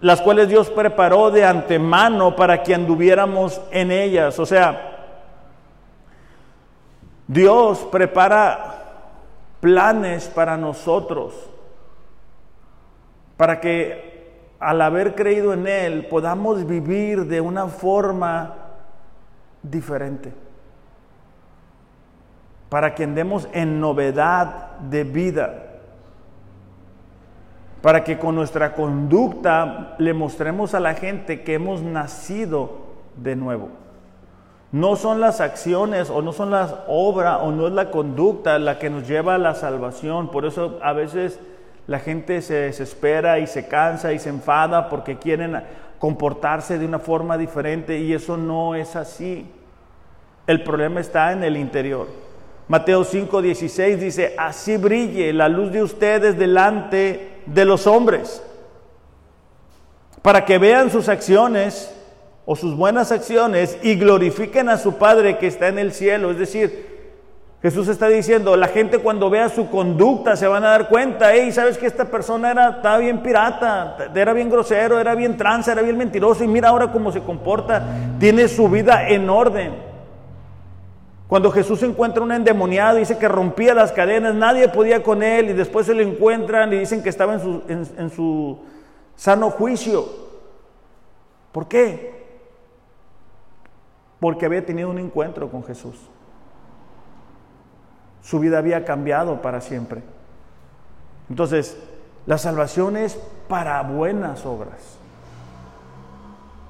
las 0.01 0.21
cuales 0.21 0.49
Dios 0.49 0.69
preparó 0.69 1.31
de 1.31 1.45
antemano 1.45 2.35
para 2.35 2.65
que 2.65 2.75
anduviéramos 2.75 3.61
en 3.71 3.93
ellas. 3.93 4.37
O 4.41 4.45
sea, 4.45 4.92
Dios 7.27 7.87
prepara 7.91 8.79
planes 9.61 10.29
para 10.29 10.57
nosotros, 10.57 11.35
para 13.37 13.61
que 13.61 14.13
al 14.59 14.81
haber 14.81 15.15
creído 15.15 15.53
en 15.53 15.67
Él 15.67 16.07
podamos 16.07 16.67
vivir 16.67 17.27
de 17.27 17.41
una 17.41 17.67
forma 17.69 18.55
diferente, 19.63 20.33
para 22.69 22.95
que 22.95 23.05
andemos 23.05 23.49
en 23.53 23.81
novedad 23.81 24.79
de 24.79 25.05
vida 25.05 25.73
para 27.83 28.05
que 28.05 28.17
con 28.17 28.37
nuestra 28.37 28.75
conducta 28.75 29.97
le 29.99 30.15
mostremos 30.15 30.73
a 30.73 30.81
la 30.81 30.95
gente 30.95 31.43
que 31.43 31.55
hemos 31.55 31.83
nacido 31.83 32.79
de 33.17 33.35
nuevo. 33.35 33.82
No 34.73 34.97
son 34.97 35.21
las 35.21 35.43
acciones 35.43 36.09
o 36.09 36.23
no 36.23 36.33
son 36.33 36.51
las 36.51 36.75
obras 36.89 37.39
o 37.43 37.53
no 37.53 37.67
es 37.67 37.75
la 37.75 37.91
conducta 37.91 38.59
la 38.59 38.79
que 38.79 38.89
nos 38.89 39.07
lleva 39.07 39.35
a 39.35 39.39
la 39.39 39.55
salvación. 39.55 40.31
Por 40.31 40.47
eso 40.47 40.79
a 40.83 40.95
veces 40.95 41.39
la 41.87 41.99
gente 41.99 42.41
se 42.41 42.55
desespera 42.55 43.39
y 43.39 43.47
se 43.47 43.69
cansa 43.69 44.15
y 44.15 44.19
se 44.19 44.31
enfada 44.31 44.89
porque 44.89 45.19
quieren 45.19 45.63
comportarse 45.99 46.79
de 46.79 46.87
una 46.87 46.99
forma 46.99 47.37
diferente 47.37 47.99
y 47.99 48.15
eso 48.15 48.39
no 48.39 48.75
es 48.75 48.97
así. 48.97 49.47
El 50.47 50.65
problema 50.65 51.01
está 51.01 51.33
en 51.33 51.45
el 51.45 51.59
interior. 51.59 52.09
Mateo 52.67 53.05
5:16 53.05 53.97
dice, 53.99 54.35
así 54.39 54.79
brille 54.79 55.35
la 55.35 55.49
luz 55.49 55.71
de 55.71 55.83
ustedes 55.83 56.39
delante 56.39 57.43
de 57.45 57.65
los 57.67 57.87
hombres, 57.87 58.43
para 60.23 60.45
que 60.45 60.57
vean 60.57 60.91
sus 60.91 61.09
acciones 61.09 61.95
o 62.45 62.57
sus 62.57 62.77
buenas 62.77 63.13
acciones 63.13 63.79
y 63.83 63.95
glorifiquen 63.95 64.69
a 64.69 64.77
su 64.77 64.95
Padre 64.95 65.39
que 65.39 65.47
está 65.47 65.69
en 65.69 65.79
el 65.79 65.93
cielo. 65.93 66.31
Es 66.31 66.39
decir, 66.39 66.93
Jesús 67.63 67.87
está 67.87 68.09
diciendo, 68.09 68.57
la 68.57 68.67
gente 68.67 68.99
cuando 68.99 69.31
vea 69.31 69.49
su 69.49 69.71
conducta 69.71 70.35
se 70.35 70.49
van 70.49 70.65
a 70.65 70.71
dar 70.71 70.89
cuenta, 70.89 71.33
hey, 71.33 71.53
sabes 71.53 71.79
que 71.79 71.87
esta 71.87 72.07
persona 72.07 72.51
era, 72.51 72.71
estaba 72.71 72.99
bien 72.99 73.23
pirata, 73.23 73.97
era 74.13 74.33
bien 74.33 74.51
grosero, 74.51 74.99
era 74.99 75.15
bien 75.15 75.37
tranza, 75.37 75.71
era 75.71 75.83
bien 75.83 75.97
mentiroso 75.97 76.43
y 76.43 76.49
mira 76.49 76.71
ahora 76.71 76.91
cómo 76.91 77.13
se 77.13 77.21
comporta, 77.21 77.85
tiene 78.19 78.49
su 78.49 78.69
vida 78.69 79.09
en 79.09 79.31
orden. 79.31 79.93
Cuando 81.29 81.53
Jesús 81.53 81.83
encuentra 81.85 82.25
un 82.25 82.33
endemoniado, 82.33 82.99
dice 82.99 83.17
que 83.17 83.29
rompía 83.29 83.75
las 83.75 83.93
cadenas, 83.93 84.35
nadie 84.35 84.69
podía 84.69 85.05
con 85.05 85.23
él 85.23 85.51
y 85.51 85.53
después 85.53 85.87
se 85.87 85.95
lo 85.95 86.03
encuentran 86.03 86.73
y 86.73 86.79
dicen 86.79 87.01
que 87.01 87.09
estaba 87.09 87.35
en 87.35 87.41
su, 87.41 87.63
en 87.69 88.11
su 88.11 88.59
sano 89.15 89.51
juicio. 89.51 90.05
¿Por 91.53 91.69
qué? 91.69 92.22
Porque 94.23 94.47
había 94.47 94.65
tenido 94.65 94.89
un 94.89 95.01
encuentro 95.01 95.51
con 95.51 95.65
Jesús. 95.65 95.97
Su 98.23 98.39
vida 98.39 98.59
había 98.59 98.85
cambiado 98.85 99.43
para 99.43 99.61
siempre. 99.61 100.01
Entonces, 101.29 101.77
la 102.25 102.39
salvación 102.39 102.97
es 102.97 103.19
para 103.49 103.83
buenas 103.83 104.47
obras. 104.47 104.97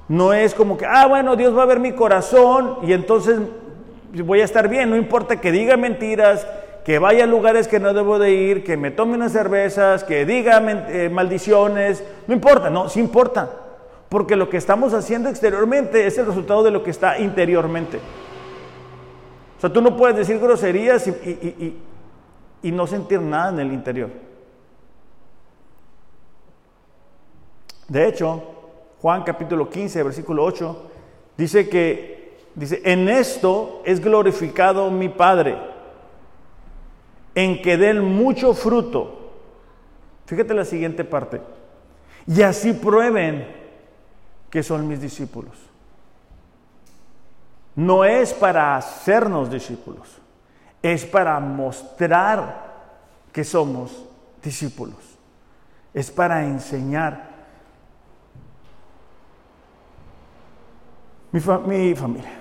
No 0.09 0.33
es 0.33 0.55
como 0.55 0.79
que, 0.79 0.87
ah, 0.87 1.05
bueno, 1.05 1.35
Dios 1.35 1.55
va 1.55 1.61
a 1.61 1.67
ver 1.67 1.79
mi 1.79 1.91
corazón 1.91 2.79
y 2.81 2.91
entonces 2.91 3.39
voy 4.25 4.41
a 4.41 4.45
estar 4.45 4.67
bien, 4.67 4.89
no 4.89 4.95
importa 4.95 5.39
que 5.39 5.51
diga 5.51 5.77
mentiras, 5.77 6.47
que 6.83 6.97
vaya 6.97 7.25
a 7.25 7.27
lugares 7.27 7.67
que 7.67 7.79
no 7.79 7.93
debo 7.93 8.17
de 8.17 8.31
ir, 8.31 8.63
que 8.63 8.77
me 8.77 8.89
tome 8.89 9.13
unas 9.13 9.31
cervezas, 9.31 10.03
que 10.03 10.25
diga 10.25 10.59
eh, 10.89 11.07
maldiciones, 11.09 12.03
no 12.25 12.33
importa, 12.33 12.71
no, 12.71 12.89
sí 12.89 12.99
importa, 12.99 13.51
porque 14.13 14.35
lo 14.35 14.47
que 14.49 14.57
estamos 14.57 14.93
haciendo 14.93 15.27
exteriormente 15.27 16.07
es 16.07 16.17
el 16.17 16.27
resultado 16.27 16.63
de 16.63 16.71
lo 16.71 16.83
que 16.83 16.91
está 16.91 17.19
interiormente. 17.19 17.97
O 19.57 19.59
sea, 19.59 19.73
tú 19.73 19.81
no 19.81 19.97
puedes 19.97 20.15
decir 20.15 20.39
groserías 20.39 21.07
y, 21.07 21.81
y 22.61 22.71
no 22.71 22.87
sentir 22.87 23.19
nada 23.19 23.49
en 23.49 23.59
el 23.59 23.73
interior. 23.73 24.09
De 27.89 28.07
hecho, 28.07 28.43
Juan 29.01 29.23
capítulo 29.23 29.69
15, 29.69 30.03
versículo 30.03 30.43
8, 30.45 30.89
dice 31.35 31.67
que 31.67 32.13
Dice, 32.55 32.81
en 32.85 33.09
esto 33.09 33.81
es 33.83 33.99
glorificado 33.99 34.91
mi 34.91 35.09
Padre, 35.09 35.57
en 37.33 37.61
que 37.63 37.77
den 37.77 37.99
mucho 38.03 38.53
fruto. 38.53 39.31
Fíjate 40.27 40.53
la 40.53 40.65
siguiente 40.65 41.03
parte. 41.03 41.41
Y 42.27 42.43
así 42.43 42.73
prueben 42.73 43.62
que 44.53 44.61
son 44.61 44.87
mis 44.87 45.01
discípulos. 45.01 45.57
No 47.75 48.05
es 48.05 48.35
para 48.35 48.75
hacernos 48.75 49.49
discípulos, 49.49 50.07
es 50.79 51.07
para 51.07 51.39
mostrar 51.39 52.71
que 53.31 53.43
somos 53.43 54.05
discípulos. 54.43 54.99
Es 55.91 56.11
para 56.11 56.45
enseñar. 56.45 57.31
Mi, 61.31 61.39
mi 61.65 61.95
familia. 61.95 62.33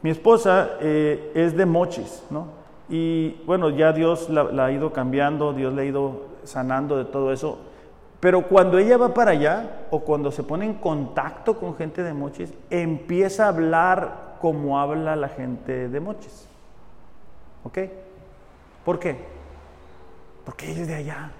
Mi 0.00 0.08
esposa 0.08 0.70
eh, 0.80 1.32
es 1.34 1.54
de 1.54 1.66
mochis, 1.66 2.22
¿no? 2.30 2.46
Y 2.88 3.42
bueno, 3.44 3.68
ya 3.68 3.92
Dios 3.92 4.30
la, 4.30 4.64
ha 4.64 4.72
ido 4.72 4.90
cambiando, 4.94 5.52
Dios 5.52 5.74
le 5.74 5.82
ha 5.82 5.84
ido 5.84 6.28
sanando 6.44 6.96
de 6.96 7.04
todo 7.04 7.30
eso. 7.30 7.58
Pero 8.20 8.48
cuando 8.48 8.78
ella 8.78 8.96
va 8.96 9.14
para 9.14 9.30
allá 9.30 9.86
o 9.90 10.00
cuando 10.00 10.32
se 10.32 10.42
pone 10.42 10.64
en 10.64 10.74
contacto 10.74 11.58
con 11.58 11.76
gente 11.76 12.02
de 12.02 12.12
mochis, 12.12 12.52
empieza 12.68 13.44
a 13.44 13.48
hablar 13.48 14.36
como 14.40 14.78
habla 14.78 15.14
la 15.14 15.28
gente 15.28 15.88
de 15.88 16.00
mochis. 16.00 16.48
¿Ok? 17.64 17.78
¿Por 18.84 18.98
qué? 18.98 19.16
Porque 20.44 20.70
ella 20.70 20.82
es 20.82 20.88
de 20.88 20.94
allá. 20.94 21.30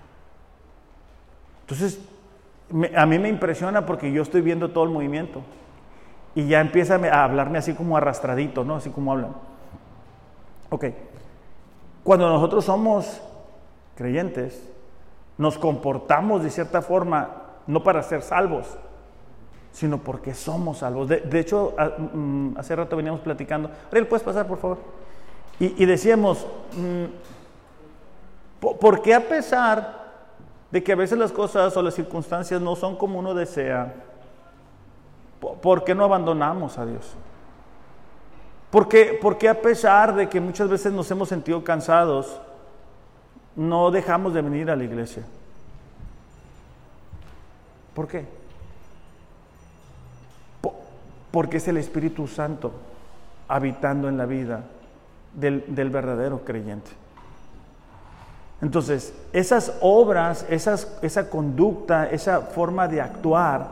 Entonces, 1.63 2.01
a 2.95 3.07
mí 3.07 3.19
me 3.19 3.29
impresiona 3.29 3.85
porque 3.87 4.13
yo 4.13 4.23
estoy 4.23 4.41
viendo 4.41 4.71
todo 4.71 4.85
el 4.85 4.91
movimiento 4.91 5.43
y 6.35 6.47
ya 6.47 6.61
empieza 6.61 6.95
a 6.95 7.25
hablarme 7.25 7.59
así 7.59 7.75
como 7.75 7.97
arrastradito, 7.97 8.65
¿no? 8.65 8.77
Así 8.77 8.91
como 8.91 9.13
hablan. 9.13 9.33
Ok. 10.71 10.85
Cuando 12.05 12.29
nosotros 12.29 12.65
somos 12.65 13.21
creyentes, 13.97 14.63
nos 15.39 15.57
comportamos 15.57 16.43
de 16.43 16.51
cierta 16.51 16.83
forma, 16.83 17.31
no 17.67 17.83
para 17.83 18.03
ser 18.03 18.23
salvos, 18.23 18.67
sino 19.73 19.99
porque 19.99 20.35
somos 20.35 20.79
salvos. 20.79 21.09
De, 21.09 21.41
hecho, 21.41 21.75
mm, 22.13 22.59
hace 22.59 22.77
rato 22.77 22.97
veníamos 22.97 23.21
platicando. 23.21 23.71
Ariel, 23.91 24.07
¿puedes 24.07 24.25
pasar, 24.25 24.47
por 24.47 24.59
favor? 24.59 24.79
Y, 25.61 25.87
decíamos, 25.87 26.47
mm, 26.77 27.05
¿por 28.61 29.03
qué 29.03 29.15
a 29.15 29.27
pesar 29.27 29.99
de 30.71 30.83
que 30.85 30.93
a 30.93 30.97
veces 30.97 31.19
las 31.19 31.33
cosas 31.33 31.77
o 31.77 31.83
las 31.83 31.95
circunstancias 31.95 32.61
no 32.61 32.77
son 32.77 32.97
como 32.97 33.19
uno 33.19 33.35
desea, 33.35 33.95
¿Por 35.41 35.85
qué 35.85 35.95
no 35.95 36.05
abandonamos 36.05 36.79
a 36.79 36.87
Dios? 36.87 37.15
¿Por 38.71 38.89
qué, 38.89 39.49
a 39.49 39.55
pesar 39.55 40.15
de 40.15 40.29
que 40.29 40.41
muchas 40.41 40.69
veces 40.69 40.93
nos 40.93 41.11
hemos 41.11 41.29
sentido 41.29 41.63
cansados, 41.65 42.41
no 43.59 43.91
dejamos 43.91 44.33
de 44.33 44.41
venir 44.41 44.71
a 44.71 44.77
la 44.77 44.85
iglesia? 44.85 45.25
¿Por 47.93 48.07
qué? 48.07 48.25
Porque 51.33 51.57
es 51.57 51.67
el 51.67 51.77
Espíritu 51.77 52.29
Santo 52.29 52.73
habitando 53.49 54.09
en 54.09 54.17
la 54.17 54.27
vida 54.27 54.63
del, 55.35 55.65
del 55.67 55.91
verdadero 55.91 56.45
creyente. 56.45 56.91
Entonces, 58.63 59.13
esas 59.33 59.77
obras, 59.81 60.47
esa 60.49 61.29
conducta, 61.29 62.09
esa 62.11 62.41
forma 62.41 62.87
de 62.87 63.01
actuar, 63.01 63.69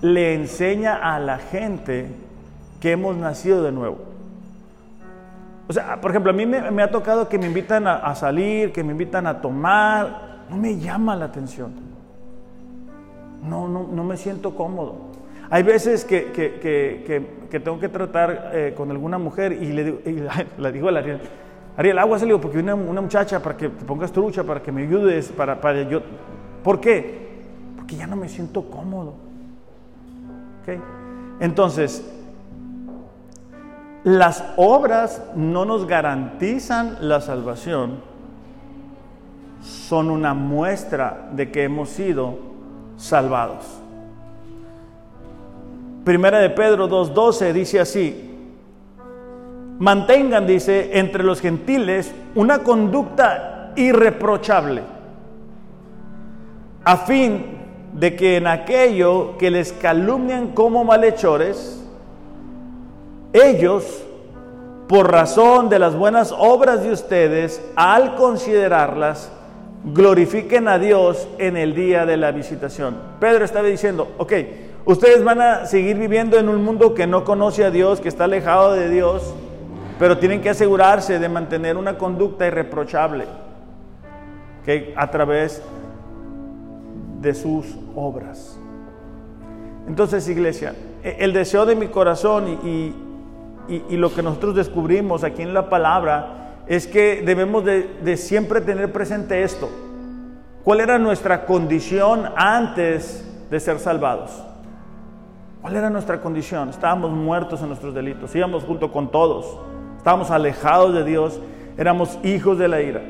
le 0.00 0.34
enseña 0.34 1.14
a 1.14 1.20
la 1.20 1.38
gente 1.38 2.08
que 2.80 2.92
hemos 2.92 3.16
nacido 3.16 3.62
de 3.62 3.70
nuevo. 3.72 4.13
Sea, 5.74 6.00
por 6.00 6.10
ejemplo, 6.10 6.30
a 6.30 6.34
mí 6.34 6.46
me, 6.46 6.82
ha 6.82 6.90
tocado 6.90 7.28
que 7.28 7.38
me 7.38 7.46
invitan 7.46 7.86
a, 7.86 8.14
salir, 8.14 8.72
que 8.72 8.84
me 8.84 8.92
invitan 8.92 9.26
a 9.26 9.40
tomar. 9.40 10.44
No 10.48 10.56
me 10.56 10.78
llama 10.78 11.16
la 11.16 11.24
atención. 11.26 11.72
no, 13.42 13.68
no, 13.68 13.88
no 13.90 14.04
me 14.04 14.16
siento 14.16 14.54
cómodo. 14.54 15.14
Hay 15.50 15.62
veces 15.62 16.04
que, 16.04 16.32
que, 16.32 16.54
que, 16.60 17.26
que 17.50 17.60
tengo 17.60 17.78
que 17.78 17.88
tratar 17.88 18.50
eh, 18.52 18.74
con 18.76 18.90
alguna 18.90 19.18
mujer 19.18 19.52
y 19.52 19.72
le 19.72 19.84
digo, 19.84 19.98
y 20.04 20.12
la, 20.58 20.72
digo 20.72 20.88
a 20.88 20.98
Ariel, 20.98 21.20
Ariel, 21.76 21.98
agua 21.98 22.18
salió 22.18 22.40
porque 22.40 22.58
viene 22.58 22.72
una, 22.72 23.00
muchacha 23.00 23.40
para 23.40 23.56
que 23.56 23.68
te 23.68 23.84
pongas 23.84 24.12
trucha, 24.12 24.44
para 24.44 24.62
que 24.62 24.70
me 24.70 24.82
ayudes, 24.82 25.32
para, 25.32 25.60
para 25.60 25.82
yo. 25.82 26.02
¿Por 26.62 26.80
qué? 26.80 27.42
Porque 27.76 27.96
ya 27.96 28.06
no 28.06 28.16
me 28.16 28.28
siento 28.28 28.70
cómodo. 28.70 29.14
¿Okay? 30.62 30.80
Entonces, 31.40 32.13
las 34.04 34.44
obras 34.56 35.22
no 35.34 35.64
nos 35.64 35.86
garantizan 35.86 36.98
la 37.00 37.22
salvación, 37.22 38.02
son 39.62 40.10
una 40.10 40.34
muestra 40.34 41.30
de 41.32 41.50
que 41.50 41.64
hemos 41.64 41.88
sido 41.88 42.36
salvados. 42.98 43.64
Primera 46.04 46.38
de 46.38 46.50
Pedro 46.50 46.86
2.12 46.86 47.52
dice 47.54 47.80
así, 47.80 48.30
mantengan, 49.78 50.46
dice, 50.46 50.98
entre 50.98 51.24
los 51.24 51.40
gentiles 51.40 52.14
una 52.34 52.58
conducta 52.58 53.72
irreprochable, 53.74 54.82
a 56.84 56.96
fin 56.98 57.56
de 57.94 58.14
que 58.14 58.36
en 58.36 58.48
aquello 58.48 59.38
que 59.38 59.50
les 59.50 59.72
calumnian 59.72 60.48
como 60.48 60.84
malhechores, 60.84 61.83
ellos, 63.34 64.04
por 64.88 65.10
razón 65.10 65.68
de 65.68 65.78
las 65.78 65.96
buenas 65.96 66.32
obras 66.36 66.82
de 66.82 66.92
ustedes, 66.92 67.60
al 67.76 68.14
considerarlas, 68.14 69.30
glorifiquen 69.84 70.68
a 70.68 70.78
Dios 70.78 71.28
en 71.38 71.56
el 71.56 71.74
día 71.74 72.06
de 72.06 72.16
la 72.16 72.30
visitación. 72.30 72.96
Pedro 73.20 73.44
estaba 73.44 73.66
diciendo, 73.66 74.08
ok, 74.16 74.32
ustedes 74.84 75.22
van 75.24 75.40
a 75.40 75.66
seguir 75.66 75.98
viviendo 75.98 76.38
en 76.38 76.48
un 76.48 76.62
mundo 76.62 76.94
que 76.94 77.06
no 77.08 77.24
conoce 77.24 77.64
a 77.64 77.70
Dios, 77.70 78.00
que 78.00 78.08
está 78.08 78.24
alejado 78.24 78.72
de 78.72 78.88
Dios, 78.88 79.34
pero 79.98 80.18
tienen 80.18 80.40
que 80.40 80.50
asegurarse 80.50 81.18
de 81.18 81.28
mantener 81.28 81.76
una 81.76 81.98
conducta 81.98 82.46
irreprochable 82.46 83.26
que 84.64 84.94
a 84.96 85.10
través 85.10 85.60
de 87.20 87.34
sus 87.34 87.76
obras. 87.96 88.58
Entonces, 89.88 90.28
iglesia, 90.28 90.74
e, 91.02 91.16
el 91.18 91.32
deseo 91.32 91.66
de 91.66 91.74
mi 91.74 91.88
corazón 91.88 92.48
y, 92.48 92.68
y, 92.68 92.94
lo 93.68 94.14
que 94.14 94.22
nosotros 94.22 94.54
descubrimos 94.54 95.24
aquí 95.24 95.42
en 95.42 95.54
la 95.54 95.68
palabra 95.68 96.44
es 96.66 96.86
que 96.86 97.22
debemos 97.24 97.64
de, 97.64 98.16
siempre 98.16 98.60
tener 98.60 98.92
presente 98.92 99.42
esto. 99.42 99.68
¿Cuál 100.62 100.80
era 100.80 100.98
nuestra 100.98 101.44
condición 101.44 102.30
antes 102.36 103.26
de 103.50 103.60
ser 103.60 103.78
salvados? 103.78 104.30
¿Cuál 105.60 105.76
era 105.76 105.90
nuestra 105.90 106.20
condición? 106.20 106.70
Estábamos 106.70 107.10
muertos 107.10 107.60
en 107.62 107.68
nuestros 107.68 107.94
delitos, 107.94 108.34
íbamos 108.34 108.64
junto 108.64 108.92
con 108.92 109.10
todos, 109.10 109.58
estábamos 109.96 110.30
alejados 110.30 110.94
de 110.94 111.04
Dios, 111.04 111.40
éramos 111.76 112.18
hijos 112.22 112.58
de 112.58 112.68
la 112.68 112.80
ira. 112.80 113.02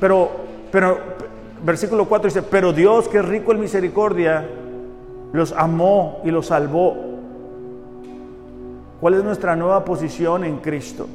Pero, 0.00 0.30
pero, 0.70 0.98
versículo 1.64 2.06
4 2.06 2.28
dice, 2.28 2.42
pero 2.42 2.72
Dios 2.72 3.08
que 3.08 3.18
es 3.18 3.24
rico 3.24 3.52
en 3.52 3.60
misericordia, 3.60 4.46
los 5.32 5.52
amó 5.52 6.20
y 6.24 6.30
los 6.30 6.46
salvó 6.46 7.17
¿Cuál 9.00 9.14
es 9.14 9.24
nuestra 9.24 9.54
nueva 9.54 9.84
posición 9.84 10.44
en 10.44 10.58
Cristo? 10.58 11.06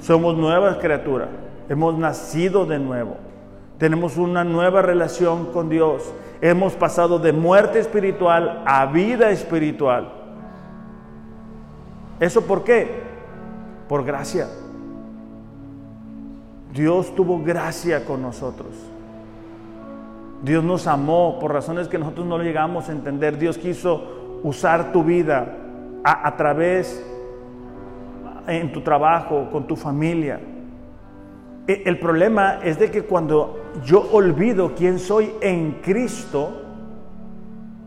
Somos 0.00 0.36
nuevas 0.36 0.76
criaturas, 0.76 1.28
hemos 1.68 1.98
nacido 1.98 2.66
de 2.66 2.78
nuevo, 2.78 3.16
tenemos 3.78 4.16
una 4.16 4.44
nueva 4.44 4.82
relación 4.82 5.46
con 5.46 5.68
Dios, 5.68 6.12
hemos 6.40 6.74
pasado 6.74 7.18
de 7.18 7.32
muerte 7.32 7.80
espiritual 7.80 8.62
a 8.64 8.86
vida 8.86 9.30
espiritual. 9.30 10.12
¿Eso 12.20 12.42
por 12.42 12.62
qué? 12.62 13.02
Por 13.88 14.04
gracia. 14.04 14.46
Dios 16.72 17.12
tuvo 17.16 17.42
gracia 17.42 18.04
con 18.04 18.22
nosotros. 18.22 18.68
Dios 20.42 20.62
nos 20.62 20.86
amó 20.86 21.38
por 21.40 21.52
razones 21.52 21.88
que 21.88 21.98
nosotros 21.98 22.26
no 22.26 22.38
llegamos 22.38 22.88
a 22.88 22.92
entender. 22.92 23.36
Dios 23.38 23.58
quiso 23.58 24.38
usar 24.42 24.92
tu 24.92 25.02
vida 25.02 25.56
a, 26.04 26.28
a 26.28 26.36
través 26.36 27.04
en 28.46 28.72
tu 28.72 28.80
trabajo, 28.80 29.48
con 29.50 29.66
tu 29.66 29.76
familia. 29.76 30.40
E, 31.66 31.82
el 31.86 31.98
problema 31.98 32.60
es 32.62 32.78
de 32.78 32.90
que 32.90 33.02
cuando 33.02 33.72
yo 33.84 34.08
olvido 34.12 34.74
quién 34.74 34.98
soy 34.98 35.32
en 35.40 35.80
Cristo, 35.82 36.62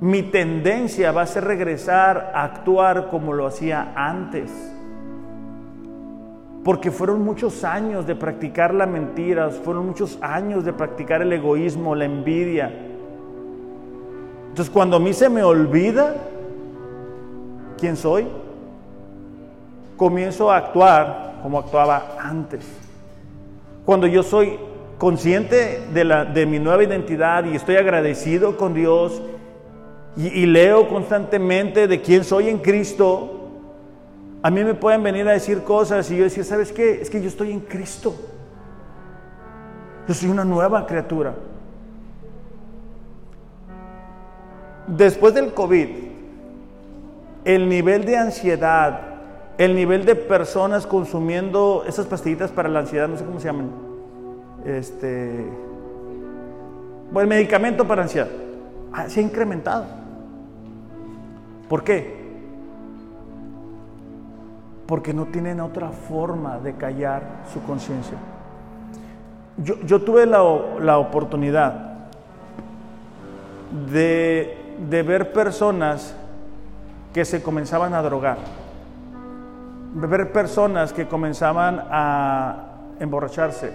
mi 0.01 0.23
tendencia 0.23 1.11
va 1.11 1.23
a 1.23 1.25
ser 1.25 1.43
regresar 1.43 2.31
a 2.33 2.43
actuar 2.43 3.09
como 3.09 3.33
lo 3.33 3.45
hacía 3.45 3.93
antes. 3.95 4.51
Porque 6.63 6.91
fueron 6.91 7.23
muchos 7.23 7.63
años 7.63 8.05
de 8.05 8.15
practicar 8.15 8.73
la 8.73 8.85
mentira, 8.85 9.49
fueron 9.49 9.87
muchos 9.87 10.19
años 10.21 10.65
de 10.65 10.73
practicar 10.73 11.21
el 11.21 11.31
egoísmo, 11.31 11.95
la 11.95 12.05
envidia. 12.05 12.71
Entonces 14.49 14.69
cuando 14.69 14.97
a 14.97 14.99
mí 14.99 15.13
se 15.13 15.29
me 15.29 15.43
olvida 15.43 16.15
quién 17.77 17.95
soy, 17.95 18.27
comienzo 19.99 20.49
a 20.49 20.57
actuar 20.57 21.39
como 21.43 21.59
actuaba 21.59 22.15
antes. 22.17 22.65
Cuando 23.85 24.07
yo 24.07 24.23
soy 24.23 24.57
consciente 24.97 25.81
de, 25.93 26.05
la, 26.05 26.23
de 26.23 26.45
mi 26.45 26.57
nueva 26.57 26.83
identidad 26.83 27.43
y 27.43 27.55
estoy 27.55 27.75
agradecido 27.75 28.55
con 28.55 28.73
Dios 28.73 29.21
y, 30.15 30.45
leo 30.45 30.87
constantemente 30.87 31.87
de 31.87 32.01
quién 32.01 32.23
soy 32.23 32.47
en 32.49 32.59
Cristo, 32.59 33.49
a 34.41 34.49
mí 34.49 34.63
me 34.63 34.73
pueden 34.73 35.03
venir 35.03 35.27
a 35.27 35.33
decir 35.33 35.63
cosas 35.63 36.09
y 36.11 36.17
yo 36.17 36.23
decir, 36.23 36.45
¿sabes 36.45 36.71
qué? 36.71 37.01
Es 37.01 37.09
que 37.09 37.21
yo 37.21 37.27
estoy 37.27 37.51
en 37.51 37.59
Cristo. 37.59 38.15
Yo 40.07 40.13
soy 40.13 40.29
una 40.29 40.45
nueva 40.45 40.87
criatura. 40.87 41.35
Después 44.87 45.33
del 45.33 45.53
COVID, 45.53 45.87
el 47.43 47.69
nivel 47.69 48.05
de 48.05 48.17
ansiedad 48.17 49.08
el 49.59 49.75
nivel 49.75 50.05
de 50.05 50.15
personas 50.15 50.87
consumiendo 50.87 51.83
esas 51.85 52.05
pastillitas 52.05 52.49
para 52.49 52.69
la 52.69 52.79
ansiedad, 52.79 53.09
no 53.09 53.17
sé 53.17 53.25
cómo 53.25 53.41
se 53.41 53.47
llaman, 53.47 53.69
este, 54.65 55.45
bueno, 57.11 57.23
el 57.23 57.27
medicamento 57.27 57.85
para 57.85 58.03
ansiedad, 58.03 58.29
ah, 58.93 59.09
se 59.09 59.19
ha 59.19 59.23
incrementado. 59.23 59.83
¿Por 61.67 61.83
qué? 61.83 62.17
Porque 64.87 65.13
no 65.13 65.25
tienen 65.25 65.59
otra 65.59 65.89
forma 65.89 66.57
de 66.59 66.75
callar 66.75 67.43
su 67.53 67.61
conciencia. 67.63 68.17
Yo, 69.57 70.01
tuve 70.03 70.25
la, 70.25 70.97
oportunidad 70.97 72.07
de 73.91 75.03
ver 75.05 75.33
personas 75.33 76.15
que 77.13 77.25
se 77.25 77.43
comenzaban 77.43 77.93
a 77.93 78.01
drogar 78.01 78.37
ver 79.93 80.31
personas 80.31 80.93
que 80.93 81.07
comenzaban 81.07 81.83
a 81.89 82.65
emborracharse. 82.99 83.73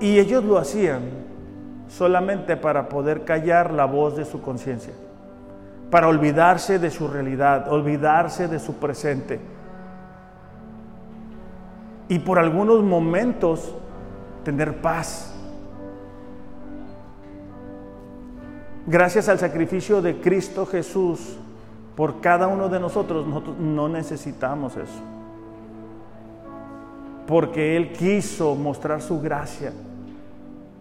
Y 0.00 0.18
ellos 0.18 0.44
lo 0.44 0.58
hacían 0.58 1.02
solamente 1.88 2.56
para 2.56 2.88
poder 2.88 3.24
callar 3.24 3.72
la 3.72 3.86
voz 3.86 4.16
de 4.16 4.24
su 4.24 4.40
conciencia, 4.40 4.92
para 5.90 6.08
olvidarse 6.08 6.78
de 6.78 6.90
su 6.90 7.08
realidad, 7.08 7.72
olvidarse 7.72 8.46
de 8.46 8.58
su 8.58 8.74
presente. 8.74 9.40
Y 12.08 12.20
por 12.20 12.38
algunos 12.38 12.82
momentos 12.82 13.74
tener 14.44 14.80
paz. 14.80 15.34
Gracias 18.86 19.28
al 19.28 19.38
sacrificio 19.38 20.00
de 20.00 20.20
Cristo 20.20 20.64
Jesús, 20.64 21.36
por 21.98 22.20
cada 22.20 22.46
uno 22.46 22.68
de 22.68 22.78
nosotros, 22.78 23.26
nosotros 23.26 23.56
no 23.58 23.88
necesitamos 23.88 24.76
eso. 24.76 25.02
Porque 27.26 27.76
Él 27.76 27.92
quiso 27.92 28.54
mostrar 28.54 29.02
su 29.02 29.20
gracia. 29.20 29.72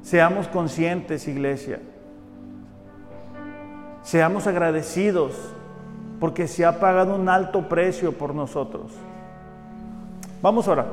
Seamos 0.04 0.48
conscientes, 0.48 1.28
iglesia. 1.28 1.80
Seamos 4.04 4.46
agradecidos 4.46 5.34
porque 6.20 6.48
se 6.48 6.64
ha 6.64 6.80
pagado 6.80 7.16
un 7.16 7.28
alto 7.30 7.68
precio 7.68 8.12
por 8.12 8.36
nosotros. 8.36 8.92
Vamos 10.44 10.68
ahora. 10.68 10.86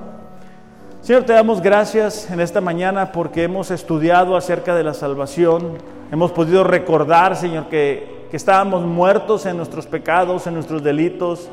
Señor, 1.02 1.24
te 1.24 1.34
damos 1.34 1.60
gracias 1.60 2.30
en 2.30 2.40
esta 2.40 2.62
mañana 2.62 3.12
porque 3.12 3.42
hemos 3.42 3.70
estudiado 3.70 4.38
acerca 4.38 4.74
de 4.74 4.84
la 4.84 4.94
salvación. 4.94 5.76
Hemos 6.10 6.32
podido 6.32 6.64
recordar, 6.64 7.36
Señor, 7.36 7.68
que 7.68 8.13
que 8.34 8.38
estábamos 8.38 8.82
muertos 8.82 9.46
en 9.46 9.56
nuestros 9.56 9.86
pecados, 9.86 10.48
en 10.48 10.54
nuestros 10.54 10.82
delitos, 10.82 11.48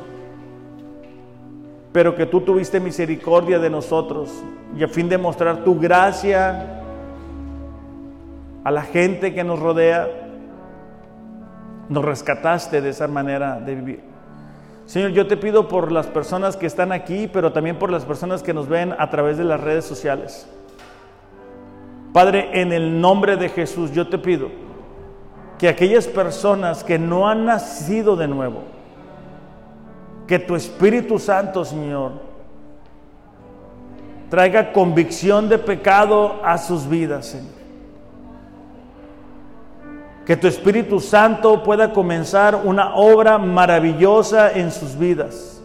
pero 1.92 2.16
que 2.16 2.26
tú 2.26 2.40
tuviste 2.40 2.80
misericordia 2.80 3.60
de 3.60 3.70
nosotros 3.70 4.32
y 4.76 4.82
a 4.82 4.88
fin 4.88 5.08
de 5.08 5.16
mostrar 5.16 5.62
tu 5.62 5.78
gracia, 5.78 6.82
a 8.64 8.70
la 8.72 8.82
gente 8.82 9.32
que 9.32 9.44
nos 9.44 9.60
rodea. 9.60 10.08
Nos 11.88 12.04
rescataste 12.04 12.80
de 12.80 12.88
esa 12.88 13.06
manera 13.06 13.60
de 13.60 13.76
vivir. 13.76 14.00
Señor, 14.84 15.12
yo 15.12 15.28
te 15.28 15.36
pido 15.36 15.68
por 15.68 15.92
las 15.92 16.08
personas 16.08 16.56
que 16.56 16.66
están 16.66 16.90
aquí, 16.90 17.30
pero 17.32 17.52
también 17.52 17.78
por 17.78 17.92
las 17.92 18.04
personas 18.04 18.42
que 18.42 18.54
nos 18.54 18.68
ven 18.68 18.92
a 18.98 19.08
través 19.08 19.38
de 19.38 19.44
las 19.44 19.60
redes 19.60 19.84
sociales. 19.84 20.48
Padre, 22.12 22.60
en 22.60 22.72
el 22.72 23.00
nombre 23.00 23.36
de 23.36 23.50
Jesús, 23.50 23.92
yo 23.92 24.08
te 24.08 24.18
pido 24.18 24.71
que 25.62 25.68
aquellas 25.68 26.08
personas 26.08 26.82
que 26.82 26.98
no 26.98 27.28
han 27.28 27.44
nacido 27.44 28.16
de 28.16 28.26
nuevo, 28.26 28.64
que 30.26 30.40
tu 30.40 30.56
Espíritu 30.56 31.20
Santo, 31.20 31.64
Señor, 31.64 32.14
traiga 34.28 34.72
convicción 34.72 35.48
de 35.48 35.58
pecado 35.58 36.40
a 36.42 36.58
sus 36.58 36.88
vidas, 36.88 37.26
Señor. 37.26 37.54
Que 40.26 40.36
tu 40.36 40.48
Espíritu 40.48 40.98
Santo 40.98 41.62
pueda 41.62 41.92
comenzar 41.92 42.56
una 42.56 42.96
obra 42.96 43.38
maravillosa 43.38 44.50
en 44.50 44.72
sus 44.72 44.98
vidas. 44.98 45.62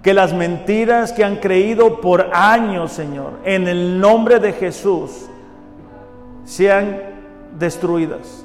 Que 0.00 0.14
las 0.14 0.32
mentiras 0.32 1.12
que 1.12 1.24
han 1.24 1.38
creído 1.38 2.00
por 2.00 2.30
años, 2.32 2.92
Señor, 2.92 3.40
en 3.42 3.66
el 3.66 3.98
nombre 3.98 4.38
de 4.38 4.52
Jesús, 4.52 5.26
sean 6.44 7.10
destruidas. 7.58 8.44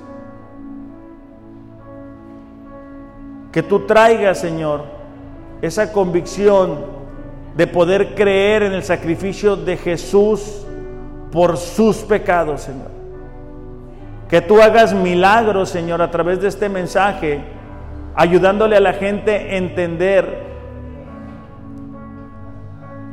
Que 3.52 3.64
tú 3.64 3.86
traigas, 3.86 4.40
Señor, 4.40 4.84
esa 5.62 5.92
convicción 5.92 6.98
de 7.56 7.66
poder 7.66 8.14
creer 8.14 8.64
en 8.64 8.74
el 8.74 8.84
sacrificio 8.84 9.56
de 9.56 9.78
Jesús 9.78 10.66
por 11.32 11.58
sus 11.58 11.98
pecados, 11.98 12.62
Señor. 12.62 12.92
Que 14.30 14.42
tú 14.42 14.62
hagas 14.62 14.94
milagros, 14.94 15.70
Señor, 15.70 16.02
a 16.02 16.12
través 16.12 16.42
de 16.42 16.50
este 16.50 16.70
mensaje, 16.70 17.42
ayudándole 18.16 18.76
a 18.76 18.82
la 18.82 18.94
gente 18.94 19.32
a 19.32 19.56
entender 19.56 20.46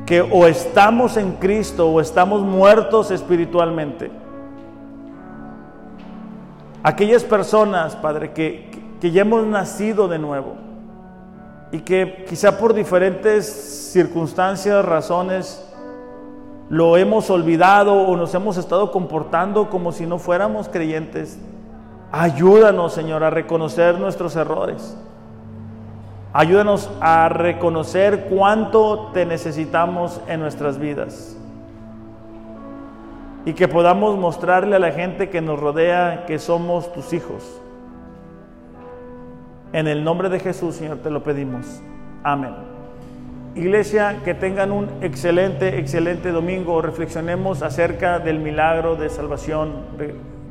que 0.07 0.21
o 0.21 0.47
estamos 0.47 1.17
en 1.17 1.33
Cristo 1.33 1.89
o 1.89 2.01
estamos 2.01 2.43
muertos 2.43 3.11
espiritualmente. 3.11 4.11
Aquellas 6.85 7.25
personas, 7.25 7.97
Padre, 7.97 8.33
que, 8.33 8.71
que 9.01 9.11
ya 9.11 9.23
hemos 9.23 9.47
nacido 9.47 10.07
de 10.07 10.19
nuevo 10.19 10.55
y 11.73 11.81
que 11.81 12.27
quizá 12.29 12.59
por 12.59 12.75
diferentes 12.75 13.47
circunstancias, 13.93 14.85
razones, 14.85 15.67
lo 16.69 16.99
hemos 16.99 17.31
olvidado 17.31 17.95
o 17.95 18.17
nos 18.19 18.35
hemos 18.35 18.59
estado 18.59 18.93
comportando 18.93 19.71
como 19.71 19.93
si 19.93 20.05
no 20.05 20.19
fuéramos 20.19 20.69
creyentes. 20.69 21.39
Ayúdanos, 22.13 22.93
Señor, 22.93 23.25
a 23.25 23.31
reconocer 23.31 23.99
nuestros 23.99 24.37
errores. 24.37 24.95
Ayúdanos 26.35 26.91
a 27.01 27.31
reconocer 27.31 28.27
cuánto 28.29 29.11
te 29.15 29.25
necesitamos 29.25 30.21
en 30.29 30.41
nuestras 30.41 30.79
vidas. 30.79 31.35
Y 33.45 33.53
que 33.53 33.69
podamos 33.69 34.19
mostrarle 34.19 34.77
a 34.77 34.79
la 34.79 34.93
gente 34.93 35.29
que 35.29 35.41
nos 35.41 35.61
rodea 35.61 36.25
que 36.27 36.39
somos 36.39 36.93
tus 36.93 37.13
hijos. 37.13 37.61
En 39.73 39.89
el 39.89 40.05
nombre 40.05 40.29
de 40.29 40.39
Jesús, 40.41 40.77
Señor, 40.77 40.99
te 40.99 41.11
lo 41.11 41.23
pedimos. 41.23 41.83
Amén. 42.23 42.55
Iglesia, 43.57 44.21
que 44.25 44.35
tengan 44.35 44.73
un 44.73 44.89
excelente, 45.01 45.79
excelente 45.79 46.33
domingo. 46.33 46.81
Reflexionemos 46.83 47.63
acerca 47.63 48.19
del 48.19 48.41
milagro 48.41 48.97
de 48.97 49.09
salvación. 49.09 49.73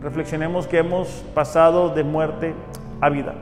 Reflexionemos 0.01 0.67
que 0.67 0.77
hemos 0.77 1.07
pasado 1.33 1.89
de 1.89 2.03
muerte 2.03 2.53
a 3.01 3.09
vida. 3.09 3.33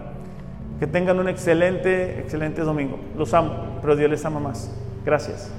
Que 0.79 0.87
tengan 0.87 1.19
un 1.19 1.29
excelente, 1.29 2.19
excelente 2.19 2.61
domingo. 2.61 2.99
Los 3.15 3.33
amo, 3.35 3.79
pero 3.81 3.95
Dios 3.95 4.09
les 4.09 4.25
ama 4.25 4.39
más. 4.39 4.75
Gracias. 5.05 5.51